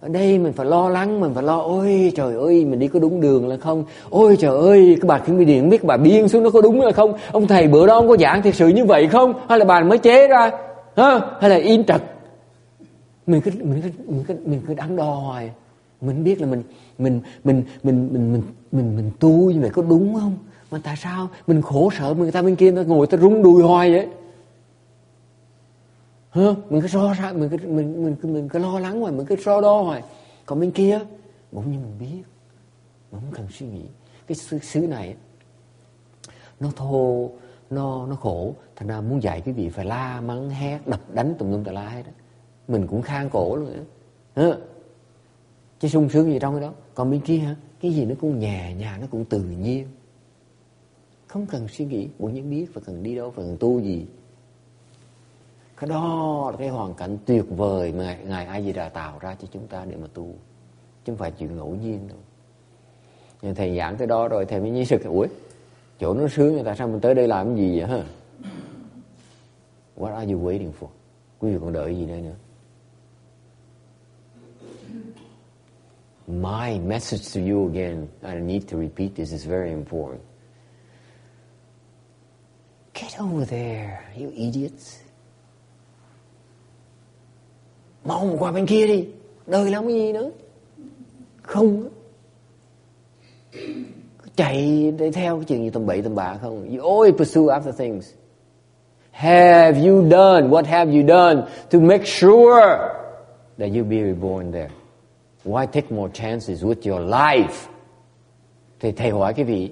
[0.00, 2.98] ở đây mình phải lo lắng, mình phải lo ôi trời ơi mình đi có
[2.98, 3.84] đúng đường là không?
[4.10, 6.92] Ôi trời ơi cái bà thiên điện biết bà biên xuống nó có đúng là
[6.92, 7.12] không?
[7.32, 9.34] Ông thầy bữa đó ông có giảng thiệt sự như vậy không?
[9.48, 10.50] Hay là bà mới chế ra?
[10.96, 11.20] ha?
[11.40, 12.02] hay là in trật
[13.26, 15.50] mình cứ mình cứ mình cứ mình cứ đắn đo hoài
[16.06, 16.62] mình biết là mình
[16.98, 20.36] mình mình mình mình mình mình, mình tu như vậy có đúng không?
[20.70, 21.28] Mà tại sao?
[21.46, 24.08] Mình khổ sở người ta bên kia người ta ngồi ta rung đùi hoài vậy?
[26.30, 26.54] Hả?
[26.70, 29.36] Mình cứ so ra mình cứ mình mình mình cứ lo lắng hoài mình cứ
[29.44, 30.02] so đo hoài.
[30.46, 31.00] Còn bên kia
[31.52, 32.22] bỗng nhiên mình biết
[33.12, 33.84] mình không cần suy nghĩ.
[34.26, 35.14] Cái xứ, xứ này
[36.60, 37.30] nó thô
[37.70, 38.54] nó nó khổ.
[38.76, 41.72] Thành ra muốn dạy cái vị phải la mắng hét đập đánh tùm lum tà
[41.72, 42.12] la hết đó.
[42.68, 43.84] mình cũng khang cổ luôn
[44.36, 44.56] nữa
[45.84, 46.72] chứ sung sướng gì trong cái đó.
[46.94, 47.56] Còn bên kia hả?
[47.80, 49.88] Cái gì nó cũng nhẹ nhàng nó cũng tự nhiên.
[51.26, 54.06] Không cần suy nghĩ muốn những biết và cần đi đâu và cần tu gì.
[55.76, 59.18] Cái đó là cái hoàn cảnh tuyệt vời mà ngài, ngài ai gì đã tạo
[59.18, 60.26] ra cho chúng ta để mà tu.
[61.04, 62.18] Chứ không phải chuyện ngẫu nhiên đâu.
[63.42, 65.26] Nhưng thầy giảng tới đó rồi thầy mới nhớ sự ủi
[66.00, 68.04] chỗ nó sướng người ta sao mình tới đây làm cái gì vậy hả?
[69.96, 70.88] What are you waiting for?
[71.38, 72.34] Quý vị còn đợi gì đây nữa?
[76.26, 80.22] My message to you again I need to repeat this is very important
[82.94, 85.00] Get over there, you idiots.
[88.04, 89.06] Mau qua bên kia đi.
[89.46, 90.30] Đời làm cái gì nữa.
[91.42, 91.88] Không.
[94.36, 96.76] Chạy để theo cái chuyện gì tầm bậy tầm bạ không.
[96.76, 98.12] You always pursue after things.
[99.10, 102.94] Have you done, what have you done to make sure
[103.58, 104.70] that you'll be reborn there?
[105.44, 107.68] Why take more chances with your life?
[108.80, 109.70] Thì thầy hỏi cái vị.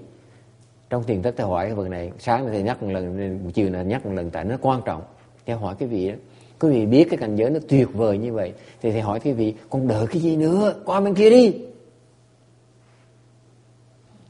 [0.90, 3.82] Trong thiền thất thầy hỏi cái vấn này sáng thầy nhắc một lần chiều là
[3.82, 5.02] nhắc một lần tại nó quan trọng.
[5.46, 6.14] Thầy hỏi cái vị đó.
[6.60, 9.32] Quý vị biết cái cảnh giới nó tuyệt vời như vậy thì thầy hỏi cái
[9.32, 10.74] vị con đợi cái gì nữa?
[10.84, 11.54] Qua bên kia đi.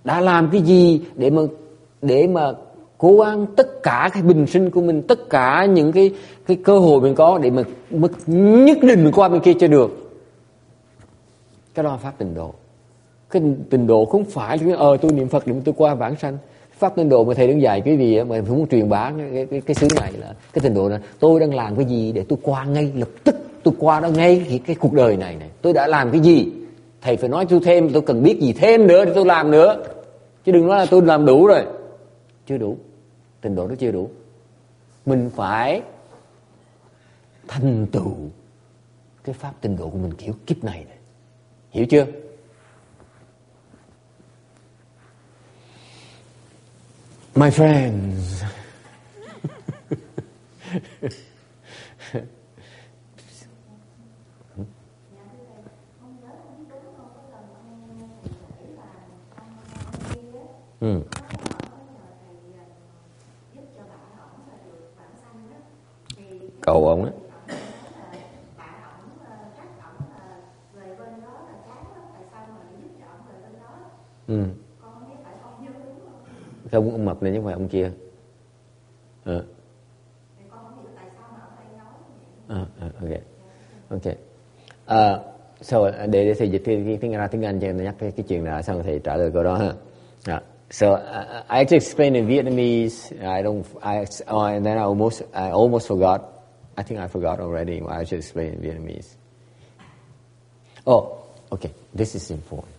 [0.04, 1.42] Đã làm cái gì để mà
[2.02, 2.52] để mà
[2.98, 6.14] cố gắng tất cả cái bình sinh của mình tất cả những cái
[6.46, 9.68] cái cơ hội mình có để mà, mà nhất định mình qua bên kia cho
[9.68, 10.01] được?
[11.74, 12.54] Cái đó là pháp tịnh độ.
[13.30, 16.38] Cái tịnh độ không phải là ờ tôi niệm phật niệm tôi qua vãng sanh.
[16.78, 19.60] Pháp tịnh độ mà thầy đứng dạy cái gì mà muốn truyền bá cái, cái,
[19.60, 22.38] cái xứ này là cái tịnh độ là tôi đang làm cái gì để tôi
[22.42, 25.50] qua ngay lập tức tôi qua đó ngay cái, cái cuộc đời này này.
[25.62, 26.52] Tôi đã làm cái gì?
[27.00, 29.84] Thầy phải nói tôi thêm tôi cần biết gì thêm nữa để tôi làm nữa.
[30.44, 31.64] Chứ đừng nói là tôi làm đủ rồi.
[32.46, 32.76] Chưa đủ.
[33.42, 34.10] Trình độ nó chưa đủ.
[35.06, 35.82] Mình phải
[37.48, 38.14] thành tựu
[39.24, 40.96] cái pháp trình độ của mình kiểu kiếp này này
[41.72, 42.06] hiểu chưa?
[47.34, 48.44] My friends.
[60.80, 61.02] Ừ.
[66.60, 67.21] cầu ông á.
[74.26, 74.44] Ừ.
[76.70, 77.90] không ông mập này chứ không phải ông kia
[79.24, 79.40] à.
[82.48, 83.10] À, à, ok
[83.88, 84.14] ok
[84.86, 85.18] à,
[85.60, 88.44] so để để thầy dịch tiếng tiếng ra tiếng anh cho nhắc cái, cái chuyện
[88.44, 89.72] là xong thầy trả lời câu đó ha
[90.26, 90.42] à.
[90.72, 93.12] So uh, I actually explained in Vietnamese.
[93.20, 93.62] I don't.
[93.82, 96.22] I oh, and then I almost I almost forgot
[96.76, 97.82] I think I forgot already.
[97.86, 99.16] I should explain in Vietnamese.
[100.86, 101.72] Oh, okay.
[101.94, 102.71] This is important.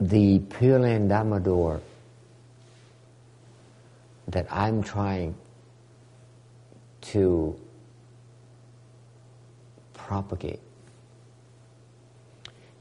[0.00, 1.80] The Pure Land Dharma door
[4.28, 5.34] that I'm trying
[7.02, 7.58] to
[9.92, 10.60] propagate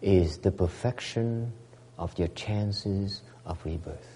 [0.01, 1.53] is the perfection
[1.97, 4.07] of your chances of rebirth.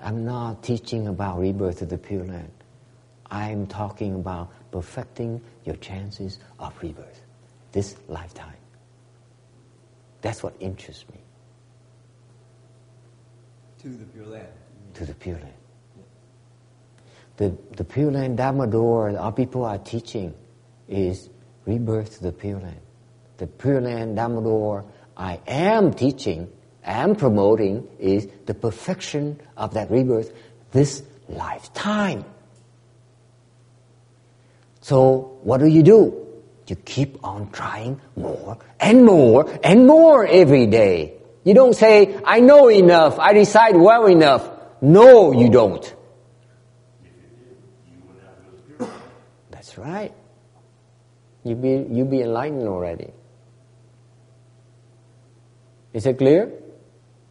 [0.00, 2.52] I'm not teaching about rebirth of the Pure Land.
[3.30, 7.22] I'm talking about perfecting your chances of rebirth
[7.72, 8.56] this lifetime.
[10.20, 11.20] That's what interests me.
[13.92, 14.48] To the Pure Land.
[14.94, 15.52] To the Pure Land.
[17.38, 20.34] The, the Pure Land Dharma door our people are teaching
[20.88, 21.30] is
[21.64, 22.80] rebirth to the Pure Land.
[23.38, 24.84] The Pure Land Dharma door
[25.16, 26.50] I am teaching
[26.84, 30.32] am promoting is the perfection of that rebirth
[30.72, 32.24] this lifetime.
[34.80, 36.26] So, what do you do?
[36.66, 41.17] You keep on trying more and more and more every day.
[41.48, 44.46] You don't say, I know enough, I decide well enough.
[44.82, 45.96] No, you don't.
[49.50, 50.12] That's right.
[51.44, 53.14] You be, you be enlightened already.
[55.94, 56.52] Is it clear?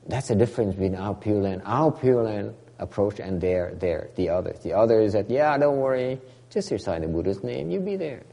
[0.07, 4.29] That's the difference between our Pure Land, our Pure Land approach and their, their, the
[4.29, 4.57] others.
[4.61, 6.19] The other is that, yeah, don't worry,
[6.49, 8.23] just recite the Buddha's name, you'll be there.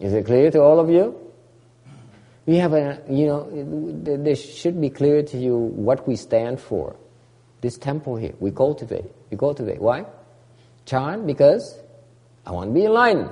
[0.00, 1.14] Is it clear to all of you?
[2.46, 3.50] We have a, you know,
[4.02, 6.94] this should be clear to you what we stand for.
[7.60, 9.10] This temple here, we cultivate.
[9.30, 9.80] We cultivate.
[9.80, 10.04] Why?
[10.84, 11.78] Chant, because
[12.46, 13.30] I want to be enlightened.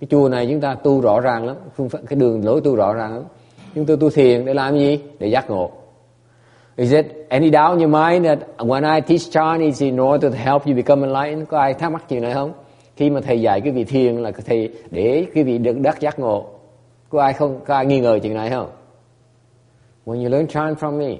[0.00, 2.76] cái chùa này chúng ta tu rõ ràng lắm phương pháp, cái đường lối tu
[2.76, 3.24] rõ ràng lắm
[3.74, 5.70] chúng tôi tu thiền để làm gì để giác ngộ
[6.76, 10.38] Is it any doubt in your mind that when I teach Chinese in order to
[10.38, 11.48] help you become enlightened?
[11.48, 12.52] Có ai thắc mắc chuyện này không?
[12.96, 16.18] Khi mà thầy dạy cái vị thiền là thầy để cái vị được đắc giác
[16.18, 16.46] ngộ.
[17.08, 17.60] Có ai không?
[17.66, 18.70] Có ai nghi ngờ chuyện này không?
[20.04, 21.16] When you learn chant from me,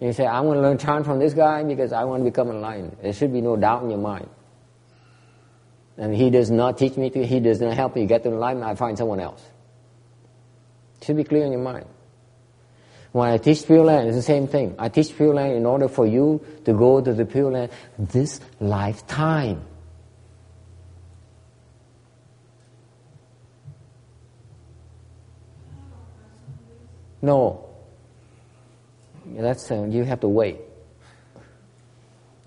[0.00, 2.50] you say, I want to learn chant from this guy because I want to become
[2.50, 2.90] enlightened.
[3.02, 4.26] There should be no doubt in your mind.
[6.00, 8.70] and he does not teach me to, he does not help me get to enlightenment,
[8.70, 9.44] I find someone else.
[10.98, 11.84] It should be clear in your mind.
[13.12, 14.74] When I teach Pure Land, it's the same thing.
[14.78, 18.40] I teach Pure Land in order for you to go to the Pure Land this
[18.60, 19.60] lifetime.
[27.22, 27.66] No.
[29.26, 30.58] That's uh, you have to wait.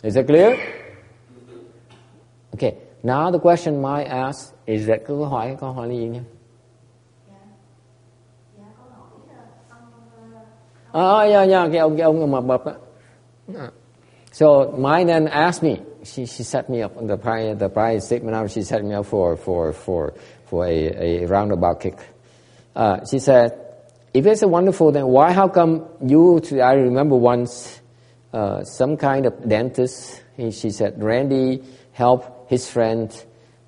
[0.03, 0.57] Is that clear?
[2.53, 2.77] Okay.
[3.03, 6.19] Now the question might ask is that câu hỏi câu hỏi gì
[10.93, 12.73] Ah, yeah, yeah, cái ông cái ông mập á.
[14.31, 14.45] So
[14.77, 15.77] Mai then asked me.
[16.03, 18.51] She she set me up on the prior the prior statement out.
[18.51, 20.13] She set me up for for for
[20.45, 21.95] for a, a roundabout kick.
[22.75, 23.51] Uh, she said,
[24.13, 25.31] "If it's a wonderful, then why?
[25.33, 26.39] How come you?
[26.61, 27.81] I remember once
[28.31, 30.21] uh, some kind of dentist.
[30.37, 33.11] He, she said Randy helped his friend,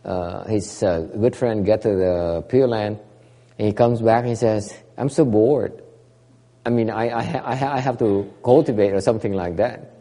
[0.03, 2.99] uh, his uh, good friend, get to the Pure Land.
[3.57, 4.21] And he comes back.
[4.21, 5.81] and He says, "I'm so bored.
[6.65, 9.91] I mean, I I, I, I have to cultivate or something like that."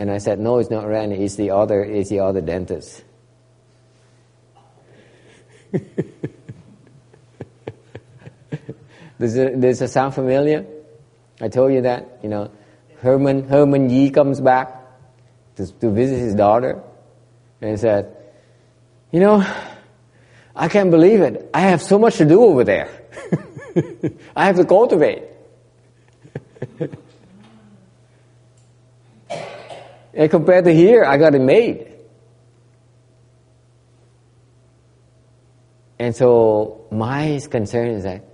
[0.00, 1.22] And I said, "No, it's not Randy.
[1.22, 1.84] It's the other.
[1.84, 3.04] It's the other dentist."
[9.18, 10.66] does it does it sound familiar?
[11.40, 12.18] I told you that.
[12.22, 12.50] You know,
[12.98, 14.74] Herman Herman Yi comes back
[15.56, 16.82] to, to visit his daughter,
[17.60, 18.16] and said,
[19.12, 19.46] "You know,
[20.54, 21.50] I can't believe it.
[21.54, 22.90] I have so much to do over there.
[24.36, 25.22] I have to cultivate."
[30.14, 31.92] and compared to here, I got it made.
[35.98, 38.33] And so my concern is that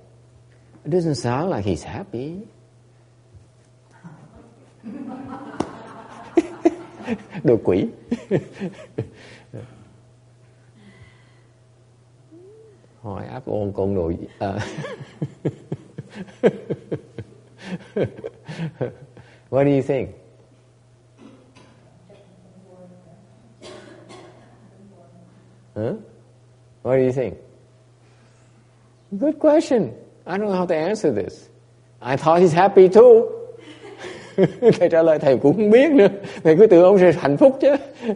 [0.91, 2.41] it doesn't sound like he's happy.
[7.45, 7.89] Đồ quỷ.
[13.03, 14.17] Hỏi áp ôn con nội?
[14.39, 14.59] À.
[19.51, 20.09] What do you think?
[25.75, 25.95] Huh?
[26.83, 27.35] What do you think?
[29.13, 30.00] Good question.
[30.31, 31.49] I don't know how to answer this.
[32.01, 33.27] I thought he's happy too.
[34.79, 36.09] thầy trả lời thầy cũng không biết nữa.
[36.45, 37.77] Thầy cứ tưởng ông sẽ hạnh phúc chứ.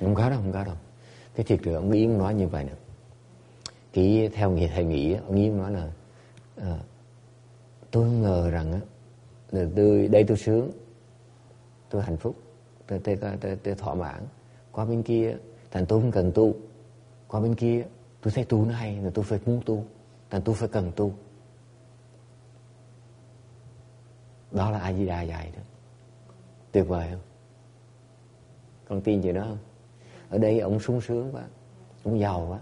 [0.00, 0.74] không có là đâu, không có đâu.
[1.34, 2.72] Cái thiệt sự ông Yến nói như vậy nè.
[3.92, 5.88] Cái theo nghĩa thầy nghĩ, ông Yến nói là
[6.56, 6.78] à,
[7.90, 8.80] tôi không ngờ rằng á,
[9.50, 10.70] là tôi, đây tôi sướng,
[11.90, 12.41] tôi hạnh phúc,
[12.86, 14.22] tôi, tôi, tôi, tôi, thỏa mãn.
[14.72, 15.36] Qua bên kia,
[15.70, 16.54] thành tôi không cần tu.
[17.28, 17.84] Qua bên kia,
[18.20, 19.84] tôi thấy tu nó hay, là tôi phải muốn tu.
[20.30, 21.12] Thành tôi phải cần tu.
[24.50, 25.62] Đó là A Di Đà dạy đó.
[26.72, 27.20] Tuyệt vời không?
[28.88, 29.58] Con tin gì đó không?
[30.30, 31.42] Ở đây ông sung sướng quá,
[32.04, 32.58] ông giàu quá.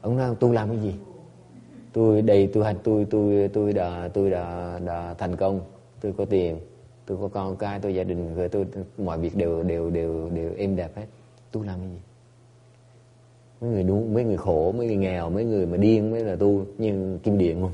[0.00, 0.94] Ông nói tôi làm cái gì?
[1.92, 5.60] Tôi đây tôi hành tôi tôi tôi đã tôi đã đã thành công,
[6.00, 6.60] tôi có tiền,
[7.08, 8.66] tôi có con cái, tôi gia đình, rồi tôi
[8.98, 11.06] mọi việc đều đều đều đều êm đẹp hết.
[11.50, 11.98] Tôi làm cái gì?
[13.60, 16.36] Mấy người đúng, mấy người khổ, mấy người nghèo, mấy người mà điên mới là
[16.36, 17.72] tu, như kim điện không?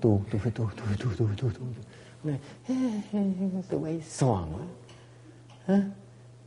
[0.00, 1.64] Tu, tu phải tu, tu tu tu tu tu.
[2.24, 2.38] Này,
[3.68, 4.66] tôi bay xoàng quá.
[5.64, 5.82] Hả?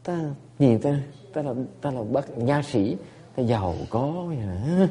[0.04, 1.00] ta nhìn ta
[1.34, 2.98] ta là ta là bác nha sĩ
[3.36, 4.88] ta giàu có vậy nè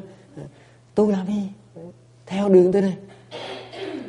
[0.94, 1.48] tu làm đi
[2.26, 2.94] theo đường tôi đây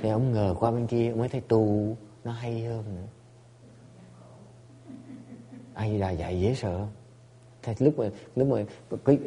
[0.02, 3.08] thì ông ngờ qua bên kia ông mới thấy tu nó hay hơn nữa.
[5.74, 6.78] Ai là dạy dễ sợ.
[6.78, 6.88] Không
[7.64, 8.66] thầy lúc mà lúc mà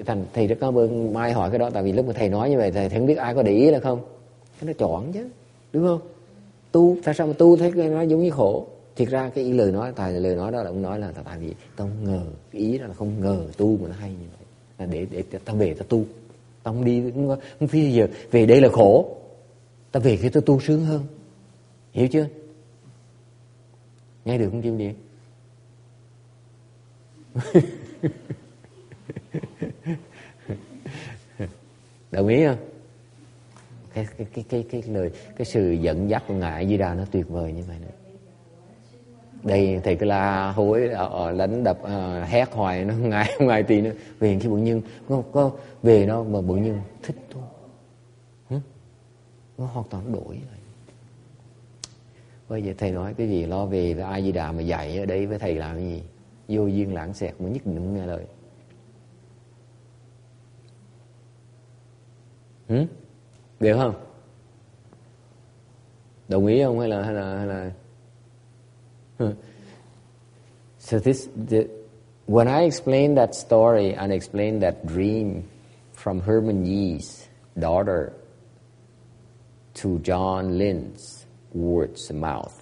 [0.07, 2.51] thành thầy rất cảm ơn mai hỏi cái đó tại vì lúc mà thầy nói
[2.51, 4.01] như vậy thầy không biết ai có để ý là không?
[4.61, 5.29] Cái nó chọn chứ
[5.73, 6.01] đúng không?
[6.73, 8.67] Tu tại sao mà tu thấy cái nó giống như khổ?
[8.97, 11.39] Thiệt ra cái ý lời nói tại lời nói đó là ông nói là tại
[11.39, 12.21] vì tao không ngờ
[12.53, 14.47] cái ý đó là không ngờ tu mà nó hay như vậy.
[14.79, 16.05] Là để để tao về tao tu.
[16.63, 19.17] Tao không đi không, không phi giờ về đây là khổ.
[19.93, 21.03] Tao về khi tao tu sướng hơn.
[21.93, 22.27] Hiểu chưa?
[24.25, 24.95] Nghe được không kim Điền?
[32.11, 32.57] đồng ý không
[33.95, 37.05] cái cái cái cái cái lời cái sự dẫn dắt của ngài di đà nó
[37.11, 37.89] tuyệt vời như vậy nữa
[39.43, 43.85] đây thầy cứ la hối ở đánh đập uh, hét hoài nó ngài ngài tiền
[43.85, 45.51] nữa về khi bụng nhân có, có
[45.83, 47.43] về nó mà bụng nhân thích thôi
[48.51, 48.61] Hả?
[49.59, 50.62] nó hoàn toàn đổi rồi
[52.53, 55.07] bây giờ thầy nói cái gì lo về với ai di đà mà dạy ở
[55.07, 56.03] đây với thầy làm cái gì?
[56.49, 58.25] Vô duyên lãng xẹt mà nhất định không nghe lời.
[62.69, 62.87] Ừ?
[63.61, 63.95] được không?
[66.29, 66.79] Đồng ý không?
[66.79, 67.71] Hay là hay là hay là
[70.79, 71.67] so this, the,
[72.27, 75.43] when I explained that story and explained that dream
[75.95, 77.27] from Herman Yee's
[77.57, 78.13] daughter
[79.75, 81.12] to John Lynn's
[81.53, 82.61] words mouth,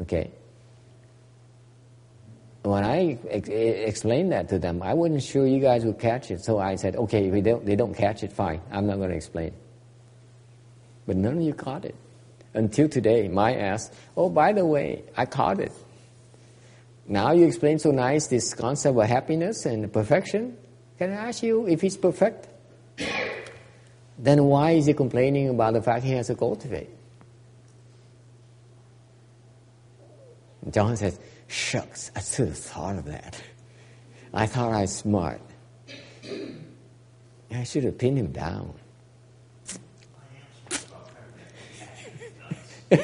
[0.00, 0.30] okay,
[2.64, 6.42] when I ex- explained that to them, I wasn't sure you guys would catch it.
[6.42, 8.60] So I said, okay, if they don't, they don't catch it, fine.
[8.70, 9.52] I'm not going to explain.
[11.06, 11.94] But none of you caught it.
[12.54, 15.72] Until today, my ass, oh, by the way, I caught it.
[17.06, 20.56] Now you explain so nice this concept of happiness and perfection.
[20.98, 22.48] Can I ask you if it's perfect?
[24.16, 26.88] Then why is he complaining about the fact he has to cultivate?
[30.70, 33.40] John says, Shucks, I should have thought of that.
[34.32, 35.40] I thought I was smart.
[37.52, 38.74] I should have pinned him down.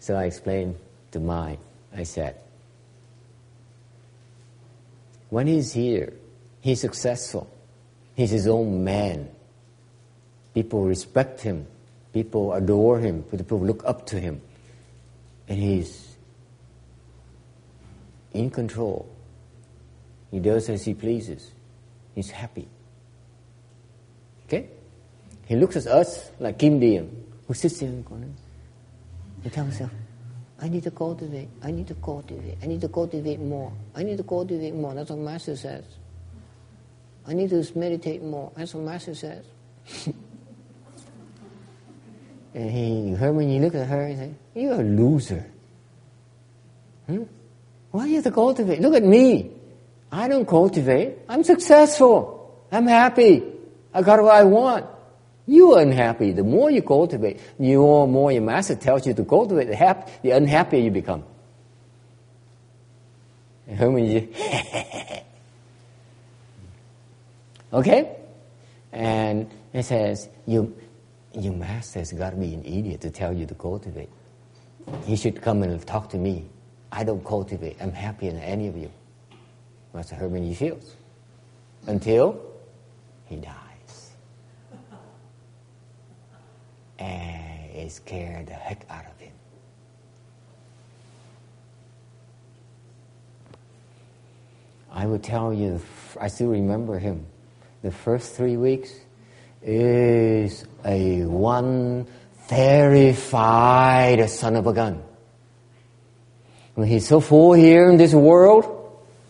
[0.00, 0.76] so I explained
[1.12, 1.58] to Mai,
[1.94, 2.36] I said,
[5.30, 6.12] when he's here,
[6.60, 7.50] he's successful.
[8.14, 9.28] He's his own man.
[10.54, 11.66] People respect him.
[12.18, 13.22] People adore him.
[13.22, 14.42] People look up to him.
[15.46, 16.16] And he's
[18.32, 19.08] in control.
[20.32, 21.52] He does as he pleases.
[22.16, 22.66] He's happy.
[24.46, 24.68] Okay?
[25.46, 28.26] He looks at us like Kim Dien, who sits in the corner
[29.44, 29.92] and tells himself,
[30.60, 34.16] I need to cultivate, I need to cultivate, I need to cultivate more, I need
[34.16, 34.92] to cultivate more.
[34.92, 35.84] That's what Master says.
[37.24, 38.50] I need to meditate more.
[38.56, 39.44] That's what Master says.
[42.58, 45.46] and he, her, when you look at her, he say, You're a loser.
[47.06, 47.22] Hmm?
[47.92, 48.80] Why do you have to cultivate?
[48.80, 49.52] Look at me.
[50.10, 51.18] I don't cultivate.
[51.28, 52.66] I'm successful.
[52.72, 53.44] I'm happy.
[53.94, 54.86] I got what I want.
[55.46, 56.32] You are unhappy.
[56.32, 60.32] The more you cultivate, the more your master tells you to cultivate, the, happy, the
[60.32, 61.22] unhappier you become.
[63.72, 64.34] Herman, you
[67.72, 68.16] okay?
[68.90, 70.76] And it says, you,
[71.38, 74.08] your master's got to be an idiot to tell you to cultivate.
[75.04, 76.46] He should come and talk to me.
[76.90, 77.76] I don't cultivate.
[77.80, 78.90] I'm happier than any of you.
[79.94, 80.96] Master Herman he feels.
[81.86, 82.40] Until
[83.26, 84.12] he dies.
[86.98, 89.32] And it scared the heck out of him.
[94.90, 95.80] I would tell you,
[96.20, 97.26] I still remember him.
[97.82, 98.92] The first three weeks
[99.62, 102.06] is a one
[102.48, 105.02] terrified son of a gun.
[106.74, 108.64] When he's so full here in this world,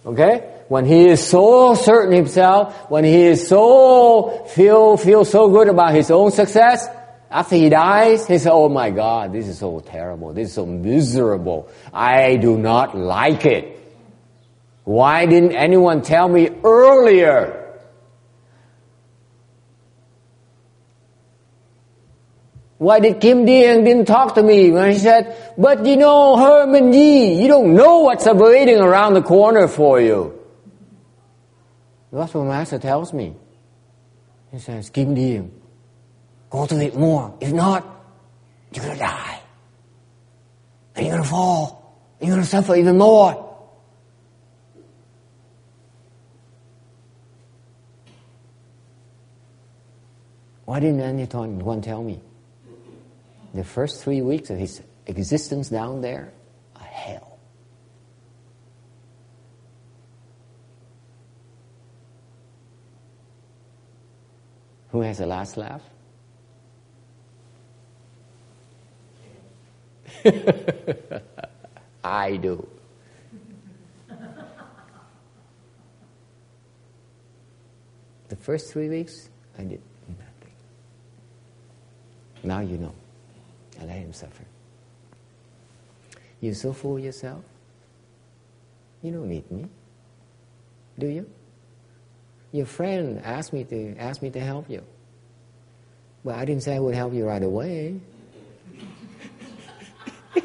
[0.05, 0.55] okay?
[0.69, 5.95] When he is so certain himself, when he is so feel feel so good about
[5.95, 6.87] his own success,
[7.31, 10.35] after he dies, he says, "Oh my God, this is so terrible.
[10.35, 11.69] This is so miserable.
[11.93, 13.79] I do not like it.
[14.85, 17.58] Why didn't anyone tell me earlier?"
[22.79, 26.93] Why did Kim Dien didn't talk to me when he said, but you know, Herman
[26.93, 30.39] Yi, you don't know what's waiting around the corner for you.
[32.13, 33.35] That's what Master tells me.
[34.53, 35.51] He says, Kim Dien,
[36.51, 37.37] go to cultivate more.
[37.41, 37.85] If not,
[38.73, 39.41] you're gonna die.
[40.95, 41.99] And you're gonna fall.
[42.21, 43.45] You're gonna suffer even more.
[50.65, 52.21] Why didn't anyone tell me?
[53.55, 56.33] The first three weeks of his existence down there,
[56.77, 57.39] a hell.
[64.91, 65.83] Who has the last laugh?
[72.05, 72.67] I do.
[78.29, 80.53] The first three weeks, I did nothing.
[82.43, 82.95] Now you know.
[83.81, 84.45] I let him suffer.
[86.41, 87.45] You so fool yourself?
[89.03, 89.67] You don't need me.
[90.99, 91.31] Do you?
[92.53, 94.83] Your friend asked me to ask me to help you.
[96.25, 98.01] Well, I didn't say I would help you right away.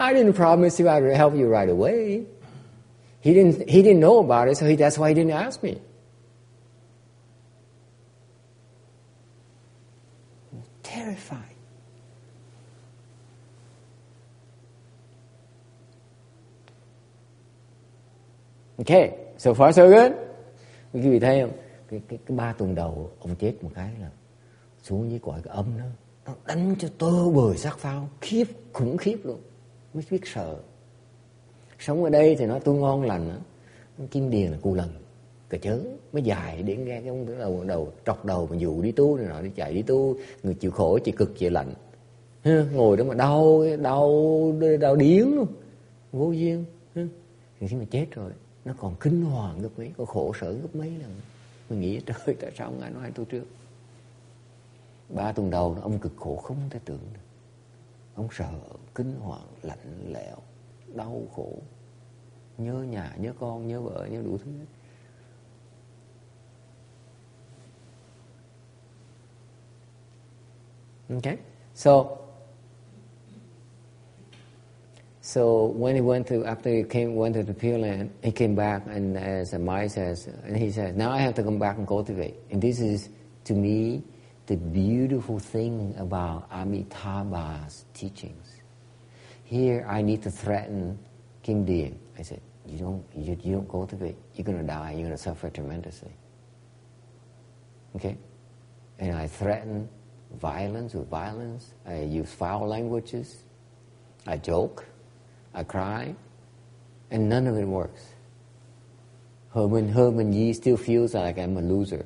[0.00, 2.26] I didn't promise you I would help you right away.
[3.20, 5.80] He didn't, he didn't know about it, so he, that's why he didn't ask me.
[10.82, 11.55] Terrified.
[18.78, 20.12] Okay, so far so good.
[20.92, 21.52] Quý vị thấy không?
[21.90, 24.10] Cái, cái, cái ba tuần đầu ông chết một cái là
[24.82, 25.84] xuống dưới cõi cái âm đó.
[26.26, 28.08] Nó đánh cho tơ bời sát phao.
[28.20, 29.38] Khiếp, khủng khiếp luôn.
[29.94, 30.56] Mới biết sợ.
[31.78, 33.36] Sống ở đây thì nó tôi ngon lành đó.
[34.10, 34.88] Kim Điền là cù lần.
[35.48, 35.80] Cờ chớ
[36.12, 39.26] mới dài đến nghe cái ông đầu đầu trọc đầu mà dụ đi tu này
[39.26, 41.74] nọ đi chạy đi tu người chịu khổ chịu cực chịu lạnh
[42.72, 45.46] ngồi đó mà đau đau đau điếng luôn
[46.12, 46.64] vô duyên
[47.60, 48.30] thì khi mà chết rồi
[48.66, 51.20] nó còn kinh hoàng gấp mấy có khổ sở gấp mấy lần.
[51.70, 53.44] Mình nghĩ trời tại sao ngài nói tôi trước?
[55.08, 57.20] Ba tuần đầu ông cực khổ không thể tưởng được.
[58.14, 58.52] Ông sợ
[58.94, 60.36] kinh hoàng lạnh lẽo
[60.94, 61.52] đau khổ.
[62.58, 64.50] Nhớ nhà nhớ con nhớ vợ nhớ đủ thứ.
[71.14, 71.36] Okay,
[71.74, 72.16] so
[75.26, 78.54] so when he went to after he came went to the Pure Land, he came
[78.54, 81.84] back and as Mai says, and he says, now I have to come back and
[81.84, 82.36] cultivate.
[82.52, 83.08] And this is
[83.42, 84.04] to me
[84.46, 88.46] the beautiful thing about Amitabha's teachings.
[89.42, 90.96] Here I need to threaten
[91.42, 91.98] Kim Dien.
[92.16, 95.18] I said, you don't, you, you don't cultivate, you're going to die, you're going to
[95.20, 96.14] suffer tremendously.
[97.96, 98.16] Okay?
[99.00, 99.88] And I threaten
[100.34, 101.74] violence with violence.
[101.84, 103.42] I use foul languages.
[104.24, 104.84] I joke.
[105.56, 106.14] I cry.
[107.10, 108.04] And none of it works.
[109.54, 112.04] Herman, Herman Yi still feels like I'm a loser.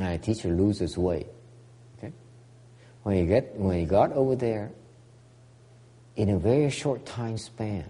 [0.00, 1.26] I teach a loser's way.
[1.98, 2.12] Okay?
[3.02, 4.70] When he, get, when he got over there,
[6.16, 7.84] in a very short time span,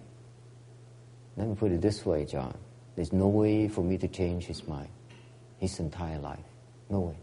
[1.37, 2.57] let me put it this way, John.
[2.97, 4.89] There's no way for me to change his mind,
[5.59, 6.45] his entire life.
[6.89, 7.17] No way.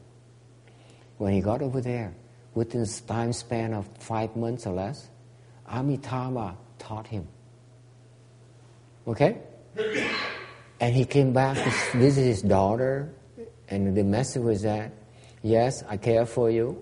[1.18, 2.14] When he got over there,
[2.54, 5.10] within a time span of five months or less,
[5.72, 7.28] Amitabha taught him.
[9.08, 9.38] Okay?
[10.80, 13.14] And he came back to visit his daughter,
[13.70, 14.92] and the message was that,
[15.42, 16.78] yes, I care for you.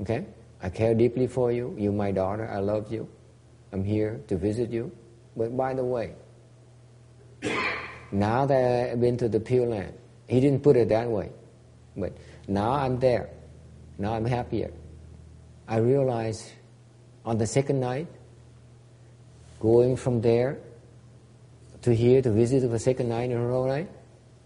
[0.00, 0.26] Okay?
[0.62, 1.74] I care deeply for you.
[1.78, 2.48] You're my daughter.
[2.50, 3.08] I love you.
[3.72, 4.92] I'm here to visit you.
[5.36, 6.14] But by the way,
[8.12, 9.94] now that I've been to the Pure Land,
[10.26, 11.30] he didn't put it that way,
[11.96, 12.16] but
[12.48, 13.30] now I'm there.
[13.98, 14.70] Now I'm happier.
[15.68, 16.52] I realize
[17.24, 18.06] on the second night,
[19.60, 20.58] going from there
[21.82, 23.88] to here to visit the second night in a row night,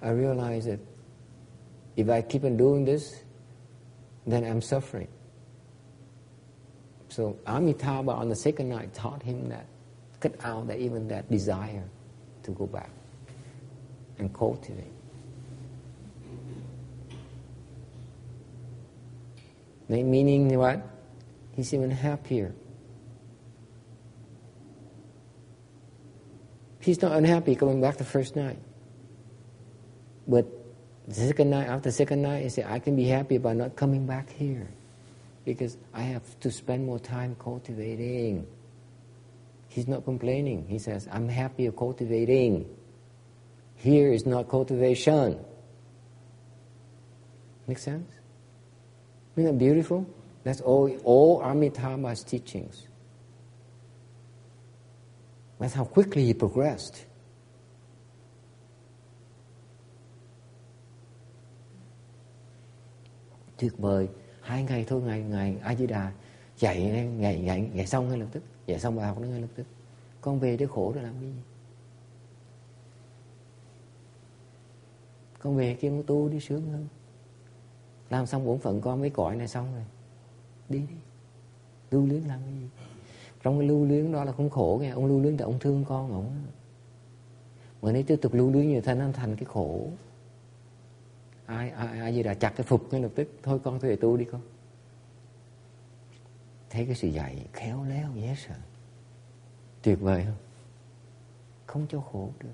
[0.01, 0.81] I realize that
[1.97, 3.23] if I keep on doing this,
[4.27, 5.09] then I'm suffering.
[7.09, 9.67] So Amitabha on the second night taught him that,
[10.21, 11.85] cut out that even that desire
[12.45, 12.91] to go back
[14.19, 14.93] and cultivate.
[19.89, 20.87] Meaning what?
[21.57, 22.53] He's even happier.
[26.81, 28.59] He's not unhappy coming back the first night.
[30.27, 30.47] But
[31.07, 33.77] the second night, after the second night, he said, I can be happy about not
[33.77, 34.69] coming back here
[35.45, 38.47] because I have to spend more time cultivating.
[39.69, 40.67] He's not complaining.
[40.69, 42.67] He says, I'm happy cultivating.
[43.77, 45.39] Here is not cultivation.
[47.67, 48.11] Make sense?
[49.37, 50.07] Isn't that beautiful?
[50.43, 52.88] That's all, all Amitabha's teachings.
[55.59, 56.95] That's how quickly he progressed.
[63.59, 64.09] Tuyệt vời.
[64.41, 66.13] Hai ngày thôi, ngày ngày A Di Đà
[66.57, 69.49] dạy ngày ngày ngày xong ngay lập tức, dạy xong bài học nó ngay lập
[69.55, 69.67] tức.
[70.21, 71.41] Con về để khổ rồi làm cái gì?
[75.39, 76.87] Con về kia con tu đi sướng hơn.
[78.11, 79.85] Làm xong bổn phận con mấy cõi này xong rồi.
[80.69, 80.97] Đi đi.
[81.91, 82.88] tu luyến làm cái gì?
[83.49, 84.91] Trong cái lưu luyến đó là không khổ nghe.
[84.91, 86.43] Ông lưu luyến là ông thương con ông.
[87.83, 89.89] Mà nếu tiếp tục lưu luyến như thế nó thành cái khổ.
[91.47, 93.29] Ai ai, ai gì đã chặt cái phục ngay lập tức.
[93.43, 94.41] Thôi con về tu đi con.
[96.71, 98.55] Thấy cái sự dạy khéo léo dễ sợ.
[99.83, 100.37] Tuyệt vời không?
[101.67, 102.49] Không cho khổ được.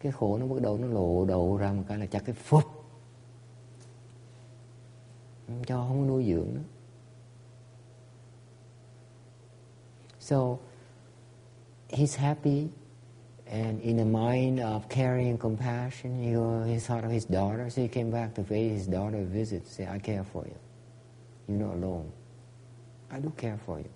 [0.00, 2.64] Cái khổ nó bắt đầu nó lộ đầu ra một cái là chặt cái phục.
[5.46, 6.62] Không cho không nuôi dưỡng nữa.
[10.32, 10.58] So
[11.88, 12.70] he's happy
[13.52, 17.88] And in the mind of caring compassion, he, he thought of his daughter, so he
[17.88, 20.56] came back to pay his daughter a visit, say, I care for you.
[21.46, 22.10] You're not alone.
[23.10, 23.90] I do care for you.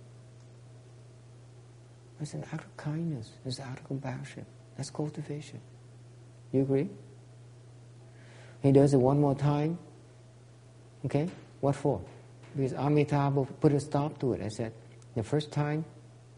[2.21, 3.31] It's an act of kindness.
[3.47, 4.45] It's an act of compassion.
[4.77, 5.61] That's cultivation.
[6.53, 6.91] You agree?
[8.63, 9.79] He does it one more time.
[11.07, 11.31] Okay?
[11.63, 12.03] What for?
[12.55, 14.43] Because Amitabha put a stop to it.
[14.43, 14.75] I said,
[15.15, 15.87] the first time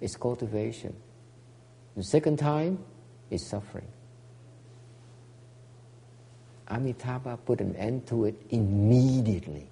[0.01, 0.95] is cultivation.
[1.97, 2.79] The second time
[3.31, 3.89] is suffering.
[6.71, 9.69] Amitabha put an end to it immediately.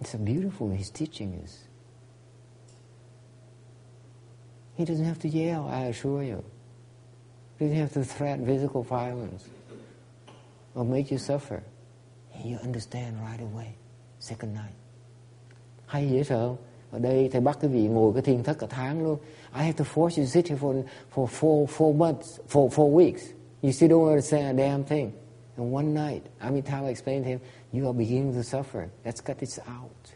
[0.00, 1.64] It's so beautiful, his teaching is.
[4.74, 6.44] He doesn't have to yell, I assure you.
[7.58, 9.48] He doesn't have to threaten physical violence
[10.74, 11.62] or make you suffer.
[12.34, 13.74] And you understand right away.
[14.20, 14.74] Second night.
[15.86, 16.56] Hay dễ sợ không?
[16.90, 19.18] Ở đây thầy bắt cái vị ngồi cái thiền thất cả tháng luôn.
[19.54, 20.82] I have to force you to sit here for
[21.14, 23.20] for four four months, for four weeks.
[23.62, 25.10] You still don't understand a damn thing.
[25.56, 27.38] And one night, Amitabha explained to him,
[27.72, 28.86] you are beginning to suffer.
[29.04, 30.14] Let's cut this out.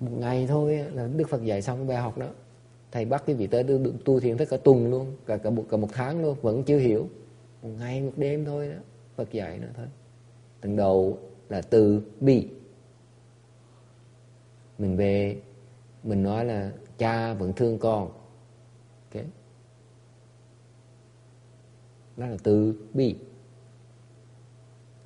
[0.00, 2.26] Một ngày thôi là Đức Phật dạy xong bài học đó.
[2.92, 5.64] Thầy bắt cái vị tới tu, tu thiền tất cả tuần luôn, cả, cả, một,
[5.70, 7.08] cả một tháng luôn, vẫn chưa hiểu.
[7.62, 8.80] Một ngày một đêm thôi đó,
[9.16, 9.86] Phật dạy nữa thôi
[10.60, 11.18] tầng đầu
[11.48, 12.48] là từ bi.
[14.78, 15.42] Mình về,
[16.02, 18.12] mình nói là cha vẫn thương con.
[19.10, 19.26] Okay.
[22.16, 23.16] Đó là từ bi.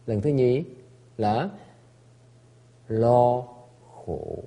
[0.06, 0.64] Lần thứ nhì
[1.16, 1.50] là
[2.88, 3.44] lo
[3.94, 4.38] khổ,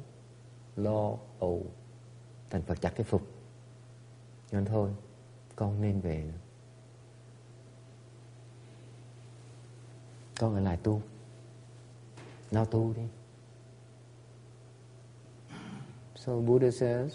[0.75, 1.63] lo âu.
[2.49, 3.21] Thành Phật chặt cái phục.
[4.51, 4.89] Nên thôi,
[5.55, 6.46] con nên về nữa.
[10.39, 11.01] Con ở lại tu.
[12.51, 13.01] Nào tu đi.
[16.15, 17.11] So Buddha says,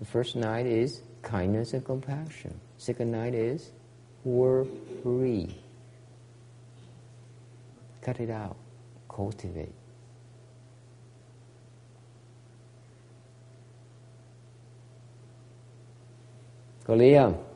[0.00, 2.52] the first night is kindness and compassion.
[2.78, 3.70] Second night is
[4.24, 5.46] worry.
[8.02, 8.56] Cut it out.
[9.08, 9.72] Cultivate.
[16.84, 17.55] Có lý không?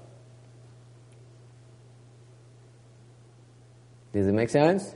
[4.12, 4.94] Does it make sense?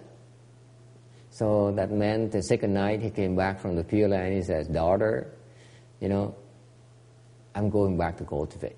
[1.31, 4.35] So that man, the second night, he came back from the Pure Land.
[4.35, 5.33] He says, Daughter,
[6.01, 6.35] you know,
[7.55, 8.77] I'm going back to cultivate.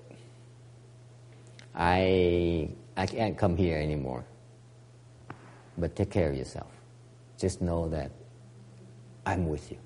[1.75, 4.25] I, I can't come here anymore.
[5.77, 6.71] But take care of yourself.
[7.37, 8.11] Just know that
[9.25, 9.77] I'm with you.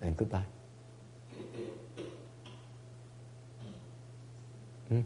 [0.00, 0.46] And goodbye.
[4.88, 5.00] Hmm?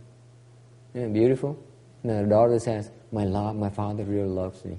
[0.94, 1.58] It beautiful?
[2.06, 4.78] The daughter says, my, lo- my father really loves me.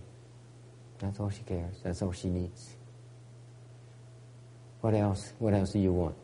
[0.99, 1.75] That's all she cares.
[1.83, 2.75] That's all she needs.
[4.81, 5.33] What else?
[5.39, 6.15] What else do you want?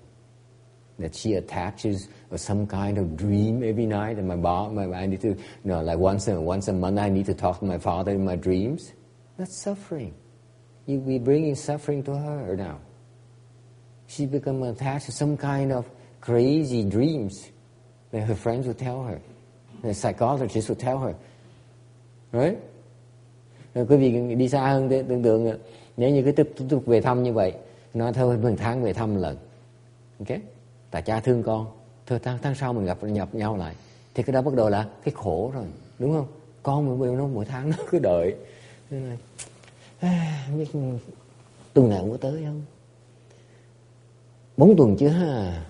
[1.00, 5.22] That she attaches some kind of dream every night, and my, mom, my I need
[5.22, 7.80] to, you know, like once a once a month, I need to talk to my
[7.80, 8.94] father in my dreams.
[9.38, 10.14] That's suffering.
[10.86, 12.80] You be bringing suffering to her now.
[14.08, 15.90] She become attached to some kind of
[16.22, 17.50] crazy dreams
[18.12, 19.22] that her friends would tell her,
[19.84, 21.16] the psychologist would tell her.
[22.34, 22.58] Right?
[23.74, 23.86] Rồi.
[23.90, 25.58] Quý vị đi xa hơn tưởng tượng
[25.98, 27.54] nếu như cứ tiếp tục về thăm như vậy
[27.94, 29.38] nó thôi mình tháng về thăm lần.
[30.20, 30.38] Ok?
[30.92, 31.68] Tại cha thương con.
[32.08, 33.76] Thôi tháng, tháng sau mình gặp nhập nhau lại.
[34.14, 35.66] Thì cái đó bắt đầu là cái khổ rồi
[36.00, 36.28] đúng không?
[36.64, 38.36] Con mình nó mỗi tháng nó cứ đợi.
[38.90, 39.18] Nên là
[40.00, 40.66] à, biết
[41.74, 42.62] tuần nào có tới không?
[44.58, 45.66] Bốn tuần chưa ha?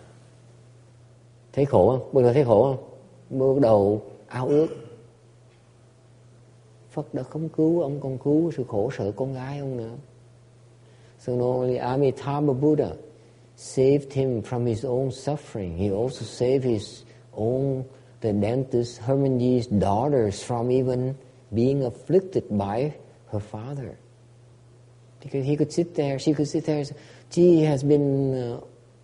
[1.54, 2.14] Thấy khổ không?
[2.14, 2.93] Bây giờ thấy khổ không?
[3.30, 4.68] Bắt đầu ao ước
[6.92, 9.96] Phật đã không cứu ông còn cứu sự khổ sở con gái ông nữa
[11.26, 12.98] So not only Amitabha Buddha
[13.56, 17.86] saved him from his own suffering, he also saved his own,
[18.20, 21.16] the dentist Hermanji's daughters from even
[21.54, 22.94] being afflicted by
[23.32, 23.98] her father.
[25.22, 26.96] Because he could sit there, she could sit there and say,
[27.32, 28.60] gee, has been, uh,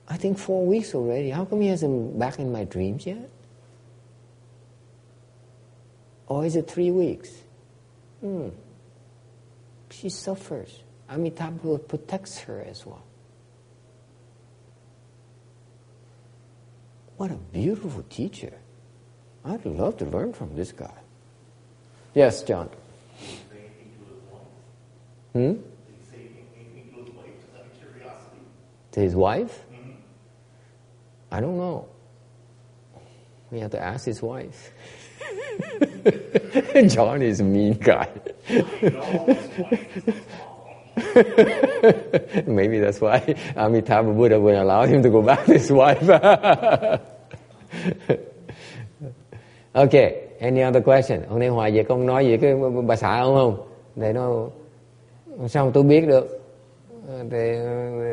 [0.09, 1.29] I think, four weeks already.
[1.29, 3.29] How come he hasn't back in my dreams yet?
[6.29, 7.29] Or is it three weeks?
[8.21, 8.49] Hmm.
[9.89, 10.81] She suffers.
[11.09, 13.03] Amitabha protects her as well.
[17.17, 18.53] What a beautiful teacher.
[19.43, 20.93] I'd love to learn from this guy.
[22.13, 22.69] Yes, John.
[25.33, 25.53] Hmm?
[28.91, 29.63] To his wife?
[31.31, 31.87] I don't know.
[33.51, 34.71] We have to ask his wife.
[36.89, 38.07] John is a mean guy.
[42.45, 46.09] Maybe that's why Amitabha Buddha would allow him to go back to his wife.
[49.75, 51.23] okay, any other question?
[51.29, 52.55] Hôm nay Hoài về con nói gì cái
[52.87, 53.67] bà xã ông không?
[53.95, 54.47] Để nó
[55.47, 56.39] sao tôi biết được?
[57.31, 57.57] Thì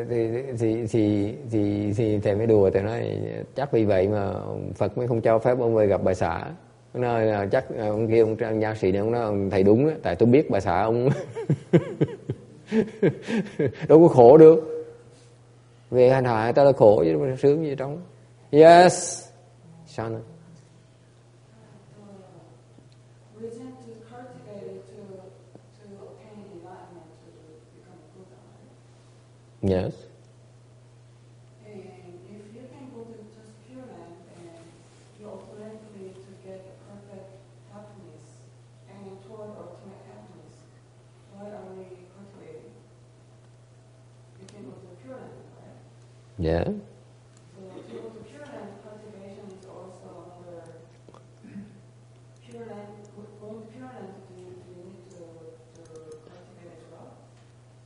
[0.09, 0.27] thì
[0.59, 3.17] thì thì thì, thì thầy mới đùa thầy nói
[3.55, 4.33] chắc vì vậy mà
[4.75, 6.45] Phật mới không cho phép ông về gặp bà xã.
[6.97, 9.93] Nói là chắc ờ, ông kia ông nha sĩ này ông nói thầy đúng á,
[10.03, 11.09] tại tôi biết bà xã ông.
[13.87, 14.85] Đâu có khổ được.
[15.91, 18.01] Về hành hạ ta là khổ chứ mà sướng gì trong.
[18.51, 19.27] Yes.
[19.85, 20.21] Sao nữa,
[29.61, 30.06] yes.
[46.39, 46.63] Yeah.
[46.63, 46.73] So
[48.29, 48.41] Pure
[52.67, 52.93] Land?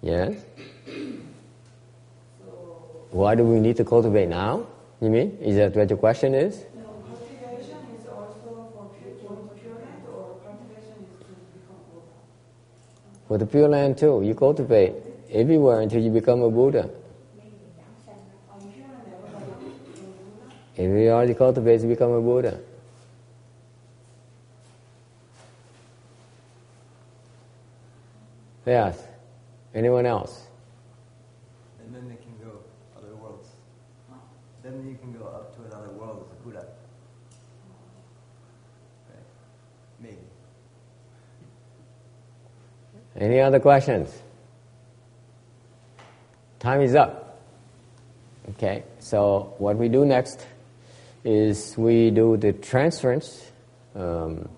[0.02, 0.34] Yes.
[0.34, 0.40] So
[3.12, 4.66] Why do we need to cultivate now?
[5.00, 5.38] You mean?
[5.42, 6.64] Is that what your question is?
[6.76, 9.12] no, cultivation is also for pure,
[9.80, 12.12] Land, or cultivation is to become Buddha.
[13.28, 14.94] For the Pure Land too, you cultivate
[15.32, 16.90] everywhere until you become a Buddha.
[18.50, 19.80] On Pure Land, everybody is
[20.76, 20.90] Buddha.
[20.90, 22.60] Everybody cultivates to become a Buddha.
[28.66, 29.02] Yes.
[29.74, 30.48] Anyone else?
[31.84, 32.60] And then they can go
[32.98, 33.50] other worlds.
[34.64, 36.66] Then you can go up to another world as a Buddha.
[39.10, 39.26] Right?
[40.00, 40.18] Maybe.
[43.20, 44.22] Any other questions?
[46.60, 47.40] Time is up.
[48.50, 50.46] Okay, so what we do next
[51.24, 53.52] is we do the transference
[53.96, 54.50] um,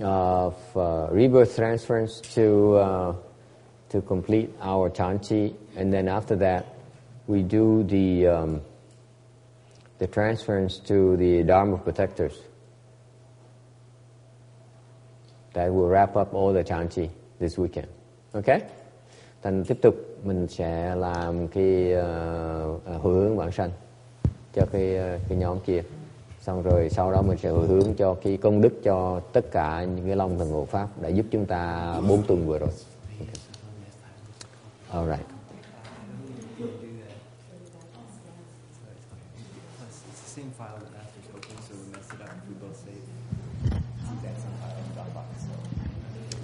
[0.00, 3.14] of uh, rebirth transference to uh,
[3.90, 6.74] to complete our chanchi, and then after that
[7.26, 8.60] we do the um,
[9.98, 12.38] the transference to the dharma protectors.
[15.52, 17.88] That will wrap up all the chanchi this weekend.
[18.34, 18.62] Okay?
[19.42, 19.94] Thành tiếp tục
[20.24, 23.70] mình sẽ làm cái uh, hướng vãng sanh
[24.52, 25.82] cho cái ờ, cái nhóm kia.
[26.40, 29.84] Xong rồi sau đó mình sẽ hồi hướng cho cái công đức cho tất cả
[29.84, 32.70] những cái long thần hộ pháp đã giúp chúng ta bốn tuần vừa rồi.
[33.20, 33.34] Okay.
[34.90, 35.26] Alright.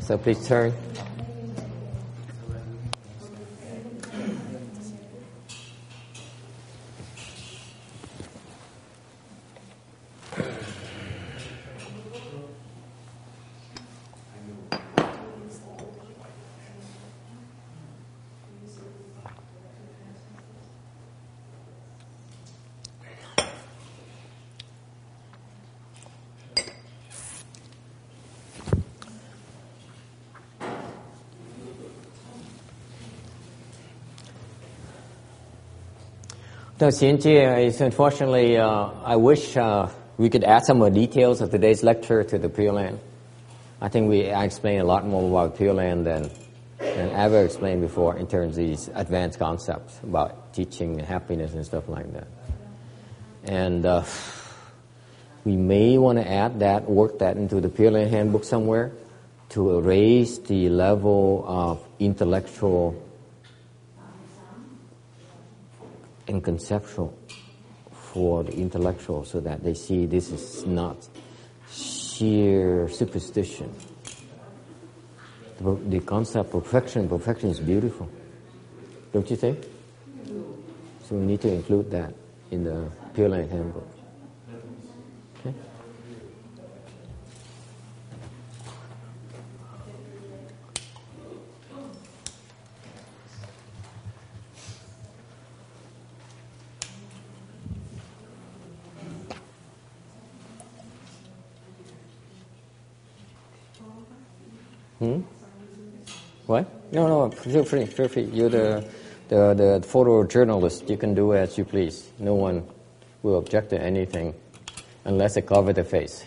[0.01, 0.73] So please turn
[36.81, 41.83] No, Xianjie unfortunately, uh, I wish uh, we could add some more details of today's
[41.83, 43.01] lecture to the Pure Land.
[43.81, 46.31] I think we I explained a lot more about Pure Land than,
[46.79, 51.89] than ever explained before in terms of these advanced concepts about teaching happiness and stuff
[51.89, 52.29] like that.
[53.43, 54.05] And uh,
[55.45, 58.93] we may want to add that, work that into the Pure Land Handbook somewhere
[59.49, 62.95] to raise the level of intellectual
[66.29, 67.17] and conceptual
[67.91, 71.09] for the intellectual so that they see this is not
[71.71, 73.75] sheer superstition.
[75.61, 78.09] The, the concept of perfection, perfection is beautiful.
[79.13, 79.65] Don't you think?
[81.05, 82.15] So we need to include that
[82.51, 83.98] in the Pure Land Handbook.
[104.99, 105.21] Hmm?
[106.47, 106.93] What?
[106.93, 108.25] No, no, feel free, feel free.
[108.25, 108.89] You're the,
[109.29, 110.89] the, the photojournalist.
[110.89, 112.11] You can do as you please.
[112.19, 112.67] No one
[113.23, 114.35] will object to anything
[115.05, 116.25] unless it cover the face.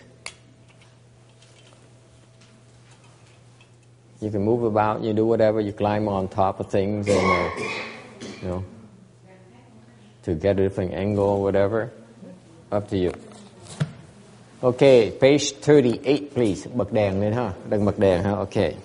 [4.22, 7.64] You can move about, you do whatever, you climb on top of things and, uh,
[8.42, 8.66] you know,
[10.24, 11.92] to get a different angle, or whatever.
[12.72, 13.12] Up to you.
[14.64, 16.70] Okay, page 38 please.
[16.74, 17.54] Bật đèn lên ha.
[17.70, 18.32] Đừng bật đèn ha.
[18.32, 18.76] Okay.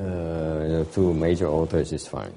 [0.00, 2.32] Uh, two major altars is fine.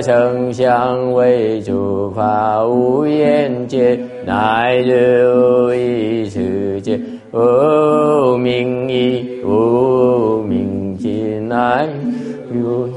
[0.00, 6.98] 我者成相为诸法无眼界，乃至无意识界，
[7.30, 11.86] 无明意，无明尽，乃
[12.50, 12.88] 无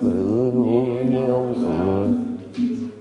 [0.00, 0.86] 无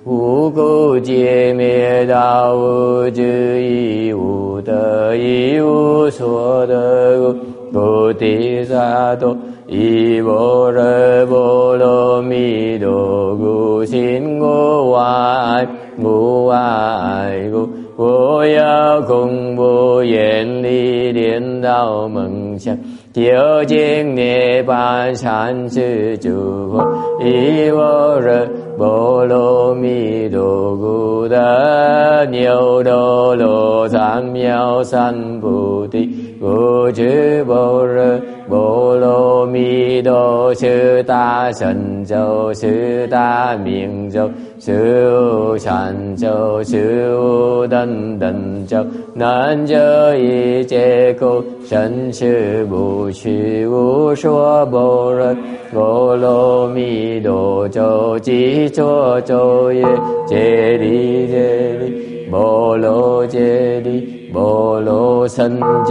[0.03, 7.37] 无故界灭道，无智亦无得，亦无所得故。
[7.71, 9.37] 菩提萨埵，
[9.67, 15.67] 依般若波罗蜜多故，心无爱，
[15.97, 17.69] 无爱故。
[17.97, 22.77] 我要恐怖远离颠倒梦想，
[23.11, 23.23] 究
[23.65, 26.29] 竟涅槃三世诸
[26.71, 26.81] 佛，
[27.19, 36.26] 依般若波罗蜜多故得牛多罗三藐三菩提。
[36.39, 48.85] 不知般若波罗蜜多是大神咒，是大明咒，是禅咒，是等等咒，
[49.15, 55.35] 难遮一切苦，生死不虚，无说般若
[55.73, 59.81] 波罗蜜多咒，即作咒也，
[60.27, 64.26] 揭谛揭谛，波罗揭谛。
[64.37, 65.03] Ola
[65.35, 65.81] सञ्जेरिभूति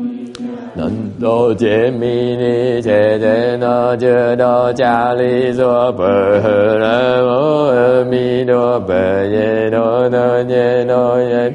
[0.77, 7.29] 南无揭弥尼揭揭那揭多迦利娑婆诃，南无
[7.69, 11.55] 阿弥陀佛耶多那揭多耶。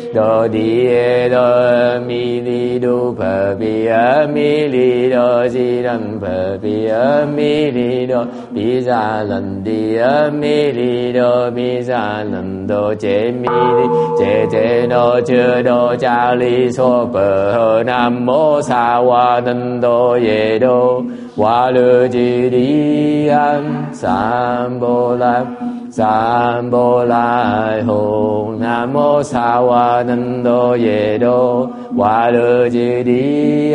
[0.14, 3.24] 多地耶多阿弥利度巴
[3.58, 6.26] 比阿弥利多吉南巴
[6.62, 21.04] 比阿弥利多毗沙能地阿弥利多毗沙能多揭弥尼揭揭那揭多迦利娑婆诃，南无萨瓦能多耶多
[21.36, 25.46] 瓦勒吉利安三波罗。
[25.91, 26.71] Sam
[27.07, 32.31] Lai Hồ Nam Mô Sa Wa Nan Đô Ye Đô Wa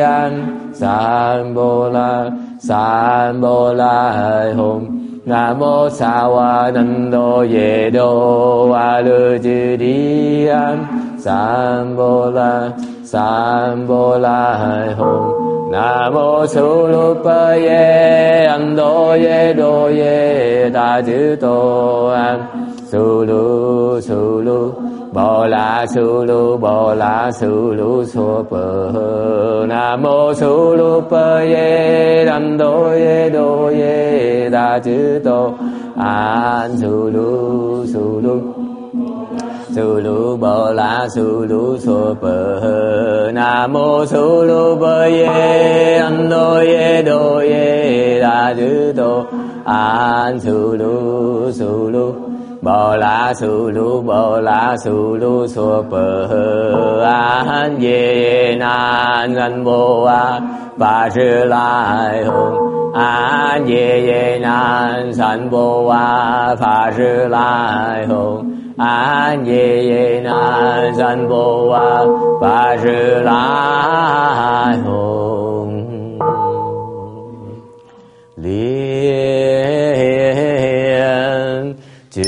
[0.00, 0.32] An.
[0.72, 1.54] Sam
[1.92, 3.42] La Sam
[3.76, 4.80] Lai Hồ
[5.24, 9.02] Nam Mô Sa Wa Nan Đô Ye Đô Wa
[10.50, 10.86] An.
[11.18, 11.96] Sam
[12.34, 12.70] La
[13.04, 13.88] Sam
[14.20, 22.39] Lai Hồ 南无苏鲁巴耶安多耶多耶大智多安，
[22.91, 24.73] Sulu Sulu
[25.13, 32.89] Bồ La Sulu Bồ La Sulu Sô Bờ Nam Mô Sulu Bờ Ye Đam Đô
[32.89, 35.53] Ye Đô Ye Đa Chư Tô
[35.95, 38.54] An Sulu
[39.76, 47.02] Sư Sulu Bồ La Sulu Sô Bờ Nam Mô Sulu Bờ Ye, an Đô Ye
[47.02, 49.24] Đô Ye Đa Chư Tô
[49.64, 50.40] An.
[50.40, 52.14] Sulu Sulu
[52.62, 56.28] Bồ La Sulu Bồ La Sulu Sô Bờ
[57.46, 60.40] An Ye Nan an Bồ A,
[60.76, 68.56] Ba Sư Lai Hùng An Ye Ye Nan San Bồ A, Ba Sư Lai Hùng
[68.76, 72.04] 安耶耶那赞波哇
[72.38, 74.86] 巴日拉吽，
[78.34, 78.54] 莲
[82.10, 82.22] 尊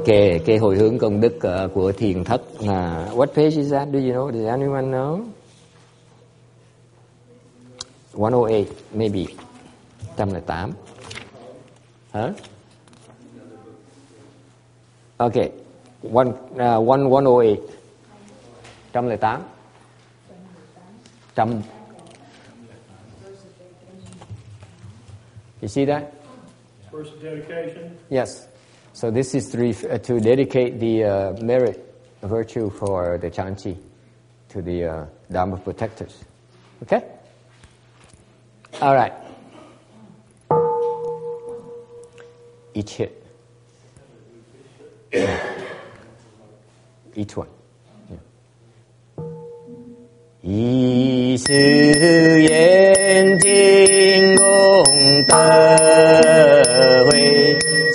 [0.00, 0.14] Ok,
[0.46, 3.88] cái hồi hướng công đức uh, của thiền thất là what page is that?
[3.92, 4.30] Do you know?
[4.30, 5.20] Does anyone know?
[8.12, 8.64] 108
[8.94, 9.26] maybe
[10.16, 10.70] 108
[12.12, 12.32] Hả?
[15.16, 15.34] Ok
[16.02, 17.58] one, uh, one, 108
[18.92, 19.38] 108
[21.34, 21.62] Trăm
[25.60, 26.02] You see that?
[26.92, 28.49] First dedication, Yes.
[28.99, 33.77] So this is to, ref- uh, to dedicate the uh, merit virtue for the Chanchi
[34.49, 36.23] to the uh, Dharma protectors.
[36.83, 37.03] Okay?
[38.81, 39.13] All right.
[42.73, 43.23] Each hit.
[47.15, 47.47] Each one.
[48.09, 48.17] Yeah.
[50.47, 51.53] 以是
[52.43, 55.35] 眼睛功德
[57.09, 57.48] 会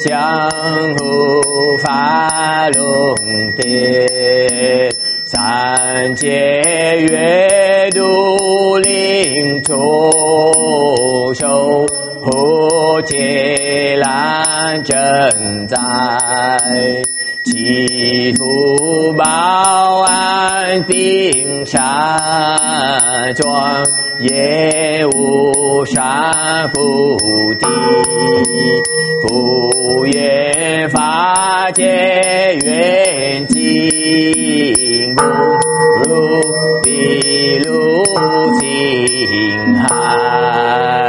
[0.07, 0.51] 相
[0.97, 3.15] 互发龙
[3.57, 11.87] 殿，三界阅读灵出手
[12.21, 15.75] 护劫难正在。
[17.43, 19.23] 祈福报
[20.01, 21.81] 安定山
[23.35, 23.83] 庄，
[24.19, 27.65] 夜无上菩提，
[29.27, 31.83] 不夜法界
[32.63, 35.21] 圆寂，不
[36.09, 38.03] 入彼路
[38.59, 41.04] 惊海。